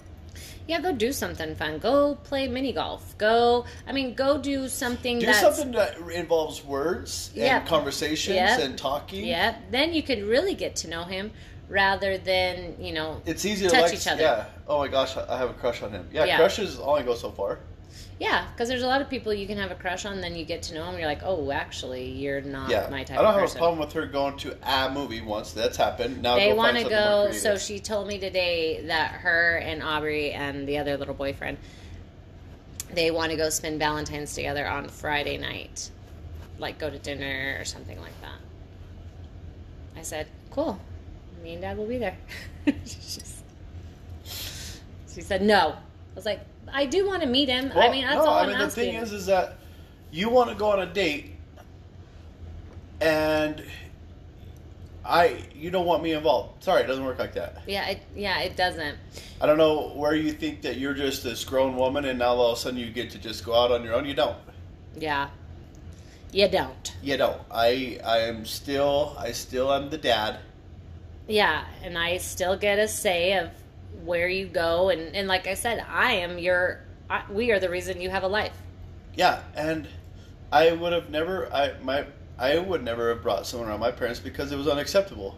Yeah, 0.66 0.80
go 0.82 0.92
do 0.92 1.12
something 1.12 1.54
fun. 1.56 1.78
Go 1.78 2.14
play 2.24 2.46
mini 2.46 2.72
golf. 2.74 3.16
Go, 3.16 3.64
I 3.86 3.92
mean, 3.92 4.12
go 4.14 4.36
do 4.36 4.68
something 4.68 5.18
Do 5.18 5.26
that's. 5.26 5.40
something 5.40 5.72
that 5.72 5.96
involves 6.12 6.62
words 6.62 7.30
and 7.34 7.42
Yeah. 7.44 7.60
conversations 7.64 8.36
Yeah. 8.36 8.60
and 8.60 8.76
talking. 8.76 9.24
Yeah, 9.24 9.56
then 9.70 9.94
you 9.94 10.02
could 10.02 10.22
really 10.22 10.54
get 10.54 10.76
to 10.76 10.88
know 10.88 11.04
him 11.04 11.30
rather 11.70 12.18
than, 12.18 12.76
you 12.78 12.92
know. 12.92 13.22
It's 13.24 13.46
easy 13.46 13.64
to 13.66 13.70
Touch 13.72 13.82
like. 13.84 13.94
each 13.94 14.06
other. 14.06 14.20
Yeah. 14.22 14.44
Oh 14.68 14.78
my 14.78 14.88
gosh, 14.88 15.16
I 15.16 15.24
I 15.34 15.38
have 15.38 15.48
a 15.50 15.54
crush 15.54 15.82
on 15.82 15.90
him. 15.92 16.06
Yeah, 16.12 16.24
Yeah. 16.26 16.36
crushes 16.36 16.78
only 16.78 17.02
go 17.02 17.14
so 17.14 17.30
far. 17.30 17.60
Yeah, 18.20 18.46
because 18.52 18.68
there's 18.68 18.82
a 18.82 18.86
lot 18.86 19.00
of 19.00 19.08
people 19.08 19.32
you 19.32 19.46
can 19.46 19.58
have 19.58 19.70
a 19.70 19.76
crush 19.76 20.04
on, 20.04 20.20
then 20.20 20.34
you 20.34 20.44
get 20.44 20.62
to 20.64 20.74
know 20.74 20.80
them, 20.80 20.90
and 20.90 20.98
you're 20.98 21.06
like, 21.08 21.22
oh, 21.22 21.52
actually, 21.52 22.10
you're 22.10 22.40
not 22.40 22.68
Yeah. 22.68 22.88
my 22.90 23.04
type 23.04 23.16
I 23.18 23.22
don't 23.22 23.26
of 23.30 23.34
have 23.34 23.42
person. 23.44 23.58
a 23.58 23.60
problem 23.60 23.78
with 23.78 23.92
her 23.92 24.06
going 24.06 24.36
to 24.38 24.56
a 24.62 24.90
movie 24.90 25.20
once. 25.20 25.52
That's 25.52 25.76
happened. 25.76 26.20
Now 26.22 26.34
they 26.34 26.52
want 26.52 26.76
to 26.78 26.82
more 26.82 26.90
go 26.90 27.32
so 27.32 27.56
she 27.56 27.78
told 27.78 28.08
me 28.08 28.18
today 28.18 28.82
that 28.86 29.12
her 29.12 29.58
and 29.58 29.82
aubrey 29.82 30.32
and 30.32 30.66
the 30.66 30.78
other 30.78 30.96
little 30.96 31.14
boyfriend 31.14 31.58
they 32.92 33.10
want 33.10 33.30
to 33.30 33.36
go 33.36 33.50
spend 33.50 33.78
valentine's 33.78 34.34
together 34.34 34.66
on 34.66 34.88
friday 34.88 35.36
night 35.36 35.90
like 36.58 36.78
go 36.78 36.88
to 36.88 36.98
dinner 36.98 37.56
or 37.60 37.64
something 37.64 38.00
like 38.00 38.18
that 38.22 38.32
i 39.94 40.00
said 40.02 40.26
cool 40.50 40.80
me 41.42 41.52
and 41.52 41.60
dad 41.60 41.76
will 41.76 41.86
be 41.86 41.98
there 41.98 42.16
she 42.84 43.20
said 45.20 45.42
no 45.42 45.76
was 46.18 46.26
like 46.26 46.40
i 46.72 46.84
do 46.84 47.06
want 47.06 47.22
to 47.22 47.28
meet 47.28 47.48
him 47.48 47.70
i 47.74 47.88
mean 47.88 48.04
that's 48.04 48.16
no, 48.16 48.26
all 48.26 48.38
I 48.38 48.42
i'm 48.42 48.48
mean 48.48 48.56
asking 48.56 48.84
the 48.84 48.90
thing 48.92 49.02
is, 49.02 49.12
is 49.12 49.26
that 49.26 49.58
you 50.10 50.28
want 50.28 50.50
to 50.50 50.56
go 50.56 50.70
on 50.70 50.80
a 50.80 50.86
date, 50.86 51.34
and 53.00 53.62
I 55.04 55.44
you 55.54 55.70
don't 55.70 55.86
want 55.86 56.02
me 56.02 56.12
involved. 56.12 56.64
Sorry, 56.64 56.82
it 56.82 56.86
doesn't 56.86 57.04
work 57.04 57.18
like 57.18 57.34
that. 57.34 57.62
yeah 57.66 57.88
it, 57.88 58.00
yeah 58.16 58.40
it 58.40 58.56
doesn't 58.56 58.96
I 59.40 59.46
don't 59.46 59.58
know 59.58 59.92
where 59.94 60.14
you 60.14 60.32
think 60.32 60.62
that 60.62 60.76
you're 60.78 60.94
just 60.94 61.22
this 61.22 61.44
grown 61.44 61.76
woman, 61.76 62.04
and 62.04 62.18
now 62.18 62.34
all 62.34 62.52
of 62.52 62.58
a 62.58 62.60
sudden 62.60 62.78
you 62.78 62.90
get 62.90 63.10
to 63.10 63.18
just 63.18 63.44
go 63.44 63.54
out 63.54 63.70
on 63.70 63.84
your 63.84 63.94
own. 63.94 64.04
You 64.06 64.14
don't. 64.14 64.36
yeah 64.96 65.28
you 66.32 66.48
don't 66.48 66.94
You 67.02 67.16
don't. 67.16 67.40
I 67.50 67.98
I 68.04 68.18
am 68.18 68.44
still 68.44 69.16
I 69.18 69.32
still 69.32 69.72
am 69.72 69.88
the 69.90 69.98
dad. 69.98 70.40
Yeah, 71.26 71.64
and 71.82 71.96
I 71.98 72.18
still 72.18 72.56
get 72.56 72.78
a 72.78 72.88
say 72.88 73.34
of 73.34 73.50
where 74.04 74.28
you 74.28 74.46
go, 74.46 74.88
and 74.90 75.14
and 75.14 75.28
like 75.28 75.46
I 75.46 75.54
said, 75.54 75.84
I 75.88 76.12
am 76.14 76.38
your. 76.38 76.80
I, 77.10 77.22
we 77.30 77.50
are 77.52 77.58
the 77.58 77.70
reason 77.70 78.00
you 78.00 78.10
have 78.10 78.22
a 78.22 78.28
life. 78.28 78.52
Yeah, 79.14 79.40
and 79.56 79.88
I 80.52 80.72
would 80.72 80.92
have 80.92 81.10
never 81.10 81.52
I 81.52 81.72
my 81.82 82.06
I 82.38 82.58
would 82.58 82.84
never 82.84 83.08
have 83.10 83.22
brought 83.22 83.46
someone 83.46 83.68
around 83.68 83.80
my 83.80 83.90
parents 83.90 84.20
because 84.20 84.52
it 84.52 84.56
was 84.56 84.68
unacceptable. 84.68 85.36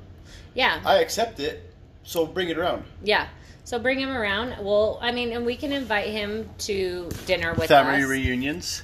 Yeah, 0.54 0.80
I 0.84 0.96
accept 0.98 1.38
it, 1.40 1.72
so 2.02 2.26
bring 2.26 2.48
it 2.48 2.58
around. 2.58 2.84
yeah. 3.02 3.28
So 3.62 3.78
bring 3.78 4.00
him 4.00 4.10
around. 4.10 4.56
Well, 4.64 4.98
I 5.00 5.12
mean, 5.12 5.32
and 5.32 5.46
we 5.46 5.54
can 5.54 5.70
invite 5.70 6.08
him 6.08 6.48
to 6.60 7.08
dinner 7.26 7.54
with 7.54 7.68
Family 7.68 8.02
us. 8.02 8.08
reunions. 8.08 8.82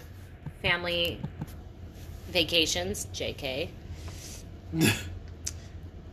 family 0.63 1.19
vacations. 2.29 3.07
Jk. 3.13 3.69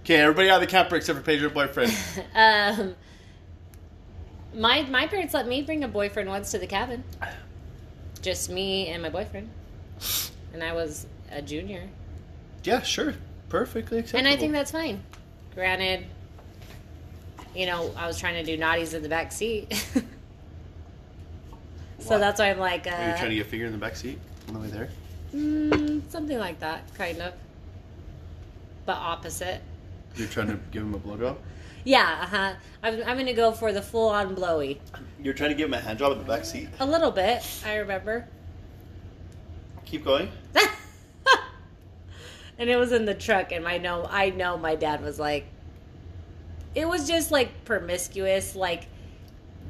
Okay, 0.03 0.15
everybody 0.19 0.49
out 0.49 0.55
of 0.55 0.61
the 0.61 0.67
camper 0.67 0.97
except 0.97 1.23
for 1.23 1.35
her 1.37 1.49
boyfriend. 1.49 1.93
Um, 2.35 2.95
My 4.53 4.83
my 4.83 5.07
parents 5.07 5.33
let 5.33 5.47
me 5.47 5.61
bring 5.61 5.83
a 5.83 5.87
boyfriend 5.87 6.29
once 6.29 6.51
to 6.51 6.59
the 6.59 6.67
cabin. 6.67 7.03
Just 8.21 8.49
me 8.49 8.87
and 8.87 9.01
my 9.01 9.09
boyfriend. 9.09 9.49
And 10.53 10.63
I 10.63 10.73
was 10.73 11.07
a 11.31 11.41
junior. 11.41 11.89
Yeah, 12.63 12.81
sure. 12.81 13.15
Perfectly 13.49 13.99
acceptable. 13.99 14.19
And 14.19 14.27
I 14.27 14.39
think 14.39 14.53
that's 14.53 14.71
fine. 14.71 15.03
Granted, 15.53 16.05
you 17.55 17.65
know, 17.65 17.91
I 17.97 18.07
was 18.07 18.17
trying 18.19 18.43
to 18.43 18.43
do 18.43 18.61
naughties 18.61 18.93
in 18.93 19.03
the 19.03 19.09
back 19.09 19.31
seat. 19.31 19.73
so 21.99 22.17
that's 22.17 22.39
why 22.39 22.49
I'm 22.49 22.59
like, 22.59 22.87
uh, 22.87 22.91
Are 22.91 23.09
you 23.09 23.17
trying 23.17 23.29
to 23.29 23.35
get 23.35 23.45
a 23.45 23.49
finger 23.49 23.65
in 23.65 23.71
the 23.73 23.77
back 23.77 23.95
seat 23.95 24.19
on 24.47 24.53
the 24.53 24.59
way 24.59 24.67
there? 24.67 24.89
mm, 25.33 26.01
something 26.09 26.37
like 26.37 26.59
that, 26.59 26.93
kind 26.95 27.21
of. 27.21 27.33
But 28.85 28.97
opposite. 28.97 29.61
You're 30.15 30.27
trying 30.27 30.47
to 30.47 30.59
give 30.71 30.83
him 30.83 30.93
a 30.93 30.99
blowjob? 30.99 31.37
Yeah, 31.83 32.19
uh-huh. 32.23 32.53
I'm, 32.81 32.93
I'm 33.01 33.15
going 33.17 33.25
to 33.25 33.33
go 33.33 33.51
for 33.51 33.71
the 33.73 33.81
full 33.81 34.09
on 34.09 34.35
blowy. 34.35 34.79
You're 35.21 35.33
trying 35.33 35.49
to 35.51 35.55
give 35.55 35.67
him 35.67 35.73
a 35.73 35.79
hand 35.79 35.99
job 35.99 36.11
in 36.13 36.17
the 36.19 36.23
back 36.23 36.45
seat. 36.45 36.69
A 36.79 36.85
little 36.85 37.11
bit, 37.11 37.45
I 37.65 37.75
remember. 37.77 38.27
Keep 39.85 40.05
going. 40.05 40.29
and 42.57 42.69
it 42.69 42.75
was 42.77 42.91
in 42.91 43.05
the 43.05 43.13
truck 43.13 43.51
and 43.51 43.67
I 43.67 43.77
know 43.77 44.07
I 44.09 44.29
know 44.29 44.57
my 44.57 44.75
dad 44.75 45.01
was 45.01 45.19
like 45.19 45.45
it 46.75 46.87
was 46.87 47.07
just 47.07 47.31
like 47.31 47.65
promiscuous 47.65 48.55
like 48.55 48.85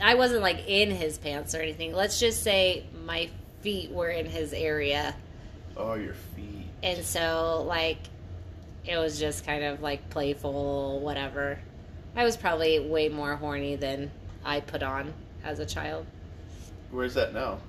I 0.02 0.16
wasn't 0.16 0.42
like 0.42 0.68
in 0.68 0.92
his 0.92 1.18
pants 1.18 1.54
or 1.56 1.62
anything. 1.62 1.94
Let's 1.94 2.20
just 2.20 2.42
say 2.44 2.86
my 3.06 3.30
feet 3.62 3.92
were 3.92 4.10
in 4.10 4.26
his 4.26 4.54
area 4.54 5.16
Oh, 5.76 5.96
your 5.96 6.14
feet. 6.14 6.68
and 6.82 7.04
so 7.04 7.64
like 7.68 8.00
it 8.86 8.98
was 8.98 9.20
just 9.20 9.46
kind 9.46 9.64
of 9.64 9.82
like 9.82 10.10
playful 10.10 11.00
whatever. 11.00 11.60
I 12.16 12.24
was 12.24 12.38
probably 12.38 12.80
way 12.80 13.10
more 13.10 13.36
horny 13.36 13.76
than 13.76 14.12
I 14.46 14.60
put 14.60 14.84
on 14.84 15.14
as 15.44 15.60
a 15.60 15.66
child. 15.66 16.06
Where's 16.92 17.14
that 17.16 17.34
now? 17.34 17.60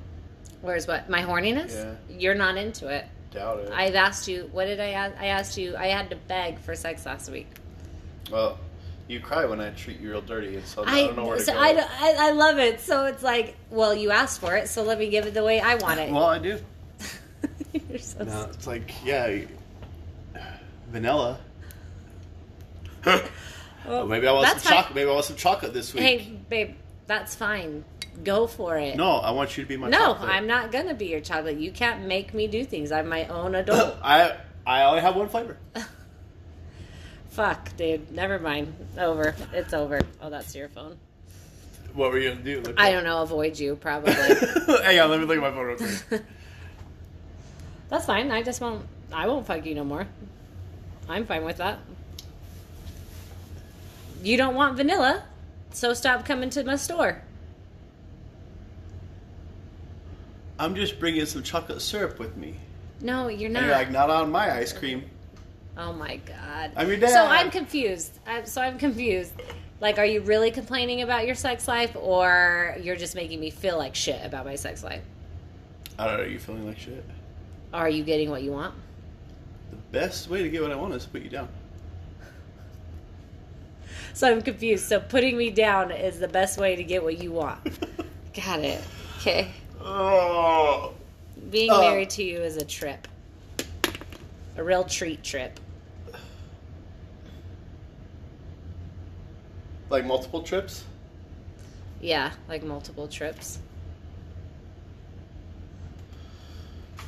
Where's 0.61 0.87
what 0.87 1.09
my 1.09 1.23
horniness? 1.23 1.75
Yeah. 1.75 1.95
You're 2.19 2.35
not 2.35 2.57
into 2.57 2.89
it. 2.89 3.07
Doubt 3.33 3.61
it. 3.61 3.73
I've 3.73 3.95
asked 3.95 4.29
you. 4.29 4.49
What 4.53 4.67
did 4.67 4.81
I 4.81 4.91
ask? 4.91 5.17
I 5.19 5.27
asked 5.27 5.57
you. 5.59 5.77
I 5.77 5.87
had 5.89 6.11
to 6.11 6.17
beg 6.17 6.59
for 6.61 6.75
sex 6.75 7.05
last 7.07 7.31
week. 7.31 7.49
well, 8.31 8.59
you 9.09 9.21
cry 9.21 9.45
when 9.45 9.61
I 9.61 9.71
treat 9.71 10.01
you 10.01 10.11
real 10.11 10.23
dirty, 10.23 10.57
and 10.57 10.65
so 10.65 10.83
I, 10.85 10.93
I 10.93 11.07
don't 11.07 11.17
know 11.17 11.27
where 11.27 11.37
to 11.37 11.43
so 11.43 11.53
go. 11.53 11.59
I, 11.59 11.73
I 11.73 12.15
I 12.19 12.31
love 12.31 12.59
it. 12.59 12.81
So 12.81 13.05
it's 13.07 13.23
like, 13.23 13.57
well, 13.71 13.95
you 13.95 14.11
asked 14.11 14.41
for 14.41 14.57
it, 14.57 14.69
so 14.69 14.83
let 14.83 14.99
me 14.99 15.11
give 15.11 15.27
it 15.27 15.35
the 15.35 15.45
way 15.45 15.61
I 15.61 15.75
want 15.77 16.01
it. 16.01 16.11
well, 16.11 16.25
I 16.25 16.39
do. 16.39 16.59
You're 17.89 17.99
so 17.99 18.25
No, 18.25 18.45
it's 18.45 18.67
like 18.67 18.93
yeah, 19.05 19.41
vanilla. 20.91 21.39
Well, 23.87 24.07
maybe 24.07 24.27
I 24.27 24.33
want 24.33 24.49
some 24.49 24.73
chocolate. 24.73 24.95
Maybe 24.95 25.11
I 25.11 25.13
want 25.13 25.25
some 25.25 25.37
chocolate 25.37 25.75
this 25.75 25.93
week. 25.95 26.03
Hey, 26.03 26.39
babe, 26.49 26.75
that's 27.07 27.35
fine. 27.35 27.85
Go 28.23 28.47
for 28.47 28.77
it. 28.77 28.97
No, 28.97 29.17
I 29.17 29.33
want 29.33 29.57
you 29.57 29.65
to 29.65 29.69
be 29.69 29.77
my 29.77 29.89
no, 29.89 29.99
chocolate. 29.99 30.31
I'm 30.31 30.47
not 30.47 30.71
gonna 30.71 30.95
be 30.95 31.07
your 31.07 31.21
chocolate. 31.21 31.59
You 31.59 31.73
can't 31.73 32.07
make 32.07 32.33
me 32.33 32.47
do 32.47 32.65
things. 32.65 32.93
I'm 32.93 33.09
my 33.09 33.27
own 33.27 33.55
adult. 33.55 33.97
I 34.03 34.37
I 34.67 34.85
only 34.85 35.01
have 35.01 35.17
one 35.17 35.29
flavor. 35.29 35.59
Fuck, 37.31 37.77
dude. 37.77 38.13
Never 38.13 38.39
mind. 38.39 38.75
Over. 38.97 39.35
It's 39.53 39.75
over. 39.75 40.01
Oh, 40.23 40.31
that's 40.31 40.55
your 40.55 40.69
phone. 40.69 40.97
What 41.93 42.13
were 42.13 42.19
you 42.19 42.31
gonna 42.31 42.43
do? 42.43 42.61
Look 42.61 42.75
I 42.79 42.89
up. 42.89 42.95
don't 42.95 43.05
know. 43.05 43.23
Avoid 43.23 43.59
you, 43.59 43.77
probably. 43.77 44.13
Hang 44.83 45.01
on, 45.01 45.11
let 45.11 45.21
me 45.21 45.27
look 45.27 45.37
at 45.37 45.43
my 45.43 45.51
phone 45.51 45.67
real 45.67 45.77
quick. 45.77 46.23
that's 47.89 48.07
fine. 48.07 48.31
I 48.31 48.43
just 48.43 48.61
won't. 48.61 48.87
I 49.13 49.27
won't 49.27 49.47
fuck 49.47 49.67
you 49.67 49.75
no 49.75 49.85
more. 49.85 50.07
I'm 51.09 51.27
fine 51.27 51.45
with 51.45 51.59
that. 51.59 51.79
You 54.25 54.39
don't 54.39 54.55
want 54.55 54.77
vanilla, 54.79 55.23
so 55.71 55.93
stop 55.93 56.25
coming 56.25 56.49
to 56.51 56.65
my 56.65 56.77
store. 56.77 57.23
I'm 60.59 60.75
just 60.75 60.99
bringing 60.99 61.27
some 61.27 61.43
chocolate 61.43 61.83
syrup 61.83 62.19
with 62.19 62.35
me. 62.37 62.55
No, 63.03 63.29
you're 63.29 63.47
And 63.47 63.55
not. 63.55 63.63
you're 63.65 63.73
like, 63.73 63.91
not 63.91 64.09
on 64.09 64.31
my 64.33 64.51
ice 64.57 64.73
cream. 64.73 65.05
oh 65.77 65.93
my 65.93 66.17
god. 66.17 66.73
I'm 66.75 66.89
your 66.89 66.97
dad. 66.97 67.11
So 67.11 67.27
I'm 67.27 67.51
confused. 67.51 68.19
I'm, 68.27 68.47
so 68.47 68.63
I'm 68.63 68.79
confused. 68.79 69.35
Like, 69.81 69.99
are 69.99 70.07
you 70.07 70.23
really 70.23 70.51
complaining 70.51 71.03
about 71.03 71.27
your 71.27 71.35
sex 71.35 71.69
life, 71.69 71.95
or 71.95 72.77
you're 72.81 72.97
just 72.97 73.15
making 73.15 73.41
me 73.41 73.51
feel 73.51 73.77
like 73.77 73.95
shit 73.95 74.25
about 74.25 74.47
my 74.47 74.55
sex 74.55 74.83
life? 74.83 75.03
I 75.99 76.07
don't 76.07 76.17
know. 76.19 76.25
You 76.25 76.39
feeling 76.39 76.67
like 76.67 76.79
shit? 76.79 77.05
Are 77.75 77.91
you 77.91 78.05
getting 78.05 78.31
what 78.31 78.43
you 78.43 78.53
want? 78.53 78.75
The 79.71 79.77
best 79.93 80.31
way 80.31 80.43
to 80.43 80.49
get 80.49 80.63
what 80.63 80.71
I 80.71 80.77
want 80.77 80.95
is 80.95 81.05
to 81.05 81.11
put 81.11 81.21
you 81.23 81.29
down. 81.29 81.49
So 84.19 84.31
I'm 84.31 84.43
confused. 84.43 84.85
So 84.85 85.01
putting 85.01 85.37
me 85.37 85.51
down 85.51 85.91
is 85.91 86.21
the 86.21 86.29
best 86.29 86.57
way 86.57 86.77
to 86.77 86.85
get 86.85 87.03
what 87.03 87.19
you 87.19 87.33
want. 87.33 87.59
Got 88.35 88.61
it. 88.61 88.81
Okay. 89.19 89.51
oh. 89.81 90.93
Being 91.51 91.73
Uh, 91.73 91.81
married 91.81 92.11
to 92.11 92.23
you 92.23 92.39
is 92.39 92.57
a 92.57 92.65
trip. 92.65 93.09
A 94.57 94.63
real 94.63 94.85
treat 94.85 95.25
trip. 95.25 95.59
Like 99.91 100.05
multiple 100.05 100.43
trips? 100.43 100.85
Yeah, 102.01 102.31
like 102.49 102.63
multiple 102.63 103.09
trips. 103.09 103.59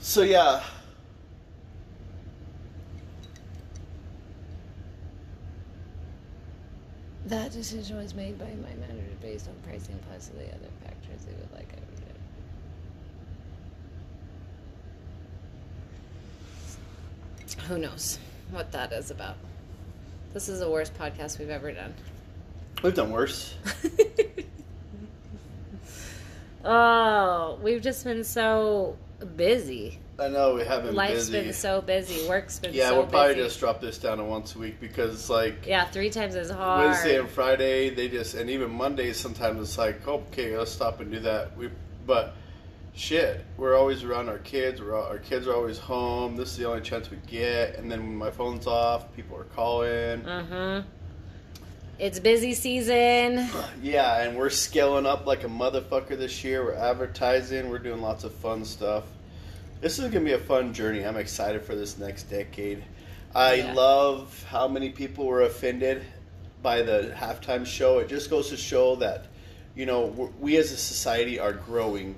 So 0.01 0.23
yeah. 0.23 0.61
That 7.27 7.51
decision 7.51 7.97
was 7.97 8.15
made 8.15 8.39
by 8.39 8.45
my 8.45 8.75
manager 8.87 9.11
based 9.21 9.49
on 9.49 9.55
pricing 9.69 9.99
plus 10.09 10.29
the 10.29 10.45
other 10.45 10.71
factors 10.85 11.25
they 11.25 11.33
would 11.33 11.53
like. 11.53 11.69
I 11.73 11.81
would 11.81 11.97
Who 17.69 17.79
knows 17.79 18.21
what 18.53 18.71
that 18.71 18.93
is 18.93 19.11
about? 19.11 19.37
This 20.35 20.49
is 20.49 20.61
the 20.61 20.71
worst 20.71 20.95
podcast 20.95 21.41
we've 21.41 21.51
ever 21.51 21.73
done. 21.73 21.95
We've 22.85 22.95
done 22.95 23.11
worse. 23.11 23.55
oh, 26.65 27.59
we've 27.61 27.83
just 27.83 28.05
been 28.05 28.23
so 28.23 28.97
busy. 29.35 29.99
I 30.19 30.29
know 30.29 30.55
we 30.55 30.65
haven't 30.65 30.95
Life's 30.95 31.29
busy. 31.29 31.45
been 31.45 31.53
so 31.53 31.83
busy. 31.83 32.27
Work's 32.29 32.59
been 32.59 32.73
yeah, 32.73 32.89
so 32.89 32.99
we'll 32.99 33.07
probably 33.07 33.35
busy. 33.35 33.49
just 33.49 33.61
drop 33.61 33.81
this 33.81 33.99
down 33.99 34.19
to 34.19 34.25
once 34.25 34.55
a 34.55 34.59
week 34.59 34.81
because 34.81 35.13
it's 35.13 35.29
like 35.29 35.67
yeah, 35.67 35.85
three 35.85 36.09
times 36.09 36.37
as 36.37 36.51
hard. 36.51 36.87
Wednesday 36.87 37.19
and 37.19 37.29
Friday 37.29 37.91
they 37.91 38.09
just 38.09 38.35
and 38.35 38.49
even 38.49 38.71
Mondays 38.71 39.19
sometimes 39.19 39.61
it's 39.61 39.77
like 39.77 40.07
okay 40.09 40.57
let's 40.57 40.71
stop 40.71 41.01
and 41.01 41.11
do 41.11 41.21
that. 41.21 41.57
We 41.57 41.69
but 42.07 42.35
shit 42.95 43.45
we're 43.59 43.77
always 43.77 44.05
around 44.05 44.31
our 44.31 44.39
kids. 44.39 44.81
We're 44.81 44.95
all, 44.95 45.05
our 45.05 45.19
kids 45.19 45.47
are 45.47 45.55
always 45.55 45.79
home. 45.79 46.37
This 46.37 46.51
is 46.51 46.57
the 46.57 46.69
only 46.69 46.81
chance 46.81 47.11
we 47.11 47.19
get. 47.27 47.77
And 47.77 47.91
then 47.93 48.01
when 48.01 48.17
my 48.17 48.31
phone's 48.31 48.67
off, 48.67 49.15
people 49.15 49.37
are 49.37 49.45
calling. 49.45 50.23
Mm-hmm. 50.23 50.89
It's 51.99 52.19
busy 52.21 52.55
season. 52.55 53.49
Yeah, 53.83 54.23
and 54.23 54.37
we're 54.37 54.51
scaling 54.51 55.07
up 55.07 55.27
like 55.27 55.45
a 55.45 55.49
motherfucker 55.49 56.17
this 56.19 56.43
year. 56.43 56.65
We're 56.65 56.75
advertising. 56.75 57.69
We're 57.69 57.79
doing 57.79 58.01
lots 58.01 58.25
of 58.25 58.35
fun 58.35 58.65
stuff. 58.65 59.05
This 59.81 59.99
is 59.99 60.11
gonna 60.11 60.25
be 60.25 60.33
a 60.33 60.39
fun 60.39 60.73
journey. 60.73 61.05
I'm 61.05 61.17
excited 61.17 61.63
for 61.63 61.75
this 61.75 61.99
next 61.99 62.25
decade. 62.25 62.83
I 63.35 63.55
Yeah. 63.55 63.73
love 63.75 64.45
how 64.49 64.67
many 64.67 64.91
people 64.91 65.27
were 65.27 65.43
offended 65.43 66.03
by 66.63 66.83
the 66.83 67.13
halftime 67.15 67.67
show. 67.67 67.99
It 67.99 68.09
just 68.09 68.31
goes 68.31 68.49
to 68.49 68.57
show 68.57 68.97
that, 68.97 69.27
you 69.75 69.85
know, 69.87 70.07
we're- 70.41 70.57
as 70.57 70.73
a 70.73 70.77
society 70.77 71.39
are 71.39 71.53
growing. 71.53 72.17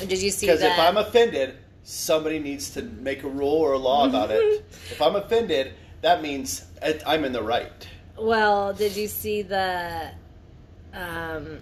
Did 0.00 0.20
you 0.20 0.30
see 0.30 0.46
Because 0.46 0.62
if 0.62 0.78
I'm 0.78 0.96
offended, 0.96 1.54
somebody 1.84 2.38
needs 2.40 2.70
to 2.70 2.82
make 2.82 3.22
a 3.22 3.28
rule 3.28 3.54
or 3.54 3.72
a 3.74 3.78
law 3.78 4.04
about 4.08 4.30
it. 4.30 4.64
If 4.90 5.00
I'm 5.00 5.14
offended, 5.14 5.74
that 6.02 6.22
means 6.22 6.64
I'm 7.06 7.24
in 7.24 7.32
the 7.32 7.42
right. 7.42 7.86
well, 8.18 8.72
did 8.72 8.96
you 8.96 9.06
see 9.08 9.42
the 9.42 10.10
um, 10.92 11.60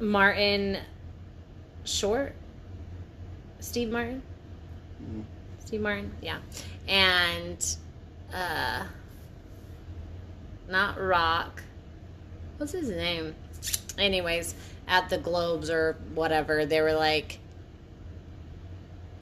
Martin 0.00 0.78
Short? 1.84 2.34
Steve 3.66 3.90
Martin? 3.90 4.22
Mhm. 5.02 5.24
Steve 5.64 5.80
Martin, 5.80 6.12
yeah. 6.22 6.38
And 6.86 7.76
uh 8.32 8.84
not 10.68 11.00
Rock. 11.00 11.62
What's 12.58 12.72
his 12.72 12.88
name? 12.88 13.34
Anyways, 13.98 14.54
at 14.88 15.08
the 15.08 15.18
Globes 15.18 15.68
or 15.68 15.96
whatever, 16.14 16.64
they 16.64 16.80
were 16.80 16.94
like 16.94 17.40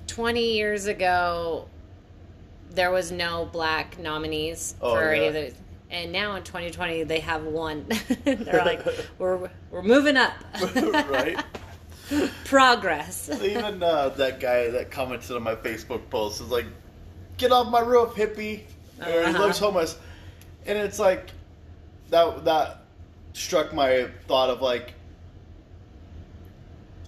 20 0.08 0.52
years 0.54 0.86
ago 0.86 1.66
there 2.70 2.90
was 2.90 3.10
no 3.12 3.48
black 3.50 3.98
nominees 3.98 4.74
Oh, 4.80 4.94
for 4.94 5.10
any 5.10 5.26
of 5.26 5.34
those. 5.34 5.54
And 5.90 6.12
now 6.12 6.36
in 6.36 6.42
2020 6.42 7.04
they 7.04 7.20
have 7.20 7.44
one. 7.44 7.86
They're 8.24 8.36
like 8.64 8.84
we're 9.18 9.48
we're 9.70 9.82
moving 9.82 10.16
up. 10.18 10.34
right? 11.08 11.42
Progress. 12.44 13.30
Even 13.42 13.82
uh, 13.82 14.10
that 14.10 14.40
guy 14.40 14.70
that 14.70 14.90
commented 14.90 15.34
on 15.36 15.42
my 15.42 15.54
Facebook 15.54 16.08
post 16.10 16.40
is 16.40 16.48
like, 16.50 16.66
"Get 17.36 17.52
off 17.52 17.68
my 17.70 17.80
roof, 17.80 18.14
hippie!" 18.14 18.60
Or 19.00 19.06
he 19.06 19.12
Uh-huh. 19.18 19.38
looks 19.38 19.58
homeless, 19.58 19.96
and 20.66 20.78
it's 20.78 20.98
like 20.98 21.30
that 22.10 22.44
that 22.44 22.78
struck 23.32 23.72
my 23.74 24.08
thought 24.28 24.50
of 24.50 24.60
like, 24.62 24.94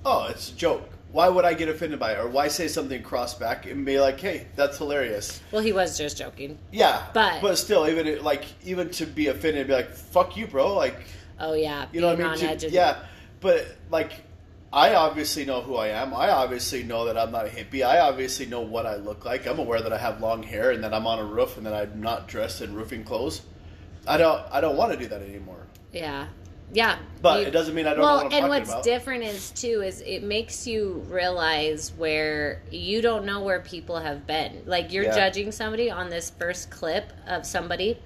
oh, 0.04 0.26
it's 0.30 0.50
a 0.50 0.54
joke. 0.57 0.88
Why 1.12 1.28
would 1.28 1.44
I 1.44 1.54
get 1.54 1.68
offended 1.68 1.98
by 1.98 2.12
it, 2.12 2.18
or 2.18 2.28
why 2.28 2.48
say 2.48 2.68
something 2.68 3.02
cross 3.02 3.32
back 3.34 3.64
and 3.66 3.86
be 3.86 4.00
like, 4.00 4.20
hey, 4.20 4.46
that's 4.57 4.76
hilarious? 4.76 5.40
Well, 5.52 5.62
he 5.62 5.72
was 5.72 5.96
just 5.96 6.18
joking. 6.18 6.59
Yeah, 6.72 7.02
But- 7.14 7.40
but 7.40 7.57
still, 7.57 7.88
even 7.88 8.07
it- 8.07 8.22
like 8.22 8.44
even 8.64 8.90
to 8.90 9.07
be 9.07 9.28
offended, 9.28 9.61
and 9.62 9.68
be 9.68 9.74
like, 9.74 9.90
fuck 9.90 10.36
you, 10.36 10.46
bro. 10.46 10.74
Like, 10.74 10.96
Oh 11.38 11.54
yeah, 11.54 11.86
you 11.92 12.00
know 12.00 12.09
what 12.14 12.20
I 12.20 12.34
mean? 12.36 12.59
To- 12.59 12.70
yeah, 12.70 12.96
but 13.40 13.64
like, 13.90 14.12
I 14.73 14.95
obviously 14.95 15.45
know 15.45 15.61
who 15.62 15.77
I 15.77 15.89
am. 15.89 16.12
I 16.12 16.31
obviously 16.31 16.83
know 16.83 17.05
that 17.07 17.17
I'm 17.17 17.31
not 17.31 17.47
a 17.47 17.49
hippie. 17.49 17.85
I 17.87 18.01
obviously 18.01 18.47
know 18.47 18.61
what 18.61 18.85
I 18.85 18.97
look 18.97 19.25
like. 19.25 19.47
I'm 19.47 19.59
aware 19.59 19.81
that 19.81 19.93
I 19.93 19.99
have 19.99 20.21
long 20.21 20.43
hair 20.43 20.73
and 20.73 20.83
that 20.85 20.93
I'm 20.93 21.07
on 21.07 21.19
a 21.19 21.25
roof 21.25 21.57
and 21.57 21.64
that 21.67 21.73
I'm 21.75 22.01
not 22.01 22.29
dressed 22.29 22.61
in 22.61 22.75
roofing 22.75 23.05
clothes. 23.05 23.43
I 24.07 24.17
don't. 24.19 24.43
I 24.51 24.61
don't 24.61 24.77
want 24.77 24.93
to 24.93 24.99
do 24.99 25.07
that 25.07 25.23
anymore. 25.23 25.67
yeah, 25.93 26.27
yeah. 26.73 26.99
But 27.23 27.41
You- 27.43 27.47
it 27.47 27.51
doesn't 27.53 27.75
mean 27.75 27.87
I 27.87 27.91
don't 27.95 28.01
well, 28.01 28.19
know 28.19 28.25
what 28.25 28.33
and 28.35 28.49
what's 28.49 28.69
about. 28.71 28.85
different 28.85 29.25
is 29.25 29.51
too 29.53 29.83
is 29.83 30.01
it 30.03 30.23
makes 30.23 30.67
you 30.67 31.05
realize 31.09 31.93
where 31.97 32.61
you 32.71 33.01
don't 33.01 33.25
know 33.25 33.43
where 33.43 33.61
people 33.61 33.99
have 33.99 34.27
been. 34.27 34.62
Like 34.67 34.93
you're 34.93 35.05
Yeah. 35.05 35.14
judging 35.17 35.53
somebody 35.53 35.91
on 35.91 36.11
this 36.11 36.31
first 36.31 36.71
clip 36.71 37.12
of 37.27 37.47
somebody, 37.47 37.99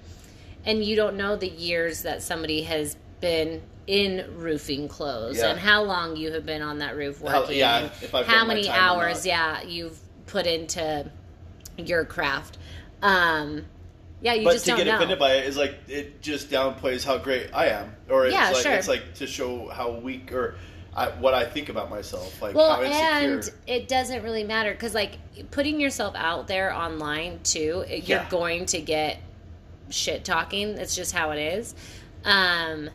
and 0.65 0.83
you 0.83 0.95
don't 0.95 1.17
know 1.17 1.35
the 1.35 1.49
years 1.49 2.03
that 2.03 2.21
somebody 2.23 2.61
has 2.63 2.95
been 3.19 3.61
in 3.87 4.25
roofing 4.37 4.87
clothes 4.87 5.37
Yeah. 5.37 5.49
and 5.51 5.59
how 5.59 5.83
long 5.83 6.15
you 6.15 6.31
have 6.33 6.45
been 6.45 6.61
on 6.61 6.79
that 6.79 6.95
roof 6.95 7.21
How- 7.25 7.49
yeah, 7.49 7.85
if 8.01 8.13
I've 8.13 8.25
how 8.27 8.45
many 8.45 8.69
hours, 8.69 9.25
yeah, 9.25 9.61
you've 9.63 9.97
put 10.27 10.45
into 10.45 11.09
your 11.77 12.05
craft. 12.05 12.57
Um, 13.01 13.65
yeah, 14.21 14.33
you 14.33 14.43
but 14.45 14.53
just 14.53 14.65
to 14.65 14.75
get 14.75 14.85
know. 14.85 14.95
offended 14.95 15.17
by 15.19 15.33
it 15.33 15.45
is 15.45 15.57
like 15.57 15.75
it 15.87 16.21
just 16.21 16.49
downplays 16.51 17.03
how 17.03 17.17
great 17.17 17.49
I 17.53 17.69
am, 17.69 17.95
or 18.09 18.25
it's 18.25 18.33
Yeah, 18.33 18.51
like 18.51 18.61
sure. 18.63 18.73
it's 18.73 18.87
like 18.87 19.15
to 19.15 19.25
show 19.27 19.67
how 19.69 19.91
weak 19.91 20.31
or 20.31 20.55
I, 20.95 21.07
what 21.07 21.33
I 21.33 21.45
think 21.45 21.69
about 21.69 21.89
myself, 21.89 22.39
like 22.41 22.53
well 22.53 22.75
how 22.75 22.81
insecure. 22.83 22.99
and 23.33 23.51
it 23.65 23.87
doesn't 23.87 24.21
really 24.23 24.43
matter 24.43 24.71
because 24.73 24.93
like 24.93 25.17
putting 25.49 25.79
yourself 25.79 26.13
out 26.15 26.47
there 26.47 26.71
online 26.75 27.39
too 27.43 27.83
you're 27.87 27.99
Yeah. 28.19 28.29
going 28.29 28.65
to 28.67 28.79
get 28.81 29.17
shit 29.89 30.23
talking 30.25 30.69
it's 30.77 30.93
just 30.95 31.13
how 31.13 31.31
it 31.31 31.39
is 31.39 31.73
um 32.25 32.89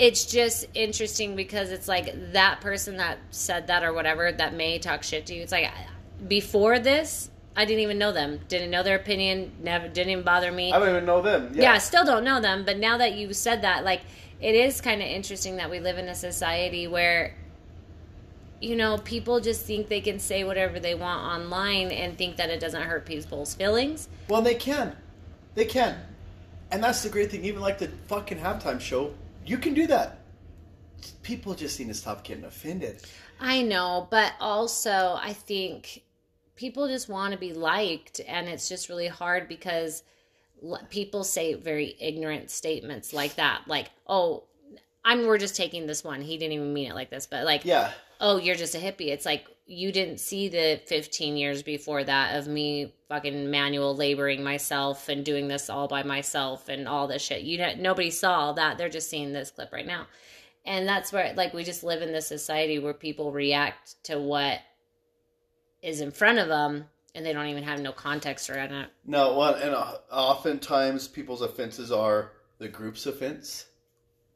it's 0.00 0.24
just 0.24 0.66
interesting 0.72 1.36
because 1.36 1.70
it's 1.70 1.86
like 1.86 2.32
that 2.32 2.60
person 2.62 2.96
that 2.96 3.18
said 3.30 3.66
that 3.66 3.84
or 3.84 3.92
whatever 3.92 4.32
that 4.32 4.54
may 4.54 4.78
talk 4.78 5.02
shit 5.02 5.26
to 5.26 5.34
you 5.34 5.42
it's 5.42 5.52
like 5.52 5.70
before 6.26 6.78
this 6.78 7.30
i 7.54 7.64
didn't 7.66 7.80
even 7.80 7.98
know 7.98 8.10
them 8.10 8.40
didn't 8.48 8.70
know 8.70 8.82
their 8.82 8.96
opinion 8.96 9.52
never 9.62 9.88
didn't 9.88 10.10
even 10.10 10.24
bother 10.24 10.50
me 10.50 10.72
I 10.72 10.78
don't 10.78 10.88
even 10.88 11.04
know 11.04 11.20
them. 11.20 11.50
yeah. 11.54 11.72
I 11.72 11.78
still 11.78 12.04
don't 12.04 12.24
know 12.24 12.40
them, 12.40 12.64
but 12.64 12.78
now 12.78 12.98
that 12.98 13.14
you 13.14 13.32
said 13.32 13.62
that, 13.62 13.84
like, 13.84 14.02
it 14.40 14.54
is 14.54 14.80
kind 14.80 15.02
of 15.02 15.08
interesting 15.08 15.56
that 15.56 15.70
we 15.70 15.80
live 15.80 15.98
in 15.98 16.08
a 16.08 16.14
society 16.14 16.86
where, 16.86 17.34
you 18.60 18.76
know, 18.76 18.96
people 18.98 19.40
just 19.40 19.66
think 19.66 19.88
they 19.88 20.00
can 20.00 20.18
say 20.18 20.44
whatever 20.44 20.80
they 20.80 20.94
want 20.94 21.20
online 21.20 21.90
and 21.90 22.16
think 22.16 22.36
that 22.36 22.48
it 22.50 22.60
doesn't 22.60 22.82
hurt 22.82 23.04
people's 23.04 23.54
feelings. 23.54 24.08
Well, 24.28 24.42
they 24.42 24.54
can. 24.54 24.96
They 25.54 25.66
can. 25.66 25.96
And 26.70 26.82
that's 26.82 27.02
the 27.02 27.10
great 27.10 27.30
thing. 27.30 27.44
Even 27.44 27.60
like 27.60 27.78
the 27.78 27.88
fucking 28.06 28.38
halftime 28.38 28.80
show, 28.80 29.12
you 29.46 29.58
can 29.58 29.74
do 29.74 29.86
that. 29.88 30.18
People 31.22 31.54
just 31.54 31.78
need 31.78 31.88
to 31.88 31.94
stop 31.94 32.24
getting 32.24 32.44
offended. 32.44 33.02
I 33.40 33.62
know, 33.62 34.06
but 34.10 34.34
also 34.40 35.18
I 35.20 35.32
think 35.32 36.02
people 36.56 36.86
just 36.88 37.08
want 37.08 37.32
to 37.32 37.38
be 37.38 37.52
liked, 37.54 38.20
and 38.26 38.48
it's 38.48 38.68
just 38.68 38.88
really 38.88 39.08
hard 39.08 39.48
because 39.48 40.02
people 40.90 41.24
say 41.24 41.54
very 41.54 41.96
ignorant 42.00 42.50
statements 42.50 43.12
like 43.12 43.36
that, 43.36 43.62
like, 43.66 43.90
"Oh." 44.06 44.44
I'm. 45.02 45.26
We're 45.26 45.38
just 45.38 45.56
taking 45.56 45.86
this 45.86 46.04
one. 46.04 46.20
He 46.20 46.36
didn't 46.36 46.52
even 46.52 46.74
mean 46.74 46.90
it 46.90 46.94
like 46.94 47.08
this, 47.08 47.26
but 47.26 47.46
like, 47.46 47.64
Yeah. 47.64 47.90
oh, 48.20 48.36
you're 48.36 48.54
just 48.54 48.74
a 48.74 48.78
hippie. 48.78 49.06
It's 49.08 49.24
like 49.24 49.46
you 49.70 49.92
didn't 49.92 50.18
see 50.18 50.48
the 50.48 50.80
15 50.86 51.36
years 51.36 51.62
before 51.62 52.02
that 52.02 52.36
of 52.36 52.48
me 52.48 52.92
fucking 53.08 53.50
manual 53.50 53.94
laboring 53.94 54.42
myself 54.42 55.08
and 55.08 55.24
doing 55.24 55.46
this 55.46 55.70
all 55.70 55.86
by 55.86 56.02
myself 56.02 56.68
and 56.68 56.88
all 56.88 57.06
this 57.06 57.22
shit. 57.22 57.42
You 57.42 57.58
know, 57.58 57.74
nobody 57.78 58.10
saw 58.10 58.52
that. 58.54 58.78
They're 58.78 58.88
just 58.88 59.08
seeing 59.08 59.32
this 59.32 59.52
clip 59.52 59.72
right 59.72 59.86
now. 59.86 60.08
And 60.66 60.88
that's 60.88 61.12
where 61.12 61.32
like 61.34 61.54
we 61.54 61.62
just 61.62 61.84
live 61.84 62.02
in 62.02 62.12
this 62.12 62.26
society 62.26 62.80
where 62.80 62.92
people 62.92 63.30
react 63.30 64.02
to 64.04 64.18
what 64.18 64.58
is 65.82 66.00
in 66.00 66.10
front 66.10 66.38
of 66.40 66.48
them 66.48 66.86
and 67.14 67.24
they 67.24 67.32
don't 67.32 67.46
even 67.46 67.62
have 67.62 67.80
no 67.80 67.92
context 67.92 68.50
around 68.50 68.72
it. 68.72 68.90
No, 69.06 69.38
well, 69.38 69.54
and 69.54 69.72
uh, 69.72 69.98
oftentimes 70.10 71.06
people's 71.06 71.42
offenses 71.42 71.92
are 71.92 72.32
the 72.58 72.68
group's 72.68 73.06
offense, 73.06 73.66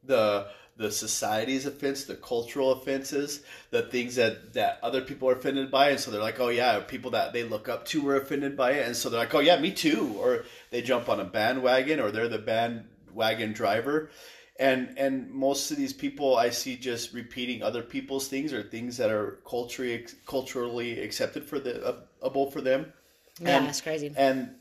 the 0.03 0.47
the 0.77 0.91
society's 0.91 1.65
offense, 1.65 2.03
the 2.03 2.15
cultural 2.15 2.71
offenses, 2.73 3.41
the 3.71 3.83
things 3.83 4.15
that 4.15 4.53
that 4.53 4.77
other 4.83 5.01
people 5.01 5.29
are 5.29 5.33
offended 5.35 5.71
by, 5.71 5.89
and 5.89 5.99
so 5.99 6.11
they're 6.11 6.21
like, 6.21 6.39
oh 6.39 6.49
yeah, 6.49 6.79
people 6.81 7.11
that 7.11 7.31
they 7.33 7.43
look 7.43 7.69
up 7.69 7.85
to 7.85 8.01
were 8.01 8.17
offended 8.17 8.57
by 8.57 8.71
it, 8.73 8.85
and 8.85 8.95
so 8.95 9.09
they're 9.09 9.19
like, 9.19 9.33
oh 9.33 9.39
yeah, 9.39 9.57
me 9.59 9.71
too, 9.71 10.15
or 10.19 10.43
they 10.71 10.81
jump 10.81 11.07
on 11.07 11.19
a 11.19 11.23
bandwagon, 11.25 11.99
or 11.99 12.11
they're 12.11 12.27
the 12.27 12.37
bandwagon 12.39 13.53
driver. 13.53 14.09
And 14.57 14.97
and 14.97 15.31
most 15.31 15.71
of 15.71 15.77
these 15.77 15.91
people 15.93 16.37
I 16.37 16.49
see 16.49 16.77
just 16.77 17.13
repeating 17.13 17.61
other 17.61 17.81
people's 17.81 18.27
things 18.29 18.53
or 18.53 18.63
things 18.63 18.97
that 18.97 19.11
are 19.11 19.39
culturally 19.47 20.05
culturally 20.25 20.99
accepted 21.01 21.43
for 21.45 21.59
the 21.59 21.85
uh, 21.85 21.99
able 22.25 22.51
for 22.51 22.61
them. 22.61 22.93
Yeah, 23.41 23.57
And- 23.59 23.67
it's 23.67 23.81
crazy. 23.81 24.13
and 24.15 24.55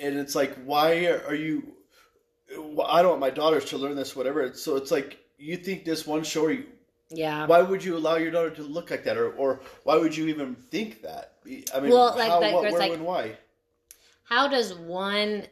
and 0.00 0.18
it's 0.18 0.34
like 0.34 0.54
why 0.64 1.06
are 1.06 1.34
you 1.34 1.72
i 2.86 3.02
don't 3.02 3.10
want 3.10 3.20
my 3.20 3.30
daughters 3.30 3.64
to 3.66 3.78
learn 3.78 3.96
this 3.96 4.14
whatever. 4.16 4.52
So 4.54 4.76
it's 4.76 4.90
like 4.90 5.18
you 5.38 5.56
think 5.56 5.84
this 5.84 6.06
one 6.06 6.22
show 6.24 6.48
you, 6.48 6.64
yeah. 7.10 7.46
why 7.46 7.62
would 7.62 7.84
you 7.84 7.96
allow 7.96 8.16
your 8.16 8.30
daughter 8.30 8.50
to 8.50 8.62
look 8.62 8.90
like 8.90 9.04
that 9.04 9.16
or, 9.16 9.30
or 9.32 9.60
why 9.84 9.96
would 9.96 10.16
you 10.16 10.26
even 10.28 10.56
think 10.70 11.02
that 11.02 11.34
i 11.74 11.78
mean 11.80 11.90
Well, 11.92 12.14
like 12.16 12.28
how 12.28 12.40
that 12.40 12.52
what 12.54 12.62
where 12.62 12.72
like- 12.78 12.92
and 12.92 13.04
why 13.04 13.36
how 14.24 14.48
does 14.48 14.74
one 14.74 15.44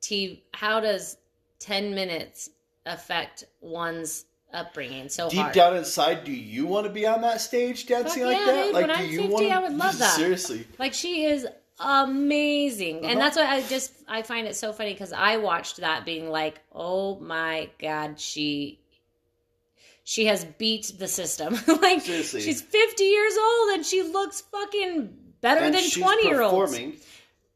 t 0.00 0.42
how 0.54 0.80
does 0.80 1.18
10 1.58 1.94
minutes 1.94 2.50
affect 2.86 3.44
one's 3.60 4.24
upbringing 4.54 5.08
so 5.08 5.28
deep 5.28 5.40
hard 5.40 5.52
down 5.54 5.76
inside 5.76 6.24
do 6.24 6.32
you 6.32 6.66
want 6.66 6.86
to 6.86 6.92
be 6.92 7.04
on 7.06 7.20
that 7.20 7.40
stage 7.40 7.84
dancing 7.86 8.22
Fuck 8.22 8.32
like 8.32 8.38
yeah, 8.38 8.46
that 8.52 8.64
dude. 8.64 8.74
like 8.74 8.86
do 8.86 8.92
I'm 8.92 9.10
you 9.10 9.18
50, 9.22 9.32
want 9.34 9.46
I 9.52 9.58
would 9.60 9.74
love 9.76 9.98
that. 9.98 10.14
seriously 10.14 10.66
like 10.78 10.94
she 10.94 11.24
is 11.24 11.46
amazing 11.80 12.98
Uh-huh. 12.98 13.08
and 13.08 13.20
that's 13.20 13.36
why 13.36 13.44
i 13.46 13.60
just 13.62 13.92
i 14.08 14.22
find 14.22 14.46
it 14.46 14.56
so 14.56 14.72
funny 14.72 14.92
because 14.92 15.12
i 15.12 15.36
watched 15.36 15.78
that 15.78 16.04
being 16.06 16.30
like 16.30 16.60
oh 16.74 17.18
my 17.20 17.68
god 17.78 18.18
she 18.18 18.78
she 20.08 20.26
has 20.26 20.44
beat 20.44 20.92
the 21.00 21.08
system 21.08 21.52
like 21.82 22.00
Seriously. 22.00 22.40
she's 22.40 22.62
50 22.62 23.02
years 23.04 23.36
old 23.36 23.70
and 23.74 23.84
she 23.84 24.02
looks 24.04 24.40
fucking 24.40 25.12
better 25.40 25.62
and 25.62 25.74
than 25.74 25.82
she's 25.82 25.96
20 26.02 26.26
year 26.28 26.42
olds 26.42 26.72
and 26.78 26.94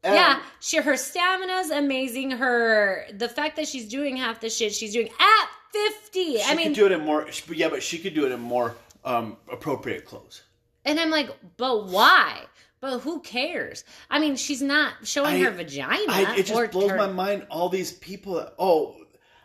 yeah, 0.03 0.41
she 0.59 0.77
her 0.77 0.97
stamina's 0.97 1.69
amazing. 1.69 2.31
Her 2.31 3.05
the 3.13 3.29
fact 3.29 3.55
that 3.55 3.67
she's 3.67 3.87
doing 3.87 4.17
half 4.17 4.39
the 4.41 4.49
shit 4.49 4.73
she's 4.73 4.93
doing 4.93 5.07
at 5.07 5.47
fifty. 5.71 6.37
she 6.37 6.43
I 6.43 6.55
mean, 6.55 6.67
could 6.67 6.75
do 6.75 6.85
it 6.87 6.91
in 6.91 7.01
more 7.01 7.27
yeah 7.53 7.69
but 7.69 7.83
she 7.83 7.99
could 7.99 8.15
do 8.15 8.25
it 8.25 8.31
in 8.31 8.39
more 8.39 8.75
um, 9.05 9.37
appropriate 9.51 10.05
clothes 10.05 10.41
and 10.85 10.99
I'm 10.99 11.11
like, 11.11 11.29
but 11.57 11.87
why? 11.87 12.41
But 12.79 12.99
who 12.99 13.19
cares? 13.21 13.83
I 14.09 14.17
mean, 14.19 14.35
she's 14.35 14.61
not 14.61 14.93
showing 15.03 15.35
I- 15.35 15.45
her 15.45 15.51
vagina. 15.51 16.01
I, 16.09 16.35
it 16.35 16.47
just 16.47 16.71
blows 16.71 16.89
her- 16.89 16.97
my 16.97 17.07
mind. 17.07 17.45
All 17.51 17.69
these 17.69 17.91
people. 17.91 18.33
That, 18.35 18.55
oh, 18.57 18.95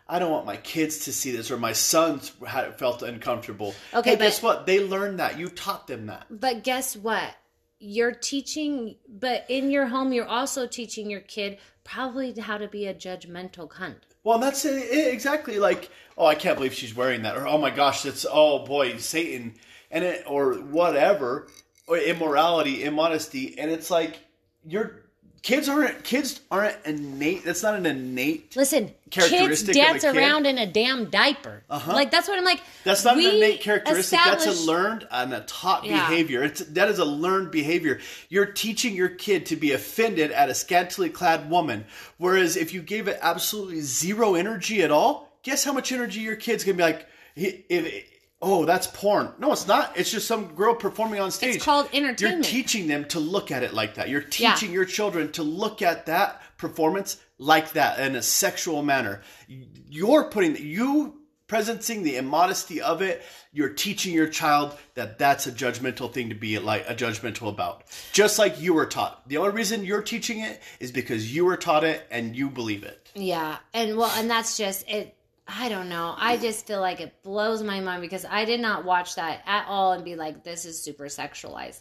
I 0.09 0.19
don't 0.19 0.31
want 0.31 0.45
my 0.45 0.57
kids 0.57 0.99
to 1.05 1.13
see 1.13 1.31
this, 1.31 1.51
or 1.51 1.57
my 1.57 1.73
sons 1.73 2.31
had 2.45 2.77
felt 2.77 3.01
uncomfortable. 3.03 3.75
Okay, 3.93 4.11
hey, 4.11 4.15
but- 4.15 4.23
guess 4.25 4.41
what? 4.41 4.65
They 4.65 4.83
learned 4.83 5.19
that. 5.19 5.37
You 5.37 5.49
taught 5.49 5.87
them 5.87 6.05
that. 6.07 6.25
But 6.29 6.63
guess 6.63 6.95
what? 6.95 7.35
You're 7.79 8.13
teaching, 8.13 8.95
but 9.07 9.45
in 9.49 9.69
your 9.69 9.85
home, 9.85 10.11
you're 10.11 10.25
also 10.25 10.65
teaching 10.65 11.09
your 11.09 11.19
kid 11.19 11.59
probably 11.83 12.33
how 12.39 12.57
to 12.57 12.67
be 12.67 12.87
a 12.87 12.93
judgmental 12.93 13.69
cunt. 13.69 13.97
Well, 14.23 14.39
that's 14.39 14.65
it, 14.65 15.13
exactly 15.13 15.59
like. 15.59 15.89
Oh, 16.17 16.25
I 16.25 16.35
can't 16.35 16.57
believe 16.57 16.73
she's 16.73 16.95
wearing 16.95 17.21
that, 17.21 17.37
or 17.37 17.47
oh 17.47 17.57
my 17.59 17.69
gosh, 17.69 18.01
that's 18.01 18.25
oh 18.29 18.65
boy, 18.65 18.97
Satan, 18.97 19.53
and 19.91 20.03
it, 20.03 20.23
or 20.25 20.55
whatever, 20.55 21.47
or 21.87 21.97
immorality, 21.97 22.83
immodesty, 22.83 23.57
and 23.59 23.69
it's 23.69 23.91
like 23.91 24.19
your 24.65 25.03
kids 25.41 25.69
aren't 25.69 26.03
kids 26.03 26.41
aren't 26.51 26.75
innate. 26.85 27.43
That's 27.45 27.63
not 27.63 27.75
an 27.75 27.85
innate. 27.85 28.55
Listen, 28.55 28.93
kids 29.09 29.29
Characteristic 29.29 29.69
of 29.69 29.75
a 29.75 29.79
dance 29.85 30.03
kid? 30.03 30.15
around 30.17 30.45
in 30.45 30.57
a 30.57 30.65
damn 30.65 31.09
diaper. 31.09 31.63
Uh-huh. 31.69 31.93
Like 31.93 32.11
that's 32.11 32.27
what 32.27 32.37
I'm 32.37 32.43
like. 32.45 32.61
That's 32.83 33.03
not 33.05 33.17
an 33.17 33.25
innate 33.25 33.61
characteristic. 33.61 34.19
That's 34.23 34.45
a 34.45 34.65
learned 34.65 35.07
and 35.11 35.33
a 35.33 35.41
taught 35.41 35.85
Yeah. 35.85 36.07
behavior. 36.09 36.43
It's 36.43 36.61
that 36.61 36.89
is 36.89 36.99
a 36.99 37.05
learned 37.05 37.51
behavior. 37.51 37.99
You're 38.29 38.45
teaching 38.47 38.95
your 38.95 39.09
kid 39.09 39.45
to 39.47 39.55
be 39.55 39.71
offended 39.71 40.31
at 40.31 40.49
a 40.49 40.53
scantily 40.53 41.09
clad 41.09 41.49
woman, 41.49 41.85
whereas 42.17 42.57
if 42.57 42.73
you 42.73 42.81
gave 42.81 43.07
it 43.07 43.17
absolutely 43.21 43.81
zero 43.81 44.35
energy 44.35 44.81
at 44.83 44.91
all, 44.91 45.31
guess 45.43 45.63
how 45.63 45.73
much 45.73 45.91
energy 45.91 46.19
your 46.21 46.35
kid's 46.35 46.63
gonna 46.63 46.77
be 46.77 46.83
like? 46.83 47.05
"If- 47.35 47.55
if- 47.69 48.03
oh, 48.41 48.65
that's 48.65 48.87
porn. 48.87 49.31
No, 49.39 49.51
it's 49.51 49.67
not. 49.67 49.97
It's 49.97 50.11
just 50.11 50.27
some 50.27 50.53
girl 50.55 50.75
performing 50.75 51.19
on 51.19 51.31
stage. 51.31 51.55
It's 51.55 51.65
called 51.65 51.89
entertainment. 51.93 52.51
You're 52.51 52.63
teaching 52.63 52.87
them 52.87 53.05
to 53.05 53.19
look 53.19 53.51
at 53.51 53.63
it 53.63 53.73
like 53.73 53.95
that. 53.95 54.09
You're 54.09 54.25
Yeah. 54.37 54.53
teaching 54.53 54.71
your 54.73 54.85
children 54.85 55.31
to 55.33 55.43
look 55.43 55.81
at 55.81 56.05
that 56.05 56.41
performance 56.57 57.17
like 57.37 57.73
that 57.73 57.99
in 57.99 58.15
a 58.15 58.21
sexual 58.21 58.83
manner. 58.83 59.21
You're 59.47 60.25
putting 60.29 60.55
you 60.57 61.21
presencing 61.47 62.03
the 62.03 62.17
immodesty 62.17 62.81
of 62.81 63.01
it, 63.01 63.23
you're 63.53 63.69
teaching 63.69 64.13
your 64.13 64.27
child 64.27 64.77
that 64.95 65.17
that's 65.17 65.47
a 65.47 65.51
judgmental 65.51 66.11
thing 66.11 66.27
to 66.29 66.35
be 66.35 66.59
like 66.59 66.83
a 66.89 66.93
judgmental 66.93 67.47
about. 67.47 67.85
Just 68.11 68.37
like 68.37 68.59
you 68.59 68.73
were 68.73 68.85
taught. 68.85 69.27
The 69.29 69.37
only 69.37 69.51
reason 69.53 69.85
you're 69.85 70.01
teaching 70.01 70.39
it 70.41 70.61
is 70.81 70.91
because 70.91 71.33
you 71.33 71.45
were 71.45 71.55
taught 71.55 71.85
it 71.85 72.05
and 72.11 72.35
you 72.35 72.49
believe 72.49 72.83
it. 72.83 73.11
Yeah, 73.15 73.57
and 73.73 73.95
well, 73.95 74.11
and 74.17 74.29
that's 74.29 74.57
just 74.57 74.87
it. 74.89 75.15
I 75.47 75.69
don't 75.69 75.89
know. 75.89 76.13
I 76.17 76.37
just 76.37 76.67
feel 76.67 76.81
like 76.81 76.99
it 76.99 77.23
blows 77.23 77.63
my 77.63 77.79
mind 77.79 78.01
because 78.01 78.25
I 78.25 78.45
did 78.45 78.59
not 78.59 78.83
watch 78.83 79.15
that 79.15 79.43
at 79.45 79.65
all 79.67 79.93
and 79.93 80.03
be 80.03 80.15
like, 80.15 80.43
"This 80.43 80.65
is 80.65 80.81
super 80.81 81.05
sexualized." 81.05 81.79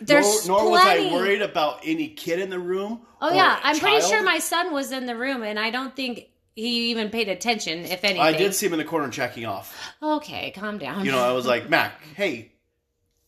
There's 0.00 0.46
nor, 0.46 0.62
nor 0.62 0.70
was 0.72 0.80
I 0.84 1.12
worried 1.12 1.42
about 1.42 1.80
any 1.84 2.08
kid 2.08 2.40
in 2.40 2.50
the 2.50 2.58
room. 2.58 3.02
Oh 3.20 3.32
yeah, 3.32 3.58
I'm 3.62 3.78
pretty 3.78 4.00
sure 4.06 4.22
my 4.22 4.38
son 4.38 4.72
was 4.72 4.92
in 4.92 5.06
the 5.06 5.16
room, 5.16 5.42
and 5.42 5.58
I 5.58 5.70
don't 5.70 5.94
think 5.94 6.26
he 6.54 6.90
even 6.90 7.10
paid 7.10 7.28
attention. 7.28 7.80
If 7.80 8.04
anything, 8.04 8.20
I 8.20 8.32
did 8.32 8.54
see 8.54 8.66
him 8.66 8.72
in 8.72 8.78
the 8.78 8.84
corner 8.84 9.08
checking 9.10 9.46
off. 9.46 9.76
Okay, 10.02 10.52
calm 10.52 10.78
down. 10.78 11.04
You 11.04 11.12
know, 11.12 11.22
I 11.22 11.32
was 11.32 11.46
like, 11.46 11.68
Mac, 11.70 12.02
hey, 12.16 12.52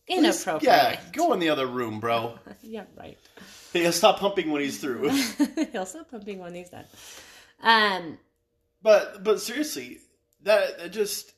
inappropriate. 0.07 0.63
yeah, 0.63 0.99
go 1.13 1.33
in 1.33 1.39
the 1.39 1.49
other 1.49 1.67
room, 1.67 1.99
bro. 1.99 2.37
yeah, 2.61 2.83
right. 2.97 3.17
He'll 3.73 3.93
stop 3.93 4.19
pumping 4.19 4.51
when 4.51 4.61
he's 4.61 4.79
through. 4.79 5.09
He'll 5.71 5.85
stop 5.85 6.11
pumping 6.11 6.39
when 6.39 6.53
he's 6.53 6.69
done. 6.69 6.83
Um, 7.63 8.17
But 8.81 9.23
but 9.23 9.39
seriously, 9.39 9.99
that, 10.43 10.79
that 10.79 10.91
just 10.91 11.33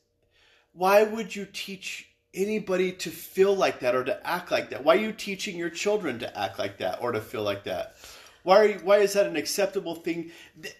why 0.73 1.03
would 1.03 1.35
you 1.35 1.45
teach 1.51 2.07
anybody 2.33 2.91
to 2.91 3.09
feel 3.11 3.55
like 3.55 3.79
that 3.81 3.95
or 3.95 4.03
to 4.03 4.27
act 4.27 4.51
like 4.51 4.69
that? 4.71 4.83
Why 4.83 4.95
are 4.95 4.99
you 4.99 5.11
teaching 5.11 5.55
your 5.55 5.69
children 5.69 6.19
to 6.19 6.37
act 6.39 6.57
like 6.57 6.77
that 6.79 7.01
or 7.01 7.11
to 7.11 7.21
feel 7.21 7.43
like 7.43 7.63
that? 7.65 7.95
Why 8.43 8.57
are 8.57 8.65
you, 8.67 8.79
why 8.83 8.97
is 8.97 9.13
that 9.13 9.27
an 9.27 9.35
acceptable 9.35 9.95
thing? 9.95 10.31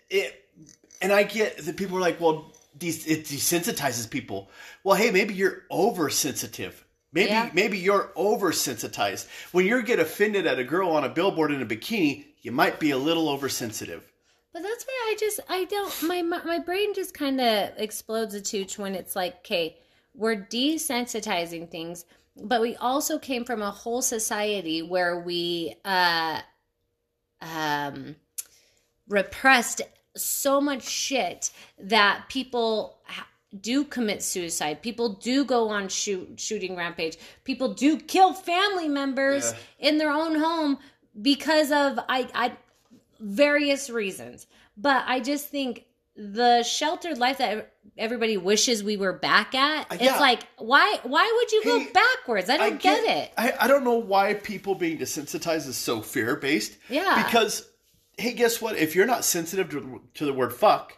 It 0.09 0.39
and 1.01 1.11
I 1.11 1.24
get 1.24 1.57
that 1.57 1.78
people 1.78 1.97
are 1.97 2.01
like, 2.01 2.20
well, 2.20 2.53
des- 2.78 2.88
it 3.07 3.26
desensitizes 3.26 4.09
people. 4.09 4.49
Well, 4.84 4.95
hey, 4.95 5.11
maybe 5.11 5.34
you're 5.34 5.64
oversensitive. 5.70 6.86
Maybe 7.11 7.30
Yeah. 7.30 7.49
maybe 7.53 7.78
you're 7.78 8.11
oversensitized. 8.16 9.28
When 9.51 9.66
you 9.66 9.84
get 9.84 9.99
offended 9.99 10.47
at 10.47 10.59
a 10.59 10.64
girl 10.64 10.89
on 10.91 11.03
a 11.03 11.09
billboard 11.09 11.51
in 11.51 11.61
a 11.61 11.66
bikini, 11.66 12.26
you 12.41 12.51
might 12.51 12.80
be 12.80 12.91
a 12.91 12.97
little 12.97 13.30
oversensitive. 13.30 14.09
But 14.54 14.62
that's 14.62 14.86
where 14.86 14.95
I 15.10 15.16
just 15.20 15.39
I 15.49 15.66
don't 15.66 16.04
my 16.04 16.22
my 16.22 16.43
my 16.43 16.60
brain 16.60 16.93
just 16.93 17.14
kind 17.16 17.41
of 17.41 17.72
explodes 17.78 18.36
a 18.36 18.41
tooch 18.41 18.78
when 18.78 18.93
it's 18.93 19.16
like, 19.16 19.38
okay, 19.38 19.78
we're 20.14 20.36
desensitizing 20.36 21.70
things, 21.70 22.06
but 22.39 22.62
we 22.62 22.76
also 22.76 23.18
came 23.18 23.45
from 23.45 23.64
a 23.64 23.72
whole 23.72 24.04
society 24.04 24.84
where 24.84 25.20
we 25.20 25.76
uh 25.84 26.39
um 27.41 28.16
repressed 29.10 29.82
so 30.16 30.62
much 30.62 30.84
shit 30.84 31.49
that 31.80 32.26
people 32.30 32.99
do 33.60 33.84
commit 33.84 34.22
suicide. 34.22 34.82
People 34.82 35.10
do 35.10 35.43
go 35.45 35.70
on 35.70 35.88
shoot 35.88 36.39
shooting 36.39 36.76
rampage. 36.76 37.18
People 37.43 37.74
do 37.74 37.97
kill 37.97 38.34
family 38.34 38.88
members 38.88 39.54
in 39.80 39.97
their 39.97 40.12
own 40.12 40.36
home 40.36 40.78
because 41.22 41.72
of 41.72 41.99
I 42.08 42.28
I 42.34 42.54
various 43.24 43.89
reasons. 43.89 44.47
But 44.78 45.03
I 45.07 45.19
just 45.19 45.49
think 45.49 45.86
the 46.15 46.61
sheltered 46.63 47.17
life 47.17 47.39
that 47.39 47.74
everybody 47.97 48.38
wishes 48.38 48.84
we 48.84 48.97
were 48.97 49.13
back 49.13 49.55
at. 49.55 49.91
Uh, 49.91 49.97
yeah. 49.99 50.11
It's 50.11 50.19
like 50.19 50.43
why 50.57 50.99
why 51.03 51.32
would 51.36 51.51
you 51.51 51.61
Hey, 51.63 51.86
go 51.86 51.91
backwards? 51.91 52.49
I 52.49 52.57
don't 52.57 52.80
get, 52.80 53.03
it. 53.03 53.34
I, 53.38 53.53
I 53.61 53.67
don't 53.67 53.84
know 53.84 53.97
why 53.97 54.36
people 54.36 54.76
being 54.76 54.97
desensitized 54.97 55.67
is 55.67 55.78
so 55.78 56.01
fear 56.01 56.36
based. 56.36 56.78
Yeah. 56.89 57.24
Because, 57.24 57.67
hey, 58.17 58.34
guess 58.34 58.61
what? 58.61 58.78
If 58.78 58.95
you're 58.95 59.07
not 59.07 59.26
sensitive 59.26 59.69
to, 59.71 60.01
to 60.15 60.26
the 60.26 60.34
word 60.34 60.53
fuck, 60.53 60.97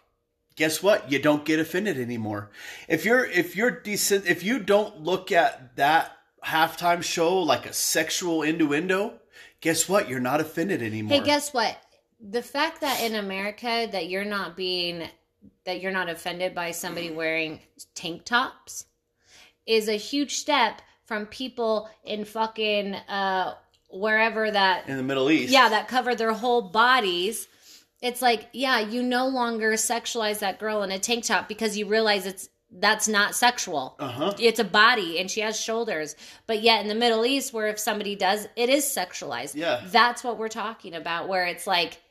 guess 0.55 0.83
what? 0.83 1.11
You 1.11 1.19
don't 1.19 1.45
get 1.45 1.59
offended 1.59 1.97
anymore. 1.97 2.51
If 2.87 3.05
you're 3.05 3.25
if 3.25 3.55
you're 3.55 3.71
decent, 3.71 4.25
if 4.25 4.43
you 4.43 4.59
don't 4.59 5.01
look 5.01 5.31
at 5.31 5.75
that 5.77 6.11
halftime 6.45 7.03
show 7.03 7.37
like 7.39 7.65
a 7.65 7.73
sexual 7.73 8.43
innuendo, 8.43 9.13
guess 9.61 9.87
what? 9.87 10.09
You're 10.09 10.19
not 10.19 10.41
offended 10.41 10.81
anymore. 10.81 11.17
Hey, 11.17 11.23
guess 11.23 11.53
what? 11.53 11.77
The 12.19 12.41
fact 12.41 12.81
that 12.81 13.01
in 13.01 13.15
America 13.15 13.87
that 13.91 14.09
you're 14.09 14.25
not 14.25 14.55
being 14.55 15.09
that 15.65 15.81
you're 15.81 15.91
not 15.91 16.09
offended 16.09 16.55
by 16.55 16.71
somebody 16.71 17.11
wearing 17.11 17.59
tank 17.93 18.23
tops 18.23 18.85
is 19.65 19.87
a 19.87 19.93
huge 19.93 20.35
step 20.35 20.81
from 21.05 21.25
people 21.27 21.89
in 22.03 22.25
fucking 22.25 22.95
uh 22.95 23.53
wherever 23.89 24.49
that 24.49 24.87
in 24.87 24.97
the 24.97 25.03
Middle 25.03 25.29
East, 25.29 25.51
yeah, 25.51 25.69
that 25.69 25.87
cover 25.87 26.15
their 26.15 26.33
whole 26.33 26.61
bodies. 26.61 27.47
It's 28.01 28.21
like, 28.21 28.49
yeah, 28.53 28.79
you 28.79 29.01
no 29.01 29.27
longer 29.27 29.73
sexualize 29.73 30.39
that 30.39 30.59
girl 30.59 30.83
in 30.83 30.91
a 30.91 30.99
tank 30.99 31.25
top 31.25 31.47
because 31.47 31.77
you 31.77 31.87
realize 31.87 32.25
it's 32.25 32.49
that's 32.71 33.07
not 33.07 33.35
sexual. 33.35 33.95
Uh-huh. 33.99 34.33
It's 34.37 34.59
a 34.59 34.65
body 34.65 35.19
and 35.19 35.31
she 35.31 35.39
has 35.41 35.59
shoulders. 35.59 36.15
But 36.45 36.61
yet 36.61 36.81
in 36.81 36.87
the 36.87 36.95
Middle 36.95 37.25
East 37.25 37.53
where 37.53 37.67
if 37.67 37.79
somebody 37.79 38.15
does, 38.15 38.47
it 38.55 38.69
is 38.69 38.83
sexualized. 38.83 39.55
Yeah. 39.55 39.81
That's 39.87 40.23
what 40.23 40.37
we're 40.37 40.49
talking 40.49 40.93
about 40.93 41.27
where 41.27 41.45
it's 41.45 41.65
like 41.65 42.01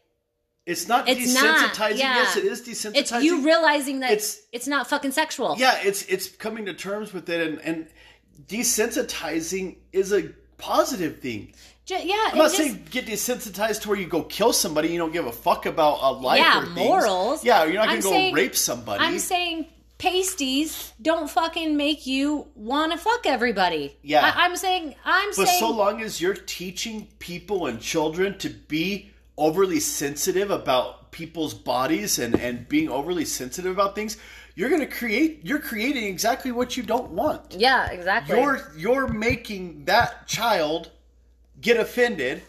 it's 0.66 0.88
not 0.88 1.08
It's 1.08 1.34
not, 1.34 1.72
desensitizing. 1.74 1.98
yeah. 1.98 2.14
Yes, 2.16 2.36
it 2.36 2.44
is 2.44 2.62
desensitizing. 2.62 2.96
it's 2.96 3.12
you 3.22 3.44
realizing 3.44 4.00
that 4.00 4.12
It's- 4.12 4.40
it's, 4.52 4.66
not 4.66 4.88
fucking 4.88 5.12
sexual. 5.12 5.56
yeah 5.58 5.78
it's 5.82 6.02
it's 6.06 6.28
coming 6.28 6.64
to 6.66 6.74
terms 6.74 7.12
with 7.12 7.28
it 7.28 7.40
and 7.46 7.58
and 7.60 7.86
desensitizing 8.48 9.76
is 9.92 10.12
a 10.12 10.30
positive 10.58 11.20
thing 11.20 11.52
Ju- 11.86 11.96
yeah. 12.02 12.30
i'm 12.32 12.38
not 12.38 12.44
just- 12.44 12.56
saying 12.56 12.86
get 12.90 13.06
desensitized 13.06 13.82
to 13.82 13.88
where 13.88 13.98
you 13.98 14.06
go 14.06 14.22
kill 14.22 14.52
somebody 14.52 14.88
you 14.88 14.98
don't 14.98 15.12
give 15.12 15.26
a 15.26 15.32
fuck 15.32 15.66
about 15.66 15.98
a 16.02 16.10
life 16.12 16.38
Yeah, 16.40 16.64
morals. 16.74 17.44
yeah 17.44 17.64
you're 17.64 17.74
not 17.74 17.86
gonna 17.86 17.96
I'm 17.98 18.00
go 18.02 18.10
saying- 18.10 18.34
rape 18.34 18.56
somebody 18.56 19.04
I'm 19.04 19.18
saying 19.18 19.66
pasties 19.98 20.92
don't 21.00 21.28
fucking 21.30 21.76
make 21.76 22.06
you 22.06 22.46
want 22.56 22.92
to 22.92 22.98
fuck 22.98 23.26
everybody. 23.26 23.96
Yeah. 24.02 24.24
I, 24.26 24.44
I'm 24.44 24.56
saying 24.56 24.94
I'm 25.04 25.28
but 25.36 25.46
saying 25.46 25.60
so 25.60 25.70
long 25.70 26.02
as 26.02 26.20
you're 26.20 26.34
teaching 26.34 27.08
people 27.20 27.66
and 27.68 27.80
children 27.80 28.36
to 28.38 28.50
be 28.50 29.10
overly 29.36 29.80
sensitive 29.80 30.50
about 30.50 31.10
people's 31.10 31.54
bodies 31.54 32.18
and 32.18 32.38
and 32.38 32.68
being 32.68 32.88
overly 32.88 33.24
sensitive 33.24 33.72
about 33.72 33.94
things 33.94 34.16
you're 34.54 34.70
gonna 34.70 34.86
create 34.86 35.40
you're 35.44 35.58
creating 35.58 36.04
exactly 36.04 36.52
what 36.52 36.76
you 36.76 36.82
don't 36.82 37.10
want. 37.10 37.54
Yeah, 37.56 37.90
exactly. 37.90 38.38
you're 38.38 38.72
you're 38.76 39.08
making 39.08 39.84
that 39.86 40.26
child 40.26 40.90
get 41.60 41.76
offended 41.76 42.42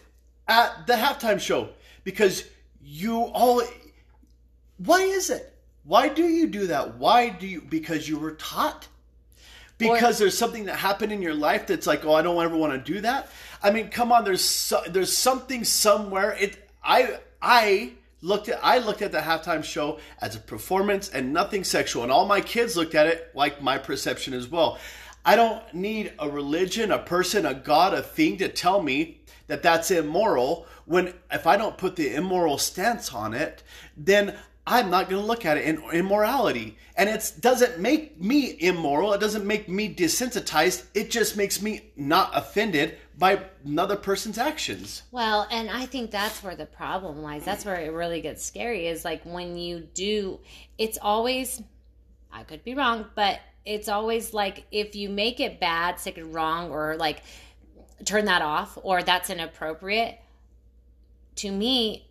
at 0.46 0.86
the 0.86 0.94
halftime 0.94 1.40
show 1.40 1.70
because 2.04 2.44
you 2.82 3.22
all 3.22 3.62
why 4.78 5.00
is 5.00 5.30
it? 5.30 5.52
Why 5.84 6.08
do 6.08 6.24
you 6.24 6.46
do 6.46 6.68
that? 6.68 6.96
Why 6.96 7.28
do 7.28 7.46
you 7.46 7.60
because 7.60 8.08
you 8.08 8.18
were 8.18 8.32
taught? 8.32 8.86
Because 9.78 10.18
there's 10.18 10.38
something 10.38 10.64
that 10.66 10.76
happened 10.76 11.12
in 11.12 11.20
your 11.20 11.34
life 11.34 11.66
that's 11.66 11.86
like 11.86 12.04
oh 12.04 12.14
i 12.14 12.22
don't 12.22 12.42
ever 12.42 12.56
want 12.56 12.72
to 12.72 12.92
do 12.92 13.00
that. 13.00 13.30
I 13.62 13.72
mean 13.72 13.88
come 13.88 14.12
on 14.12 14.22
there's 14.22 14.44
so, 14.44 14.80
there's 14.88 15.14
something 15.16 15.64
somewhere 15.64 16.36
it 16.38 16.65
i 16.86 17.18
i 17.42 17.92
looked 18.22 18.48
at 18.48 18.58
i 18.62 18.78
looked 18.78 19.02
at 19.02 19.12
the 19.12 19.18
halftime 19.18 19.62
show 19.62 19.98
as 20.20 20.36
a 20.36 20.40
performance 20.40 21.10
and 21.10 21.32
nothing 21.32 21.64
sexual 21.64 22.02
and 22.02 22.12
all 22.12 22.26
my 22.26 22.40
kids 22.40 22.76
looked 22.76 22.94
at 22.94 23.06
it 23.06 23.30
like 23.34 23.62
my 23.62 23.76
perception 23.76 24.32
as 24.32 24.48
well. 24.48 24.78
I 25.24 25.34
don't 25.34 25.74
need 25.74 26.12
a 26.20 26.30
religion 26.30 26.92
a 26.92 26.98
person 26.98 27.44
a 27.46 27.54
god 27.54 27.92
a 27.92 28.02
thing 28.02 28.36
to 28.38 28.48
tell 28.48 28.80
me 28.80 29.20
that 29.48 29.62
that's 29.62 29.90
immoral 29.90 30.66
when 30.84 31.12
if 31.32 31.46
i 31.48 31.56
don't 31.56 31.76
put 31.76 31.96
the 31.96 32.14
immoral 32.14 32.58
stance 32.58 33.12
on 33.12 33.34
it 33.34 33.64
then 33.96 34.36
i'm 34.66 34.90
not 34.90 35.08
going 35.08 35.20
to 35.20 35.26
look 35.26 35.44
at 35.44 35.56
it 35.56 35.64
in 35.64 35.82
immorality. 35.92 36.76
And 36.98 37.10
it 37.10 37.34
doesn't 37.40 37.78
make 37.78 38.18
me 38.18 38.56
immoral. 38.58 39.12
It 39.12 39.20
doesn't 39.20 39.46
make 39.46 39.68
me 39.68 39.94
desensitized. 39.94 40.86
It 40.94 41.10
just 41.10 41.36
makes 41.36 41.60
me 41.60 41.90
not 41.94 42.30
offended 42.34 42.96
by 43.18 43.42
another 43.64 43.96
person's 43.96 44.38
actions. 44.38 45.02
Well, 45.10 45.46
and 45.50 45.70
I 45.70 45.84
think 45.84 46.10
that's 46.10 46.42
where 46.42 46.56
the 46.56 46.64
problem 46.64 47.22
lies. 47.22 47.44
That's 47.44 47.66
where 47.66 47.76
it 47.76 47.92
really 47.92 48.22
gets 48.22 48.42
scary 48.42 48.86
is 48.86 49.04
like 49.04 49.22
when 49.24 49.58
you 49.58 49.80
do, 49.92 50.40
it's 50.78 50.96
always, 51.00 51.62
I 52.32 52.44
could 52.44 52.64
be 52.64 52.74
wrong, 52.74 53.06
but 53.14 53.40
it's 53.66 53.88
always 53.88 54.32
like 54.32 54.64
if 54.70 54.96
you 54.96 55.10
make 55.10 55.38
it 55.38 55.60
bad, 55.60 56.00
sick 56.00 56.16
and 56.16 56.32
wrong, 56.32 56.70
or 56.70 56.96
like 56.96 57.22
turn 58.06 58.24
that 58.24 58.40
off, 58.40 58.78
or 58.82 59.02
that's 59.02 59.28
inappropriate, 59.28 60.18
to 61.36 61.50
me, 61.50 62.05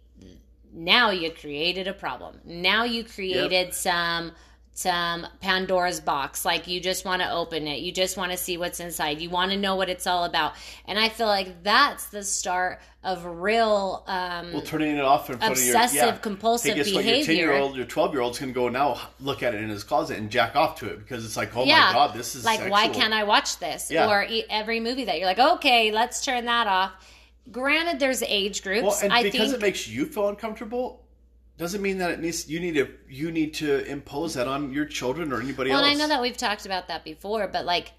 now 0.76 1.10
you 1.10 1.32
created 1.32 1.88
a 1.88 1.94
problem. 1.94 2.40
Now 2.46 2.84
you 2.84 3.04
created 3.04 3.74
some 3.74 4.34
some 4.78 5.26
Pandora's 5.40 6.02
box. 6.02 6.44
Like 6.44 6.68
you 6.68 6.82
just 6.82 7.06
want 7.06 7.22
to 7.22 7.32
open 7.32 7.66
it. 7.66 7.80
You 7.80 7.94
just 7.94 8.18
want 8.18 8.34
to 8.34 8.38
see 8.38 8.58
what's 8.58 8.82
inside. 8.82 9.22
You 9.22 9.30
want 9.30 9.52
to 9.52 9.58
know 9.58 9.78
what 9.78 9.90
it's 9.90 10.06
all 10.06 10.26
about. 10.26 10.54
And 10.86 11.00
I 11.00 11.08
feel 11.08 11.28
like 11.28 11.64
that's 11.64 12.08
the 12.08 12.24
start 12.24 12.82
of 13.02 13.24
real 13.24 14.04
um 14.08 14.52
well 14.52 14.62
turning 14.64 14.98
it 14.98 15.02
off 15.06 15.30
in 15.30 15.38
front 15.38 15.54
of 15.54 15.64
your 15.64 15.76
Obsessive 15.76 15.96
yeah. 15.96 16.18
compulsive 16.18 16.72
hey, 16.74 16.84
guess 16.84 16.92
what? 16.92 17.06
your 17.06 17.24
10 17.24 17.36
year 17.36 17.54
old 17.54 17.76
your 17.76 17.86
12 17.86 18.14
year 18.14 18.22
old's 18.22 18.40
going 18.40 18.52
to 18.52 18.60
go 18.60 18.68
now 18.68 19.00
look 19.20 19.44
at 19.44 19.54
it 19.54 19.62
in 19.62 19.70
his 19.70 19.84
closet 19.84 20.18
and 20.18 20.32
jack 20.32 20.56
off 20.56 20.80
to 20.80 20.88
it 20.88 20.98
because 20.98 21.24
it's 21.24 21.38
like 21.38 21.56
oh 21.56 21.66
yeah. 21.66 21.86
my 21.86 21.94
god 21.94 22.16
this 22.16 22.34
is 22.34 22.44
like 22.44 22.68
why 22.68 22.88
can't 22.90 23.14
I 23.14 23.24
watch 23.24 23.60
this? 23.60 23.92
Yeah. 23.92 24.10
Or 24.10 24.28
every 24.50 24.80
movie 24.80 25.06
that 25.06 25.20
you're 25.20 25.28
like, 25.28 25.40
okay, 25.40 25.92
let's 25.92 26.26
turn 26.26 26.46
that 26.46 26.68
off. 26.68 26.94
Granted, 27.52 28.00
there's 28.00 28.24
age 28.24 28.64
groups. 28.64 28.84
well 28.84 29.00
and 29.04 29.14
I 29.14 29.24
because 29.24 29.52
think 29.52 29.54
it 29.56 29.62
makes 29.62 29.88
you 29.88 30.06
feel 30.06 30.30
uncomfortable 30.30 31.04
doesn't 31.58 31.82
mean 31.82 32.00
that 32.00 32.12
it 32.12 32.20
needs 32.20 32.50
you 32.50 32.60
need 32.60 32.74
to 32.76 32.90
you 33.08 33.32
need 33.32 33.54
to 33.56 33.86
impose 33.86 34.34
that 34.34 34.48
on 34.48 34.74
your 34.74 34.86
children 34.86 35.32
or 35.32 35.40
anybody 35.40 35.70
Well, 35.70 35.80
else. 35.80 35.88
and 35.92 36.02
I 36.02 36.04
know 36.04 36.10
that 36.10 36.22
we've 36.22 36.36
talked 36.36 36.66
about 36.66 36.88
that 36.90 37.04
before, 37.06 37.48
but 37.48 37.66
like, 37.66 37.94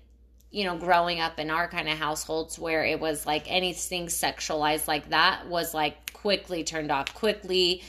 you 0.50 0.64
know, 0.64 0.76
growing 0.76 1.20
up 1.20 1.38
in 1.38 1.50
our 1.50 1.68
kind 1.68 1.88
of 1.88 1.96
households 1.96 2.58
where 2.58 2.84
it 2.84 3.00
was 3.00 3.24
like 3.24 3.44
anything 3.50 4.06
sexualized 4.08 4.88
like 4.88 5.08
that 5.10 5.46
was 5.48 5.72
like 5.72 6.12
quickly 6.12 6.64
turned 6.64 6.90
off, 6.90 7.14
quickly 7.14 7.82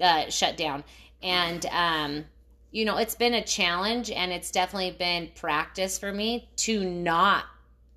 uh, 0.00 0.28
shut 0.30 0.56
down. 0.56 0.82
And, 1.22 1.64
um, 1.66 2.24
you 2.70 2.84
know, 2.84 2.96
it's 2.96 3.14
been 3.14 3.34
a 3.34 3.44
challenge 3.44 4.10
and 4.10 4.32
it's 4.32 4.50
definitely 4.50 4.92
been 4.92 5.28
practice 5.36 5.98
for 5.98 6.12
me 6.12 6.48
to 6.56 6.82
not 6.84 7.44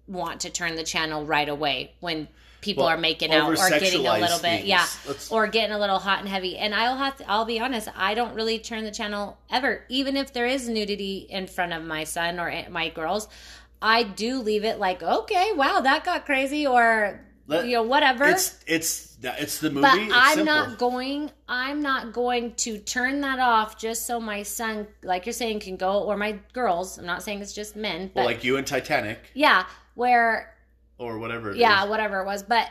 want 0.08 0.42
to 0.42 0.50
turn 0.50 0.76
the 0.76 0.84
channel 0.84 1.26
right 1.26 1.50
away 1.50 1.94
when 2.00 2.28
people 2.62 2.84
Well, 2.86 2.94
are 2.94 2.98
making 2.98 3.34
out 3.34 3.50
or 3.50 3.70
getting 3.70 4.06
a 4.06 4.14
little 4.18 4.38
bit, 4.38 4.42
things. 4.42 4.66
yeah, 4.66 4.86
Let's- 5.08 5.32
or 5.32 5.48
getting 5.48 5.74
a 5.76 5.80
little 5.80 6.00
hot 6.00 6.20
and 6.20 6.30
heavy. 6.30 6.58
And 6.58 6.74
I'll 6.74 6.98
have 6.98 7.18
to, 7.18 7.30
I'll 7.30 7.46
be 7.46 7.60
honest, 7.60 7.90
I 7.96 8.14
don't 8.14 8.34
really 8.36 8.60
turn 8.60 8.84
the 8.84 8.92
channel 8.92 9.38
ever, 9.50 9.84
even 9.90 10.16
if 10.16 10.32
there 10.32 10.46
is 10.46 10.70
nudity 10.70 11.26
in 11.30 11.48
front 11.48 11.74
of 11.74 11.84
my 11.84 12.04
son 12.04 12.40
or 12.40 12.54
my 12.70 12.90
girls. 12.90 13.28
I 13.82 14.04
do 14.04 14.40
leave 14.40 14.64
it 14.64 14.78
like, 14.80 15.02
okay, 15.02 15.52
wow, 15.56 15.80
that 15.82 16.04
got 16.06 16.26
crazy, 16.28 16.68
or 16.68 17.20
Let- 17.48 17.66
you 17.66 17.74
know, 17.74 17.84
whatever. 17.84 18.26
It's 18.26 18.60
it's 18.68 19.18
it's 19.24 19.60
the 19.60 19.70
movie. 19.72 19.82
But 19.82 20.10
I'm 20.14 20.36
simple. 20.38 20.46
not 20.46 20.78
going. 20.78 21.32
I'm 21.48 21.82
not 21.82 22.14
going 22.14 22.54
to 22.56 22.78
turn 22.78 23.22
that 23.22 23.40
off 23.40 23.78
just 23.80 24.06
so 24.06 24.20
my 24.20 24.44
son, 24.44 24.86
like 25.04 25.26
you're 25.26 25.34
saying, 25.34 25.62
can 25.62 25.78
go, 25.78 26.04
or 26.04 26.16
my 26.18 26.38
girls. 26.54 26.98
I'm 27.00 27.06
not 27.08 27.24
saying 27.24 27.42
it's 27.42 27.54
just 27.54 27.76
men, 27.76 28.08
but 28.14 28.18
Well, 28.22 28.26
like 28.26 28.44
you 28.44 28.58
and 28.58 28.66
Titanic 28.68 29.20
yeah, 29.34 29.66
where 29.96 30.54
or 31.02 31.18
whatever. 31.18 31.52
it 31.52 31.58
yeah, 31.58 31.84
is. 31.84 31.90
whatever 31.90 32.20
it 32.22 32.26
was. 32.26 32.44
But 32.44 32.68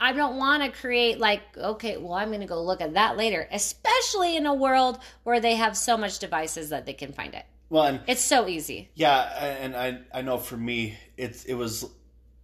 I 0.00 0.12
don't 0.12 0.36
want 0.36 0.62
to 0.62 0.70
create 0.80 1.18
like, 1.18 1.42
okay, 1.56 1.96
well, 1.96 2.14
I'm 2.14 2.28
going 2.28 2.40
to 2.40 2.46
go 2.46 2.62
look 2.62 2.80
at 2.80 2.94
that 2.94 3.16
later, 3.16 3.48
especially 3.52 4.36
in 4.36 4.46
a 4.46 4.54
world 4.54 4.98
where 5.22 5.40
they 5.40 5.54
have 5.56 5.76
so 5.76 5.96
much 5.96 6.18
devices 6.18 6.70
that 6.70 6.86
they 6.86 6.92
can 6.94 7.12
find 7.12 7.34
it. 7.34 7.44
Well, 7.68 7.84
and 7.84 8.00
It's 8.08 8.24
so 8.24 8.48
easy. 8.48 8.90
yeah, 8.94 9.20
and 9.60 9.76
I 9.76 10.00
I 10.12 10.22
know 10.22 10.38
for 10.38 10.56
me 10.56 10.98
it's 11.16 11.44
it 11.44 11.54
was 11.54 11.88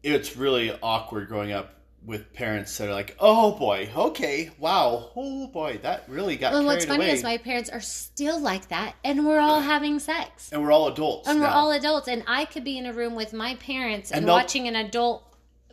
it's 0.03 0.37
really 0.37 0.71
awkward 0.83 1.27
growing 1.29 1.51
up 1.51 1.75
with 2.07 2.33
parents 2.33 2.79
that 2.79 2.89
are 2.89 2.93
like, 2.95 3.17
oh 3.19 3.53
boy, 3.59 3.91
okay, 3.97 4.51
wow, 4.59 5.11
oh 5.17 5.49
boy, 5.49 5.79
that 5.83 6.05
really 6.09 6.37
got 6.37 6.53
Well, 6.53 6.65
what's 6.65 6.85
funny 6.85 7.05
away. 7.07 7.13
is 7.15 7.25
my 7.25 7.37
parents 7.37 7.69
are 7.69 7.81
still 7.81 8.39
like 8.41 8.69
that, 8.69 8.95
and 9.05 9.27
we're 9.27 9.41
all 9.41 9.61
having 9.61 9.99
sex. 9.99 10.51
and 10.53 10.63
we're 10.63 10.71
all 10.71 10.87
adults. 10.89 11.29
and 11.29 11.41
we're 11.41 11.47
all 11.49 11.73
adults 11.73 12.07
and 12.09 12.23
i 12.29 12.45
could 12.45 12.63
be 12.65 12.79
in 12.79 12.87
a 12.87 12.93
room 12.93 13.15
with 13.17 13.33
my 13.33 13.57
parents 13.57 14.11
and, 14.13 14.19
And 14.25 14.27
watching 14.29 14.69
an 14.69 14.77
adult 14.77 15.25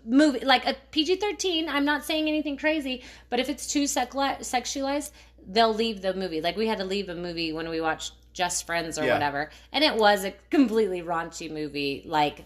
movie 0.05 0.39
like 0.43 0.65
a 0.67 0.75
pg-13 0.91 1.67
i'm 1.69 1.85
not 1.85 2.03
saying 2.03 2.27
anything 2.27 2.57
crazy 2.57 3.03
but 3.29 3.39
if 3.39 3.47
it's 3.47 3.65
too 3.67 3.83
sexualized 3.83 5.11
they'll 5.47 5.73
leave 5.73 6.01
the 6.01 6.13
movie 6.13 6.41
like 6.41 6.57
we 6.57 6.67
had 6.67 6.77
to 6.79 6.83
leave 6.85 7.07
a 7.09 7.15
movie 7.15 7.53
when 7.53 7.69
we 7.69 7.79
watched 7.79 8.13
just 8.33 8.65
friends 8.65 8.97
or 8.99 9.05
Yeah. 9.05 9.13
whatever 9.13 9.49
and 9.71 9.83
it 9.83 9.95
was 9.95 10.25
a 10.25 10.31
completely 10.49 11.01
raunchy 11.01 11.49
movie 11.51 12.03
like 12.05 12.43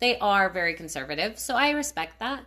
they 0.00 0.16
are 0.18 0.48
very 0.48 0.74
conservative 0.74 1.38
so 1.38 1.54
i 1.56 1.70
respect 1.70 2.18
that 2.20 2.44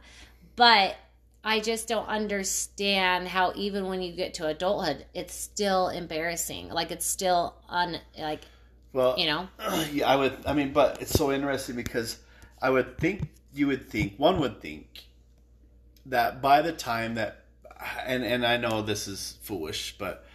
but 0.60 0.98
I 1.42 1.62
just 1.62 1.88
don't 1.88 2.08
understand 2.10 3.30
how 3.30 3.54
even 3.56 3.88
when 3.88 4.02
you 4.02 4.12
get 4.12 4.34
to 4.36 4.48
adulthood, 4.48 5.06
it's 5.14 5.34
still 5.34 5.88
embarrassing. 5.88 6.68
Like 6.68 6.92
it's 6.92 7.06
still 7.06 7.56
un 7.70 7.98
like 8.20 8.42
well, 8.92 9.18
you 9.18 9.26
know. 9.26 9.48
yeah, 9.94 10.10
I 10.10 10.18
would. 10.18 10.36
I 10.46 10.52
mean, 10.52 10.74
but 10.74 11.02
it's 11.02 11.14
so 11.14 11.32
interesting 11.32 11.78
because 11.78 12.18
I 12.62 12.70
would 12.70 12.98
think 12.98 13.30
you 13.54 13.68
would 13.68 13.90
think 13.90 14.16
one 14.18 14.42
would 14.42 14.62
think 14.62 15.06
that 16.08 16.42
by 16.42 16.62
the 16.62 16.74
time 16.74 17.16
that, 17.16 17.46
and 18.06 18.26
and 18.26 18.46
I 18.46 18.58
know 18.58 18.82
this 18.82 19.08
is 19.08 19.38
foolish, 19.42 19.96
but 19.98 20.26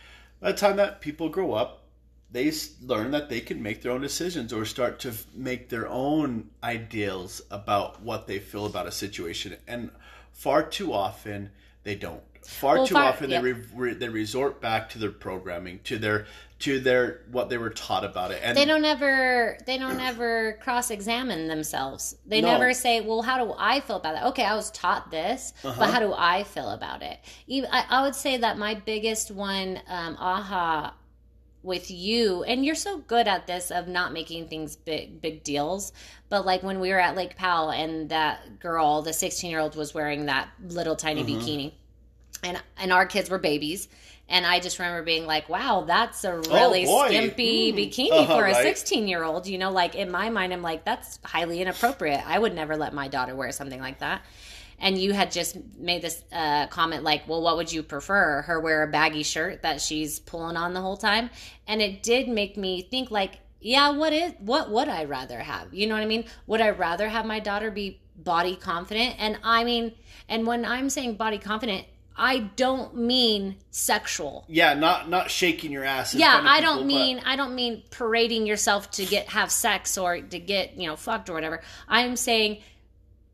by 0.41 0.53
the 0.53 0.59
time 0.59 0.77
that 0.77 1.03
people 1.03 1.29
grow 1.29 1.53
up, 1.53 1.83
they 2.31 2.51
learn 2.81 3.11
that 3.11 3.29
they 3.29 3.41
can 3.41 3.63
make 3.63 3.83
their 3.83 3.93
own 3.93 4.01
decisions 4.01 4.55
or 4.55 4.65
start 4.65 5.01
to 5.01 5.13
make 5.35 5.69
their 5.69 5.87
own 5.87 6.49
ideals 6.63 7.43
about 7.51 8.01
what 8.01 8.27
they 8.27 8.39
feel 8.39 8.65
about 8.65 8.87
a 8.87 8.93
situation, 8.93 9.59
and 9.69 9.91
far 10.35 10.63
too 10.63 10.93
often 10.93 11.51
they 11.85 11.95
don't. 11.95 12.21
Far 12.45 12.75
Well, 12.77 12.87
too 12.87 12.95
far- 12.95 13.05
often 13.05 13.31
they 13.31 13.39
re- 13.41 13.65
re- 13.75 13.95
they 13.95 14.11
resort 14.11 14.61
back 14.61 14.91
to 14.91 14.99
their 14.99 15.11
programming, 15.11 15.81
to 15.85 15.97
their 15.97 16.27
to 16.59 16.79
their 16.79 17.23
what 17.33 17.49
they 17.49 17.57
were 17.59 17.71
taught 17.71 18.05
about 18.05 18.31
it, 18.33 18.41
and 18.45 18.55
they 18.57 18.67
don't 18.67 18.85
ever 18.85 19.57
they 19.67 19.79
don't 19.79 19.99
ever 20.11 20.59
cross 20.63 20.91
examine 20.91 21.49
themselves 21.49 22.17
they 22.27 22.41
No. 22.43 22.49
never 22.53 22.73
say 22.75 23.01
well 23.01 23.23
how 23.23 23.43
do 23.45 23.55
i 23.59 23.81
feel 23.81 23.97
about 23.97 24.15
that 24.15 24.25
okay 24.27 24.45
i 24.45 24.55
was 24.55 24.71
taught 24.71 25.11
this 25.11 25.53
Uh-huh. 25.65 25.75
but 25.79 25.91
how 25.91 25.99
do 26.01 26.15
i 26.17 26.45
feel 26.45 26.71
about 26.71 27.03
it 27.03 27.19
even 27.49 27.69
i, 27.73 27.85
I 27.91 28.03
would 28.03 28.15
say 28.15 28.37
that 28.39 28.57
my 28.57 28.75
biggest 28.75 29.31
one 29.31 29.81
um, 29.89 30.17
aha 30.19 30.95
with 31.65 31.91
you 31.91 32.45
and 32.45 32.65
you're 32.65 32.75
so 32.75 32.99
good 32.99 33.27
at 33.27 33.47
this 33.47 33.71
of 33.71 33.89
not 33.89 34.13
making 34.13 34.47
things 34.49 34.77
big 34.77 35.21
big 35.21 35.43
deals 35.43 35.93
but 36.29 36.45
like 36.47 36.63
when 36.63 36.79
we 36.79 36.91
were 36.91 37.01
at 37.01 37.17
lake 37.17 37.37
powell 37.37 37.71
and 37.71 38.11
that 38.11 38.61
girl 38.61 39.03
the 39.03 39.13
16 39.13 39.51
year 39.51 39.61
old 39.61 39.75
was 39.75 39.95
wearing 39.95 40.27
that 40.27 40.49
little 40.69 40.95
tiny 40.95 41.25
Mm-hmm. 41.25 41.41
bikini 41.41 41.73
and 42.43 42.63
and 42.77 42.93
our 42.93 43.07
kids 43.07 43.31
were 43.31 43.39
babies 43.39 43.89
and 44.29 44.45
i 44.47 44.61
just 44.61 44.79
remember 44.79 45.03
being 45.03 45.25
like 45.27 45.49
wow 45.49 45.85
that's 45.87 46.25
a 46.25 46.37
really 46.37 46.85
boy. 46.85 47.09
skimpy 47.09 47.73
Mm. 47.73 47.77
bikini 47.91 48.11
Uh-huh, 48.13 48.37
for 48.39 48.45
a 48.47 48.53
right. 48.53 48.63
16 48.63 49.09
year 49.09 49.23
old 49.25 49.47
you 49.47 49.57
know 49.59 49.71
like 49.71 49.95
in 49.95 50.11
my 50.11 50.29
mind 50.31 50.53
i'm 50.53 50.63
like 50.63 50.85
that's 50.85 51.19
highly 51.25 51.61
inappropriate 51.63 52.21
i 52.27 52.39
would 52.39 52.55
never 52.55 52.77
let 52.77 52.93
my 52.93 53.09
daughter 53.09 53.35
wear 53.35 53.51
something 53.53 53.81
like 53.81 54.01
that 54.01 54.23
and 54.85 54.99
you 54.99 55.15
had 55.15 55.33
just 55.33 55.57
made 55.79 56.03
this 56.03 56.23
uh, 56.31 56.67
comment 56.69 57.03
like 57.03 57.27
well 57.27 57.43
what 57.43 57.57
would 57.57 57.73
you 57.73 57.83
prefer? 57.83 58.43
Her 58.43 58.61
wear 58.61 58.85
a 58.85 58.87
baggy 58.87 59.25
shirt 59.25 59.63
that 59.63 59.81
she's 59.81 60.21
pulling 60.21 60.57
on 60.57 60.75
the 60.75 60.81
whole 60.81 60.99
time? 60.99 61.31
And 61.67 61.83
it 61.83 62.03
did 62.05 62.29
make 62.29 62.57
me 62.57 62.83
think 62.83 63.11
like 63.11 63.41
yeah 63.61 63.89
what 63.91 64.13
is 64.13 64.33
what 64.39 64.71
would 64.71 64.89
i 64.89 65.05
rather 65.05 65.41
have? 65.41 65.73
You 65.73 65.87
know 65.89 65.95
what 65.95 66.03
i 66.03 66.07
mean? 66.07 66.27
Would 66.47 66.61
i 66.61 66.71
rather 66.71 67.09
have 67.09 67.25
my 67.25 67.41
daughter 67.41 67.71
be 67.71 68.01
body 68.17 68.55
confident? 68.57 69.17
And 69.19 69.39
i 69.43 69.65
mean 69.65 69.93
and 70.29 70.47
when 70.47 70.65
i'm 70.67 70.91
saying 70.91 71.17
body 71.17 71.39
confident 71.39 71.87
i 72.17 72.39
don't 72.57 72.95
mean 72.95 73.57
sexual. 73.71 74.45
Yeah, 74.49 74.75
not 74.75 75.09
not 75.09 75.31
shaking 75.31 75.73
your 75.73 75.85
ass. 75.85 76.15
yeah 76.15 76.43
i 76.45 76.59
people, 76.61 76.75
don't 76.75 76.83
but- 76.83 76.87
mean 76.87 77.23
i 77.25 77.37
don't 77.37 77.55
mean 77.55 77.83
parading 77.91 78.47
yourself 78.47 78.91
to 78.93 79.07
get 79.07 79.31
have 79.31 79.51
sex 79.51 79.97
or 79.97 80.21
to 80.21 80.39
get 80.39 80.77
you 80.77 80.87
know 80.89 80.97
fucked 80.97 81.31
or 81.31 81.33
whatever. 81.33 81.63
I'm 81.89 82.17
saying 82.17 82.59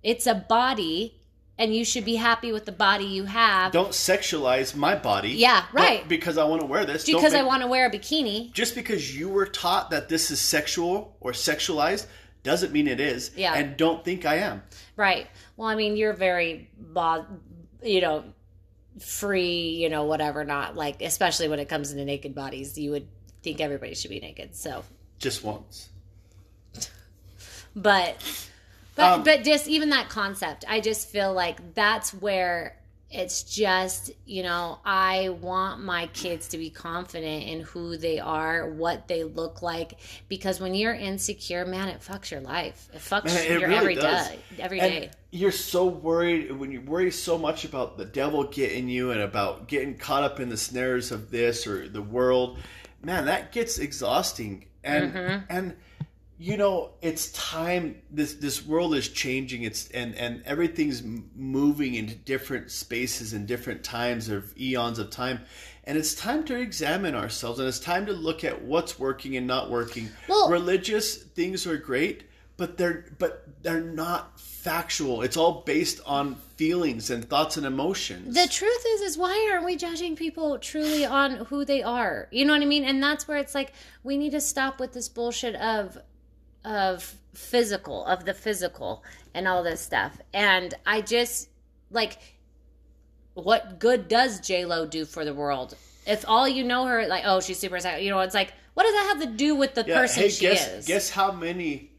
it's 0.03 0.27
a 0.29 0.35
body 0.35 1.17
and 1.61 1.77
you 1.77 1.85
should 1.85 2.05
be 2.07 2.17
happy 2.17 2.51
with 2.53 2.65
the 2.65 2.73
body 2.73 3.05
you 3.05 3.25
have 3.25 3.71
don't 3.71 3.91
sexualize 3.93 4.75
my 4.75 4.97
body. 4.97 5.29
Yeah, 5.31 5.65
right. 5.73 6.09
because 6.09 6.39
I 6.39 6.45
want 6.45 6.63
to 6.63 6.67
wear 6.67 6.85
this. 6.87 7.05
Because 7.05 7.35
i 7.35 7.43
want 7.43 7.63
to 7.63 7.69
wear 7.69 7.87
a 7.87 7.91
bikini 7.91 8.51
Just 8.53 8.75
because 8.75 9.17
you 9.17 9.29
were 9.29 9.47
taught 9.47 9.91
that 9.91 10.09
this 10.09 10.31
is 10.31 10.41
sexual 10.41 11.17
or 11.21 11.33
sexualized 11.33 12.07
doesn't 12.43 12.73
mean 12.73 12.89
it 12.89 12.99
is. 13.01 13.31
Yeah. 13.37 13.55
And 13.55 13.77
don't 13.77 14.03
think 14.05 14.25
I 14.25 14.37
am. 14.37 14.63
right 14.97 15.27
well 15.57 15.69
i 15.69 15.75
mean 15.75 15.97
you're 15.97 16.15
very 16.15 16.69
you 17.83 18.01
know 18.01 18.25
free 18.99 19.69
you 19.83 19.89
know 19.89 20.05
whatever 20.05 20.45
not 20.45 20.77
like 20.77 21.01
especially 21.03 21.49
when 21.49 21.59
it 21.59 21.69
comes 21.69 21.93
to 21.93 22.05
naked 22.05 22.35
bodies 22.35 22.77
you 22.77 22.91
would 22.91 23.07
think 23.43 23.61
everybody 23.61 23.95
should 23.95 24.11
be 24.11 24.21
naked 24.21 24.55
so 24.55 24.83
Just 25.19 25.45
once. 25.45 25.89
but 27.77 28.50
but 29.01 29.13
Um, 29.13 29.23
but 29.25 29.45
just 29.45 29.67
even 29.69 29.91
that 29.91 30.09
concept 30.09 30.65
i 30.69 30.81
just 30.81 31.09
feel 31.09 31.33
like 31.33 31.75
that's 31.75 32.13
where 32.15 32.77
it's 33.11 33.43
just 33.43 34.13
you 34.25 34.43
know 34.43 34.79
i 34.85 35.29
want 35.41 35.83
my 35.83 36.07
kids 36.09 36.49
to 36.49 36.59
be 36.59 36.71
confident 36.71 37.43
in 37.45 37.61
who 37.61 37.97
they 37.97 38.21
are 38.21 38.71
what 38.71 39.09
they 39.09 39.25
look 39.25 39.63
like 39.63 39.99
because 40.29 40.61
when 40.61 40.75
you're 40.75 40.95
insecure 40.95 41.65
man 41.67 41.89
it 41.89 42.01
fucks 42.01 42.31
your 42.31 42.41
life 42.41 42.89
it 42.93 42.99
fucks 43.01 43.25
Man, 43.27 43.45
it 43.45 43.61
your 43.61 43.69
really 43.69 43.75
every 43.81 43.95
day 43.97 44.39
every 44.61 44.81
And 44.81 44.93
day 44.93 45.11
you're 45.33 45.53
so 45.53 45.87
worried 45.87 46.53
when 46.53 46.73
you 46.73 46.81
worry 46.81 47.11
so 47.11 47.39
much 47.39 47.65
about 47.65 47.97
the 47.99 48.05
devil 48.05 48.45
getting 48.45 48.89
you 48.89 49.11
and 49.13 49.21
about 49.21 49.69
getting 49.69 49.97
caught 49.97 50.23
up 50.25 50.41
in 50.41 50.49
the 50.49 50.57
snares 50.57 51.13
of 51.13 51.31
this 51.31 51.67
or 51.69 51.89
the 51.89 52.03
world. 52.03 52.59
Man, 53.05 53.27
that 53.27 53.53
gets 53.53 53.79
exhausting. 53.79 54.67
And 54.83 55.13
Mm-hmm. 55.15 55.45
and 55.49 55.77
you 56.41 56.57
know, 56.57 56.93
it's 57.03 57.31
time 57.33 58.01
this 58.11 58.33
this 58.35 58.65
world 58.65 58.95
is 58.95 59.11
changing. 59.11 59.63
It's 59.65 59.91
and 59.91 60.15
and 60.15 60.43
everything's 60.47 61.03
moving 61.37 61.95
into 61.97 62.15
different 62.15 62.71
spaces 62.71 63.35
and 63.35 63.47
different 63.47 63.85
times 63.85 64.31
of 64.31 64.57
eons 64.59 64.99
of 64.99 65.11
time. 65.11 65.41
And 65.85 65.99
it's 65.99 66.15
time 66.15 66.45
to 66.45 66.59
examine 66.59 67.15
ourselves 67.15 67.59
and 67.59 67.69
it's 67.69 67.79
time 67.79 68.07
to 68.07 68.13
look 68.13 68.43
at 68.43 68.63
what's 68.63 68.99
working 68.99 69.37
and 69.37 69.47
not 69.47 69.71
working. 69.71 70.09
Well- 70.29 70.49
religious 70.49 71.17
things 71.17 71.67
are 71.67 71.77
great, 71.77 72.25
but 72.57 72.79
they're 72.79 73.05
but 73.19 73.47
they're 73.63 73.83
not 73.83 74.41
factual. 74.41 75.21
It's 75.21 75.37
all 75.37 75.61
based 75.67 76.01
on 76.07 76.37
feelings 76.57 77.11
and 77.11 77.23
thoughts 77.29 77.59
and 77.59 77.67
emotions. 77.67 78.35
the 78.35 78.47
truth 78.49 78.85
is 78.89 79.01
is 79.03 79.19
why 79.19 79.49
aren't 79.53 79.65
we 79.67 79.77
judging 79.77 80.17
people 80.17 80.59
truly 80.59 81.05
on 81.07 81.33
who 81.47 81.65
they 81.65 81.83
are 81.83 82.29
you 82.31 82.45
know 82.45 82.53
what 82.53 82.61
i 82.61 82.67
mean 82.67 82.85
and 82.85 83.03
that's 83.03 83.27
where 83.27 83.39
it's 83.39 83.55
like 83.55 83.73
we 84.05 84.19
need 84.19 84.33
to 84.33 84.41
stop 84.43 84.79
with 84.79 84.93
this 84.93 85.09
bullshit 85.09 85.55
of 85.55 85.97
of 86.65 87.15
physical 87.35 88.05
of 88.07 88.25
the 88.25 88.35
physical 88.35 89.05
and 89.35 89.47
all 89.49 89.63
this 89.63 89.81
stuff 89.81 90.19
and 90.35 90.75
i 90.87 91.01
just 91.01 91.49
like 91.91 92.19
what 93.35 93.79
good 93.79 94.09
does 94.09 94.41
j-lo 94.41 94.85
do 94.87 95.05
for 95.05 95.25
the 95.25 95.33
world 95.35 95.77
if 96.07 96.25
all 96.29 96.49
you 96.49 96.65
know 96.65 96.87
her 96.87 97.07
like 97.07 97.23
oh 97.27 97.41
she's 97.41 97.59
super 97.59 97.79
sexy, 97.79 98.05
you 98.05 98.11
know 98.11 98.21
it's 98.21 98.35
like 98.35 98.53
what 98.75 98.85
does 98.85 98.93
that 98.95 99.15
have 99.15 99.31
to 99.31 99.37
do 99.37 99.55
with 99.55 99.75
the 99.75 99.85
Yeah, 99.87 100.01
person 100.01 100.23
hey, 100.25 100.29
she 100.29 100.41
guess 100.47 100.69
is? 100.69 100.87
guess 100.87 101.11
how 101.11 101.33
many 101.33 101.91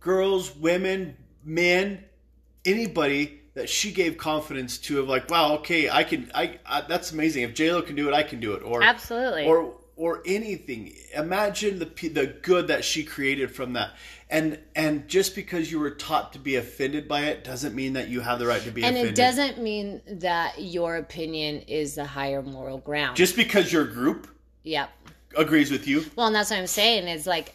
girls, 0.00 0.54
women, 0.56 1.16
men, 1.44 2.04
anybody 2.64 3.40
that 3.54 3.68
she 3.68 3.92
gave 3.92 4.16
confidence 4.16 4.78
to 4.78 5.00
of 5.00 5.08
like, 5.08 5.28
wow, 5.30 5.54
okay, 5.56 5.90
I 5.90 6.04
can, 6.04 6.30
I, 6.34 6.58
I 6.64 6.82
that's 6.82 7.12
amazing. 7.12 7.42
If 7.42 7.54
J 7.54 7.72
Lo 7.72 7.82
can 7.82 7.96
do 7.96 8.08
it, 8.08 8.14
I 8.14 8.22
can 8.22 8.40
do 8.40 8.52
it. 8.52 8.62
Or 8.62 8.82
Absolutely. 8.82 9.44
or 9.46 9.74
or 9.98 10.22
anything. 10.24 10.94
Imagine 11.14 11.80
the 11.80 12.08
the 12.08 12.26
good 12.40 12.68
that 12.68 12.84
she 12.84 13.02
created 13.02 13.50
from 13.50 13.74
that. 13.74 13.90
And 14.30 14.58
and 14.76 15.08
just 15.08 15.34
because 15.34 15.70
you 15.70 15.80
were 15.80 15.90
taught 15.90 16.32
to 16.34 16.38
be 16.38 16.56
offended 16.56 17.08
by 17.08 17.22
it 17.22 17.44
doesn't 17.44 17.74
mean 17.74 17.94
that 17.94 18.08
you 18.08 18.20
have 18.20 18.38
the 18.38 18.46
right 18.46 18.62
to 18.62 18.70
be 18.70 18.82
offended. 18.82 19.06
and 19.06 19.18
offended. 19.18 19.18
it 19.18 19.22
doesn't 19.22 19.62
mean 19.62 20.00
that 20.20 20.62
your 20.62 20.96
opinion 20.96 21.62
is 21.62 21.96
the 21.96 22.04
higher 22.04 22.42
moral 22.42 22.78
ground. 22.78 23.16
just 23.16 23.36
because 23.36 23.72
your 23.72 23.84
group 23.84 24.28
yep. 24.62 24.90
agrees 25.36 25.70
with 25.70 25.88
you. 25.88 26.04
Well, 26.14 26.28
and 26.28 26.36
that's 26.36 26.50
what 26.50 26.60
I'm 26.60 26.68
saying 26.68 27.08
is 27.08 27.26
like 27.26 27.54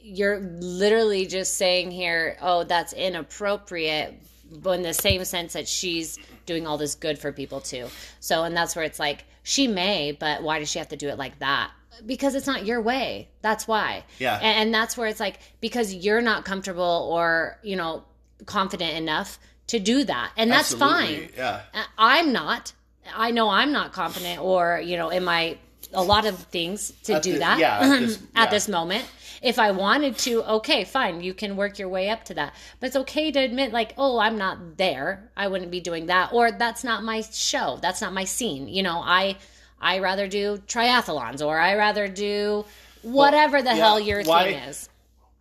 you're 0.00 0.40
literally 0.40 1.26
just 1.26 1.56
saying 1.56 1.90
here, 1.90 2.36
oh, 2.40 2.64
that's 2.64 2.92
inappropriate, 2.94 4.14
but 4.50 4.72
in 4.72 4.82
the 4.82 4.94
same 4.94 5.24
sense 5.24 5.52
that 5.52 5.68
she's 5.68 6.18
doing 6.46 6.66
all 6.66 6.78
this 6.78 6.94
good 6.94 7.18
for 7.18 7.32
people 7.32 7.60
too. 7.60 7.88
So, 8.20 8.44
and 8.44 8.56
that's 8.56 8.74
where 8.74 8.84
it's 8.84 8.98
like 8.98 9.24
she 9.44 9.68
may, 9.68 10.10
but 10.10 10.42
why 10.42 10.58
does 10.58 10.68
she 10.68 10.80
have 10.80 10.88
to 10.88 10.96
do 10.96 11.08
it 11.08 11.16
like 11.18 11.38
that? 11.38 11.70
Because 12.04 12.34
it's 12.34 12.48
not 12.48 12.66
your 12.66 12.80
way. 12.82 13.28
That's 13.42 13.68
why. 13.68 14.02
Yeah. 14.18 14.34
And, 14.36 14.58
and 14.58 14.74
that's 14.74 14.96
where 14.96 15.06
it's 15.06 15.20
like 15.20 15.38
because 15.60 15.94
you're 15.94 16.20
not 16.20 16.44
comfortable 16.44 17.08
or 17.12 17.56
you 17.62 17.76
know 17.76 18.02
confident 18.46 18.96
enough 18.96 19.38
to 19.68 19.78
do 19.78 20.02
that, 20.04 20.32
and 20.36 20.50
that's 20.50 20.72
Absolutely, 20.74 21.28
fine. 21.28 21.30
Yeah. 21.36 21.60
I'm 21.96 22.32
not. 22.32 22.72
I 23.14 23.30
know 23.30 23.48
I'm 23.48 23.70
not 23.72 23.92
confident 23.92 24.40
or, 24.40 24.80
you 24.82 24.96
know, 24.96 25.10
in 25.10 25.24
my 25.24 25.58
a 25.92 26.02
lot 26.02 26.26
of 26.26 26.38
things 26.38 26.90
to 27.04 27.14
At 27.14 27.22
do 27.22 27.34
the- 27.34 27.38
that 27.40 27.58
yeah, 27.58 27.78
at 27.80 28.00
this- 28.00 28.16
at 28.34 28.44
yeah. 28.44 28.50
this 28.50 28.68
moment. 28.68 29.04
If 29.44 29.58
I 29.58 29.70
wanted 29.72 30.16
to, 30.18 30.42
okay, 30.56 30.84
fine, 30.84 31.20
you 31.20 31.34
can 31.34 31.54
work 31.56 31.78
your 31.78 31.88
way 31.88 32.08
up 32.08 32.24
to 32.24 32.34
that. 32.34 32.54
But 32.80 32.86
it's 32.88 32.96
okay 32.96 33.30
to 33.30 33.38
admit 33.40 33.72
like, 33.72 33.92
"Oh, 33.98 34.18
I'm 34.18 34.38
not 34.38 34.76
there. 34.78 35.30
I 35.36 35.48
wouldn't 35.48 35.70
be 35.70 35.80
doing 35.80 36.06
that." 36.06 36.32
Or 36.32 36.50
that's 36.50 36.82
not 36.82 37.02
my 37.04 37.20
show. 37.20 37.78
That's 37.82 38.00
not 38.00 38.12
my 38.12 38.24
scene. 38.24 38.68
You 38.68 38.82
know, 38.82 39.00
I 39.04 39.36
I 39.80 39.98
rather 39.98 40.26
do 40.28 40.58
triathlons 40.66 41.44
or 41.46 41.58
I 41.58 41.74
rather 41.76 42.08
do 42.08 42.64
whatever 43.02 43.60
the 43.60 43.70
yeah, 43.70 43.76
hell 43.76 44.00
your 44.00 44.22
why- 44.24 44.44
thing 44.52 44.54
is. 44.70 44.88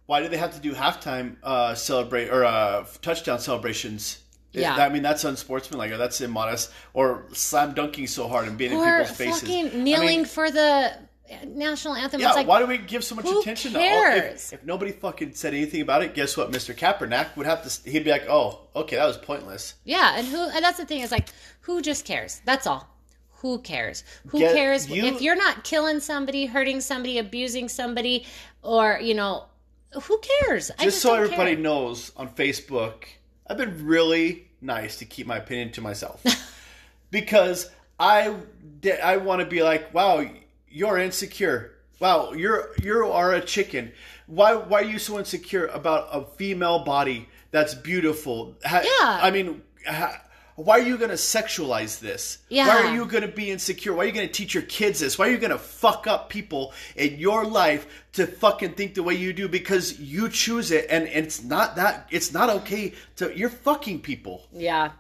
Why 0.06 0.22
do 0.22 0.28
they 0.28 0.38
have 0.38 0.54
to 0.54 0.60
do 0.60 0.74
halftime 0.74 1.38
uh, 1.42 1.74
celebrate 1.76 2.28
or 2.30 2.44
uh, 2.44 2.86
touchdown 3.02 3.40
celebrations? 3.40 4.20
Yeah. 4.52 4.76
I 4.76 4.90
mean 4.90 5.02
that's 5.02 5.24
unsportsmanlike 5.24 5.92
or 5.94 5.98
that's 5.98 6.20
immodest 6.22 6.72
or 6.94 7.26
slam 7.32 7.74
dunking 7.74 8.06
so 8.08 8.28
hard 8.28 8.48
and 8.48 8.56
being 8.58 8.72
in 8.74 8.78
Or 8.78 9.00
people's 9.00 9.18
faces. 9.18 9.42
fucking 9.42 9.68
I 9.72 9.76
kneeling 9.84 10.08
mean, 10.08 10.26
for 10.26 10.52
the 10.52 10.92
national 11.46 11.96
anthem. 11.96 12.20
Yeah, 12.22 12.28
it's 12.30 12.38
like 12.38 12.48
why 12.48 12.60
do 12.60 12.68
we 12.68 12.78
give 12.78 13.04
so 13.04 13.16
much 13.16 13.26
attention 13.26 13.74
to 13.74 13.80
all? 13.80 13.84
If, 13.86 13.92
cares? 14.24 14.54
if 14.54 14.64
nobody 14.64 14.92
fucking 14.92 15.34
said 15.34 15.54
anything 15.54 15.82
about 15.82 16.04
it, 16.04 16.14
guess 16.14 16.36
what? 16.38 16.52
Mr. 16.52 16.76
Kaepernick 16.76 17.36
would 17.36 17.46
have 17.46 17.64
to. 17.64 17.90
He'd 17.90 18.04
be 18.04 18.12
like, 18.12 18.26
"Oh, 18.30 18.62
okay, 18.76 18.96
that 18.98 19.06
was 19.06 19.18
pointless." 19.18 19.76
Yeah, 19.84 20.16
and 20.18 20.28
who 20.28 20.38
and 20.50 20.64
that's 20.64 20.78
the 20.78 20.86
thing 20.86 21.02
is 21.02 21.12
like 21.12 21.30
who 21.62 21.82
just 21.82 22.06
cares? 22.06 22.42
That's 22.46 22.68
all. 22.68 22.88
Who 23.38 23.60
cares? 23.60 24.04
Who 24.28 24.40
Get- 24.40 24.56
cares 24.56 24.90
you- 24.90 25.04
if 25.04 25.22
you're 25.22 25.36
not 25.36 25.64
killing 25.66 26.00
somebody, 26.00 26.46
hurting 26.46 26.80
somebody, 26.82 27.18
abusing 27.18 27.68
somebody, 27.70 28.26
or 28.62 29.00
you 29.02 29.14
know, 29.14 29.46
who 30.04 30.20
cares? 30.42 30.72
I 30.80 30.86
Just 30.86 31.02
so 31.02 31.14
everybody 31.14 31.56
care. 31.56 31.64
knows, 31.64 32.12
on 32.16 32.30
Facebook, 32.30 33.04
I've 33.46 33.58
been 33.58 33.86
really 33.86 34.48
nice 34.62 34.98
to 35.00 35.06
keep 35.06 35.28
my 35.28 35.38
opinion 35.38 35.72
to 35.74 35.82
myself 35.82 36.24
because 37.12 37.70
I 38.00 38.34
I 39.04 39.18
want 39.18 39.42
to 39.42 39.46
be 39.46 39.62
like, 39.64 39.94
"Wow, 39.94 40.26
you're 40.74 40.98
insecure. 40.98 41.72
Wow, 42.00 42.34
you're 42.34 42.72
you 42.82 43.06
are 43.08 43.34
a 43.34 43.42
chicken. 43.42 43.92
Why 44.28 44.56
why 44.56 44.82
are 44.82 44.92
you 44.96 45.00
so 45.00 45.20
insecure 45.20 45.68
about 45.68 46.10
a 46.12 46.26
female 46.38 46.80
body 46.84 47.30
that's 47.52 47.74
beautiful? 47.76 48.56
Ha- 48.66 48.82
Yeah. 48.84 49.20
I 49.22 49.32
mean." 49.32 49.62
Ha- 49.88 50.20
why 50.56 50.78
are 50.80 50.84
you 50.84 50.98
going 51.00 51.10
to 51.10 51.16
sexualize 51.16 52.00
this? 52.00 52.38
Yeah. 52.48 52.68
Why 52.68 52.76
are 52.84 52.94
you 52.94 53.08
going 53.08 53.24
to 53.24 53.28
be 53.28 53.50
insecure? 53.50 53.92
Why 53.92 54.04
are 54.04 54.06
you 54.06 54.12
going 54.12 54.28
to 54.28 54.32
teach 54.32 54.54
your 54.54 54.62
kids 54.64 55.00
this? 55.00 55.18
Why 55.18 55.28
are 55.28 55.32
you 55.32 55.40
going 55.40 55.50
to 55.50 55.58
fuck 55.58 56.06
up 56.06 56.30
people 56.30 56.74
in 56.96 57.18
your 57.18 57.44
life 57.44 57.88
to 58.14 58.28
fucking 58.28 58.74
think 58.76 58.94
the 58.94 59.02
way 59.02 59.16
you 59.16 59.34
do 59.34 59.48
because 59.50 60.00
you 60.00 60.30
choose 60.30 60.70
it 60.70 60.86
and 60.92 61.08
it's 61.08 61.44
not 61.44 61.76
that 61.78 62.08
it's 62.12 62.32
not 62.32 62.52
okay 62.52 62.94
to 63.16 63.36
you're 63.36 63.50
fucking 63.50 64.02
people. 64.02 64.46
Yeah, 64.54 64.92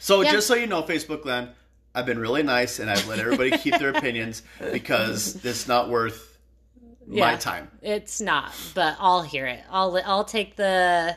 So 0.00 0.20
Yeah. 0.20 0.32
just 0.32 0.46
so 0.46 0.54
you 0.54 0.66
know, 0.66 0.82
Facebook 0.82 1.24
land, 1.24 1.48
I've 1.94 2.06
been 2.06 2.18
really 2.18 2.42
nice 2.42 2.78
and 2.78 2.88
I've 2.90 3.06
let 3.08 3.18
everybody 3.18 3.50
keep 3.58 3.78
their 3.78 3.90
opinions 3.90 4.42
because 4.60 5.44
it's 5.44 5.66
not 5.66 5.88
worth 5.88 6.38
my 7.06 7.34
time. 7.36 7.68
it's 7.82 8.20
not, 8.20 8.52
but 8.74 8.96
I'll 9.00 9.22
hear 9.22 9.46
it. 9.46 9.60
I'll 9.70 10.00
I'll 10.04 10.24
take 10.24 10.54
the 10.56 11.16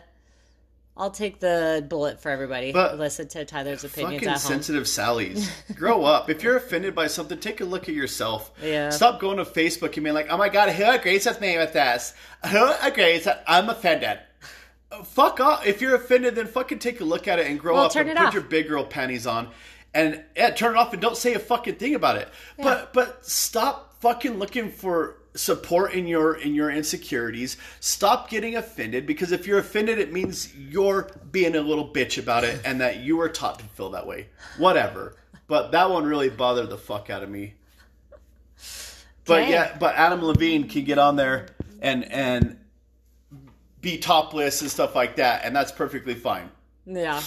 I'll 0.97 1.11
take 1.11 1.39
the 1.39 1.85
bullet 1.87 2.21
for 2.21 2.29
everybody. 2.29 2.71
But- 2.71 2.97
Listen 2.99 3.27
to 3.29 3.45
Tyler's 3.45 3.83
opinions 3.83 4.15
Fucking 4.15 4.27
at 4.29 4.41
home. 4.41 4.51
sensitive 4.51 4.83
Sallies. 4.83 5.49
Grow 5.75 6.03
up. 6.03 6.29
If 6.29 6.43
you're 6.43 6.55
offended 6.57 6.93
by 6.95 7.07
something, 7.07 7.39
take 7.39 7.61
a 7.61 7.65
look 7.65 7.89
at 7.89 7.95
yourself. 7.95 8.51
Yeah. 8.61 8.89
Stop 8.91 9.19
going 9.19 9.37
to 9.37 9.45
Facebook 9.45 9.95
and 9.95 10.03
being 10.03 10.13
like, 10.13 10.27
oh 10.29 10.37
my 10.37 10.49
god, 10.49 10.69
who 10.69 10.83
agrees 10.83 11.25
with 11.25 11.41
me 11.41 11.57
with 11.57 11.73
this? 11.73 12.13
Who 12.51 12.71
agrees 12.81 13.23
that 13.25 13.43
I'm 13.47 13.69
offended? 13.69 14.19
Fuck 15.05 15.39
off. 15.39 15.65
If 15.65 15.81
you're 15.81 15.95
offended, 15.95 16.35
then 16.35 16.45
fucking 16.45 16.77
take 16.77 17.01
a 17.01 17.03
look 17.03 17.27
at 17.27 17.39
it 17.39 17.47
and 17.47 17.59
grow 17.59 17.73
Well, 17.73 17.85
up 17.85 17.95
and 17.95 18.07
put 18.09 18.17
off. 18.17 18.33
your 18.35 18.43
big 18.43 18.67
girl 18.67 18.83
panties 18.85 19.25
on. 19.25 19.49
And 19.93 20.23
yeah, 20.35 20.49
turn 20.51 20.75
it 20.75 20.77
off 20.77 20.93
and 20.93 21.01
don't 21.01 21.17
say 21.17 21.33
a 21.33 21.39
fucking 21.39 21.75
thing 21.75 21.95
about 21.95 22.17
it. 22.17 22.27
But 22.57 22.93
but 22.93 23.25
stop 23.25 24.01
fucking 24.01 24.39
looking 24.39 24.71
for 24.71 25.17
support 25.35 25.93
in 25.93 26.07
your 26.07 26.35
in 26.35 26.53
your 26.55 26.69
insecurities. 26.71 27.57
Stop 27.79 28.29
getting 28.29 28.55
offended 28.55 29.05
because 29.05 29.31
if 29.31 29.45
you're 29.47 29.59
offended 29.59 29.99
it 29.99 30.11
means 30.11 30.55
you're 30.55 31.09
being 31.31 31.55
a 31.55 31.61
little 31.61 31.87
bitch 31.91 32.17
about 32.17 32.43
it 32.43 32.61
and 32.65 32.81
that 32.81 32.97
you 32.97 33.17
were 33.17 33.29
taught 33.29 33.59
to 33.59 33.65
feel 33.65 33.91
that 33.91 34.07
way. 34.07 34.27
Whatever. 34.57 35.15
But 35.47 35.71
that 35.73 35.89
one 35.89 36.05
really 36.05 36.29
bothered 36.29 36.69
the 36.69 36.77
fuck 36.77 37.09
out 37.09 37.21
of 37.21 37.29
me. 37.29 37.53
But 39.25 39.41
Okay. 39.43 39.51
yeah, 39.51 39.75
but 39.79 39.95
Adam 39.95 40.23
Levine 40.23 40.67
can 40.67 40.83
get 40.83 40.97
on 40.97 41.15
there 41.15 41.47
and 41.81 42.03
and 42.11 42.59
be 43.81 43.97
topless 43.97 44.61
and 44.61 44.71
stuff 44.71 44.95
like 44.95 45.17
that, 45.17 45.43
and 45.43 45.55
that's 45.55 45.71
perfectly 45.71 46.13
fine. 46.13 46.49
Yeah, 46.85 47.21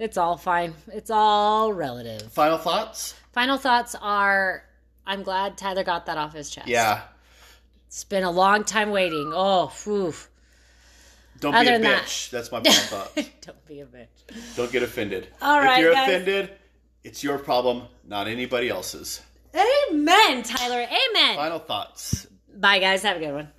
it's 0.00 0.16
all 0.16 0.36
fine. 0.36 0.74
It's 0.92 1.10
all 1.10 1.72
relative. 1.72 2.32
Final 2.32 2.58
thoughts? 2.58 3.14
Final 3.32 3.56
thoughts 3.58 3.94
are: 4.00 4.64
I'm 5.06 5.22
glad 5.22 5.56
Tyler 5.56 5.84
got 5.84 6.06
that 6.06 6.18
off 6.18 6.32
his 6.34 6.50
chest. 6.50 6.66
Yeah. 6.66 7.02
it's 7.86 8.02
been 8.04 8.24
a 8.24 8.30
long 8.30 8.64
time 8.64 8.90
waiting. 8.90 9.30
Oh, 9.34 9.72
whew. 9.84 10.12
Don't 11.38 11.54
Other 11.54 11.64
be 11.64 11.68
a 11.68 11.72
than 11.74 11.82
that- 11.82 12.02
bitch. 12.04 12.30
That's 12.30 12.50
my 12.52 12.60
final 12.62 12.80
thought. 12.82 13.14
Don't 13.40 13.66
be 13.66 13.80
a 13.80 13.86
bitch. 13.86 14.56
Don't 14.56 14.70
get 14.72 14.82
offended. 14.82 15.28
All 15.40 15.58
right, 15.60 15.78
if 15.78 15.84
you're 15.84 15.94
guys. 15.94 16.08
offended, 16.08 16.50
it's 17.04 17.22
your 17.24 17.38
problem, 17.38 17.84
not 18.06 18.26
anybody 18.28 18.68
else's. 18.68 19.22
Amen, 19.54 20.42
Tyler. 20.42 20.82
Amen. 20.82 21.36
Final 21.36 21.58
thoughts. 21.58 22.26
Bye, 22.54 22.78
guys. 22.78 23.02
Have 23.04 23.16
a 23.16 23.20
good 23.20 23.32
one. 23.32 23.48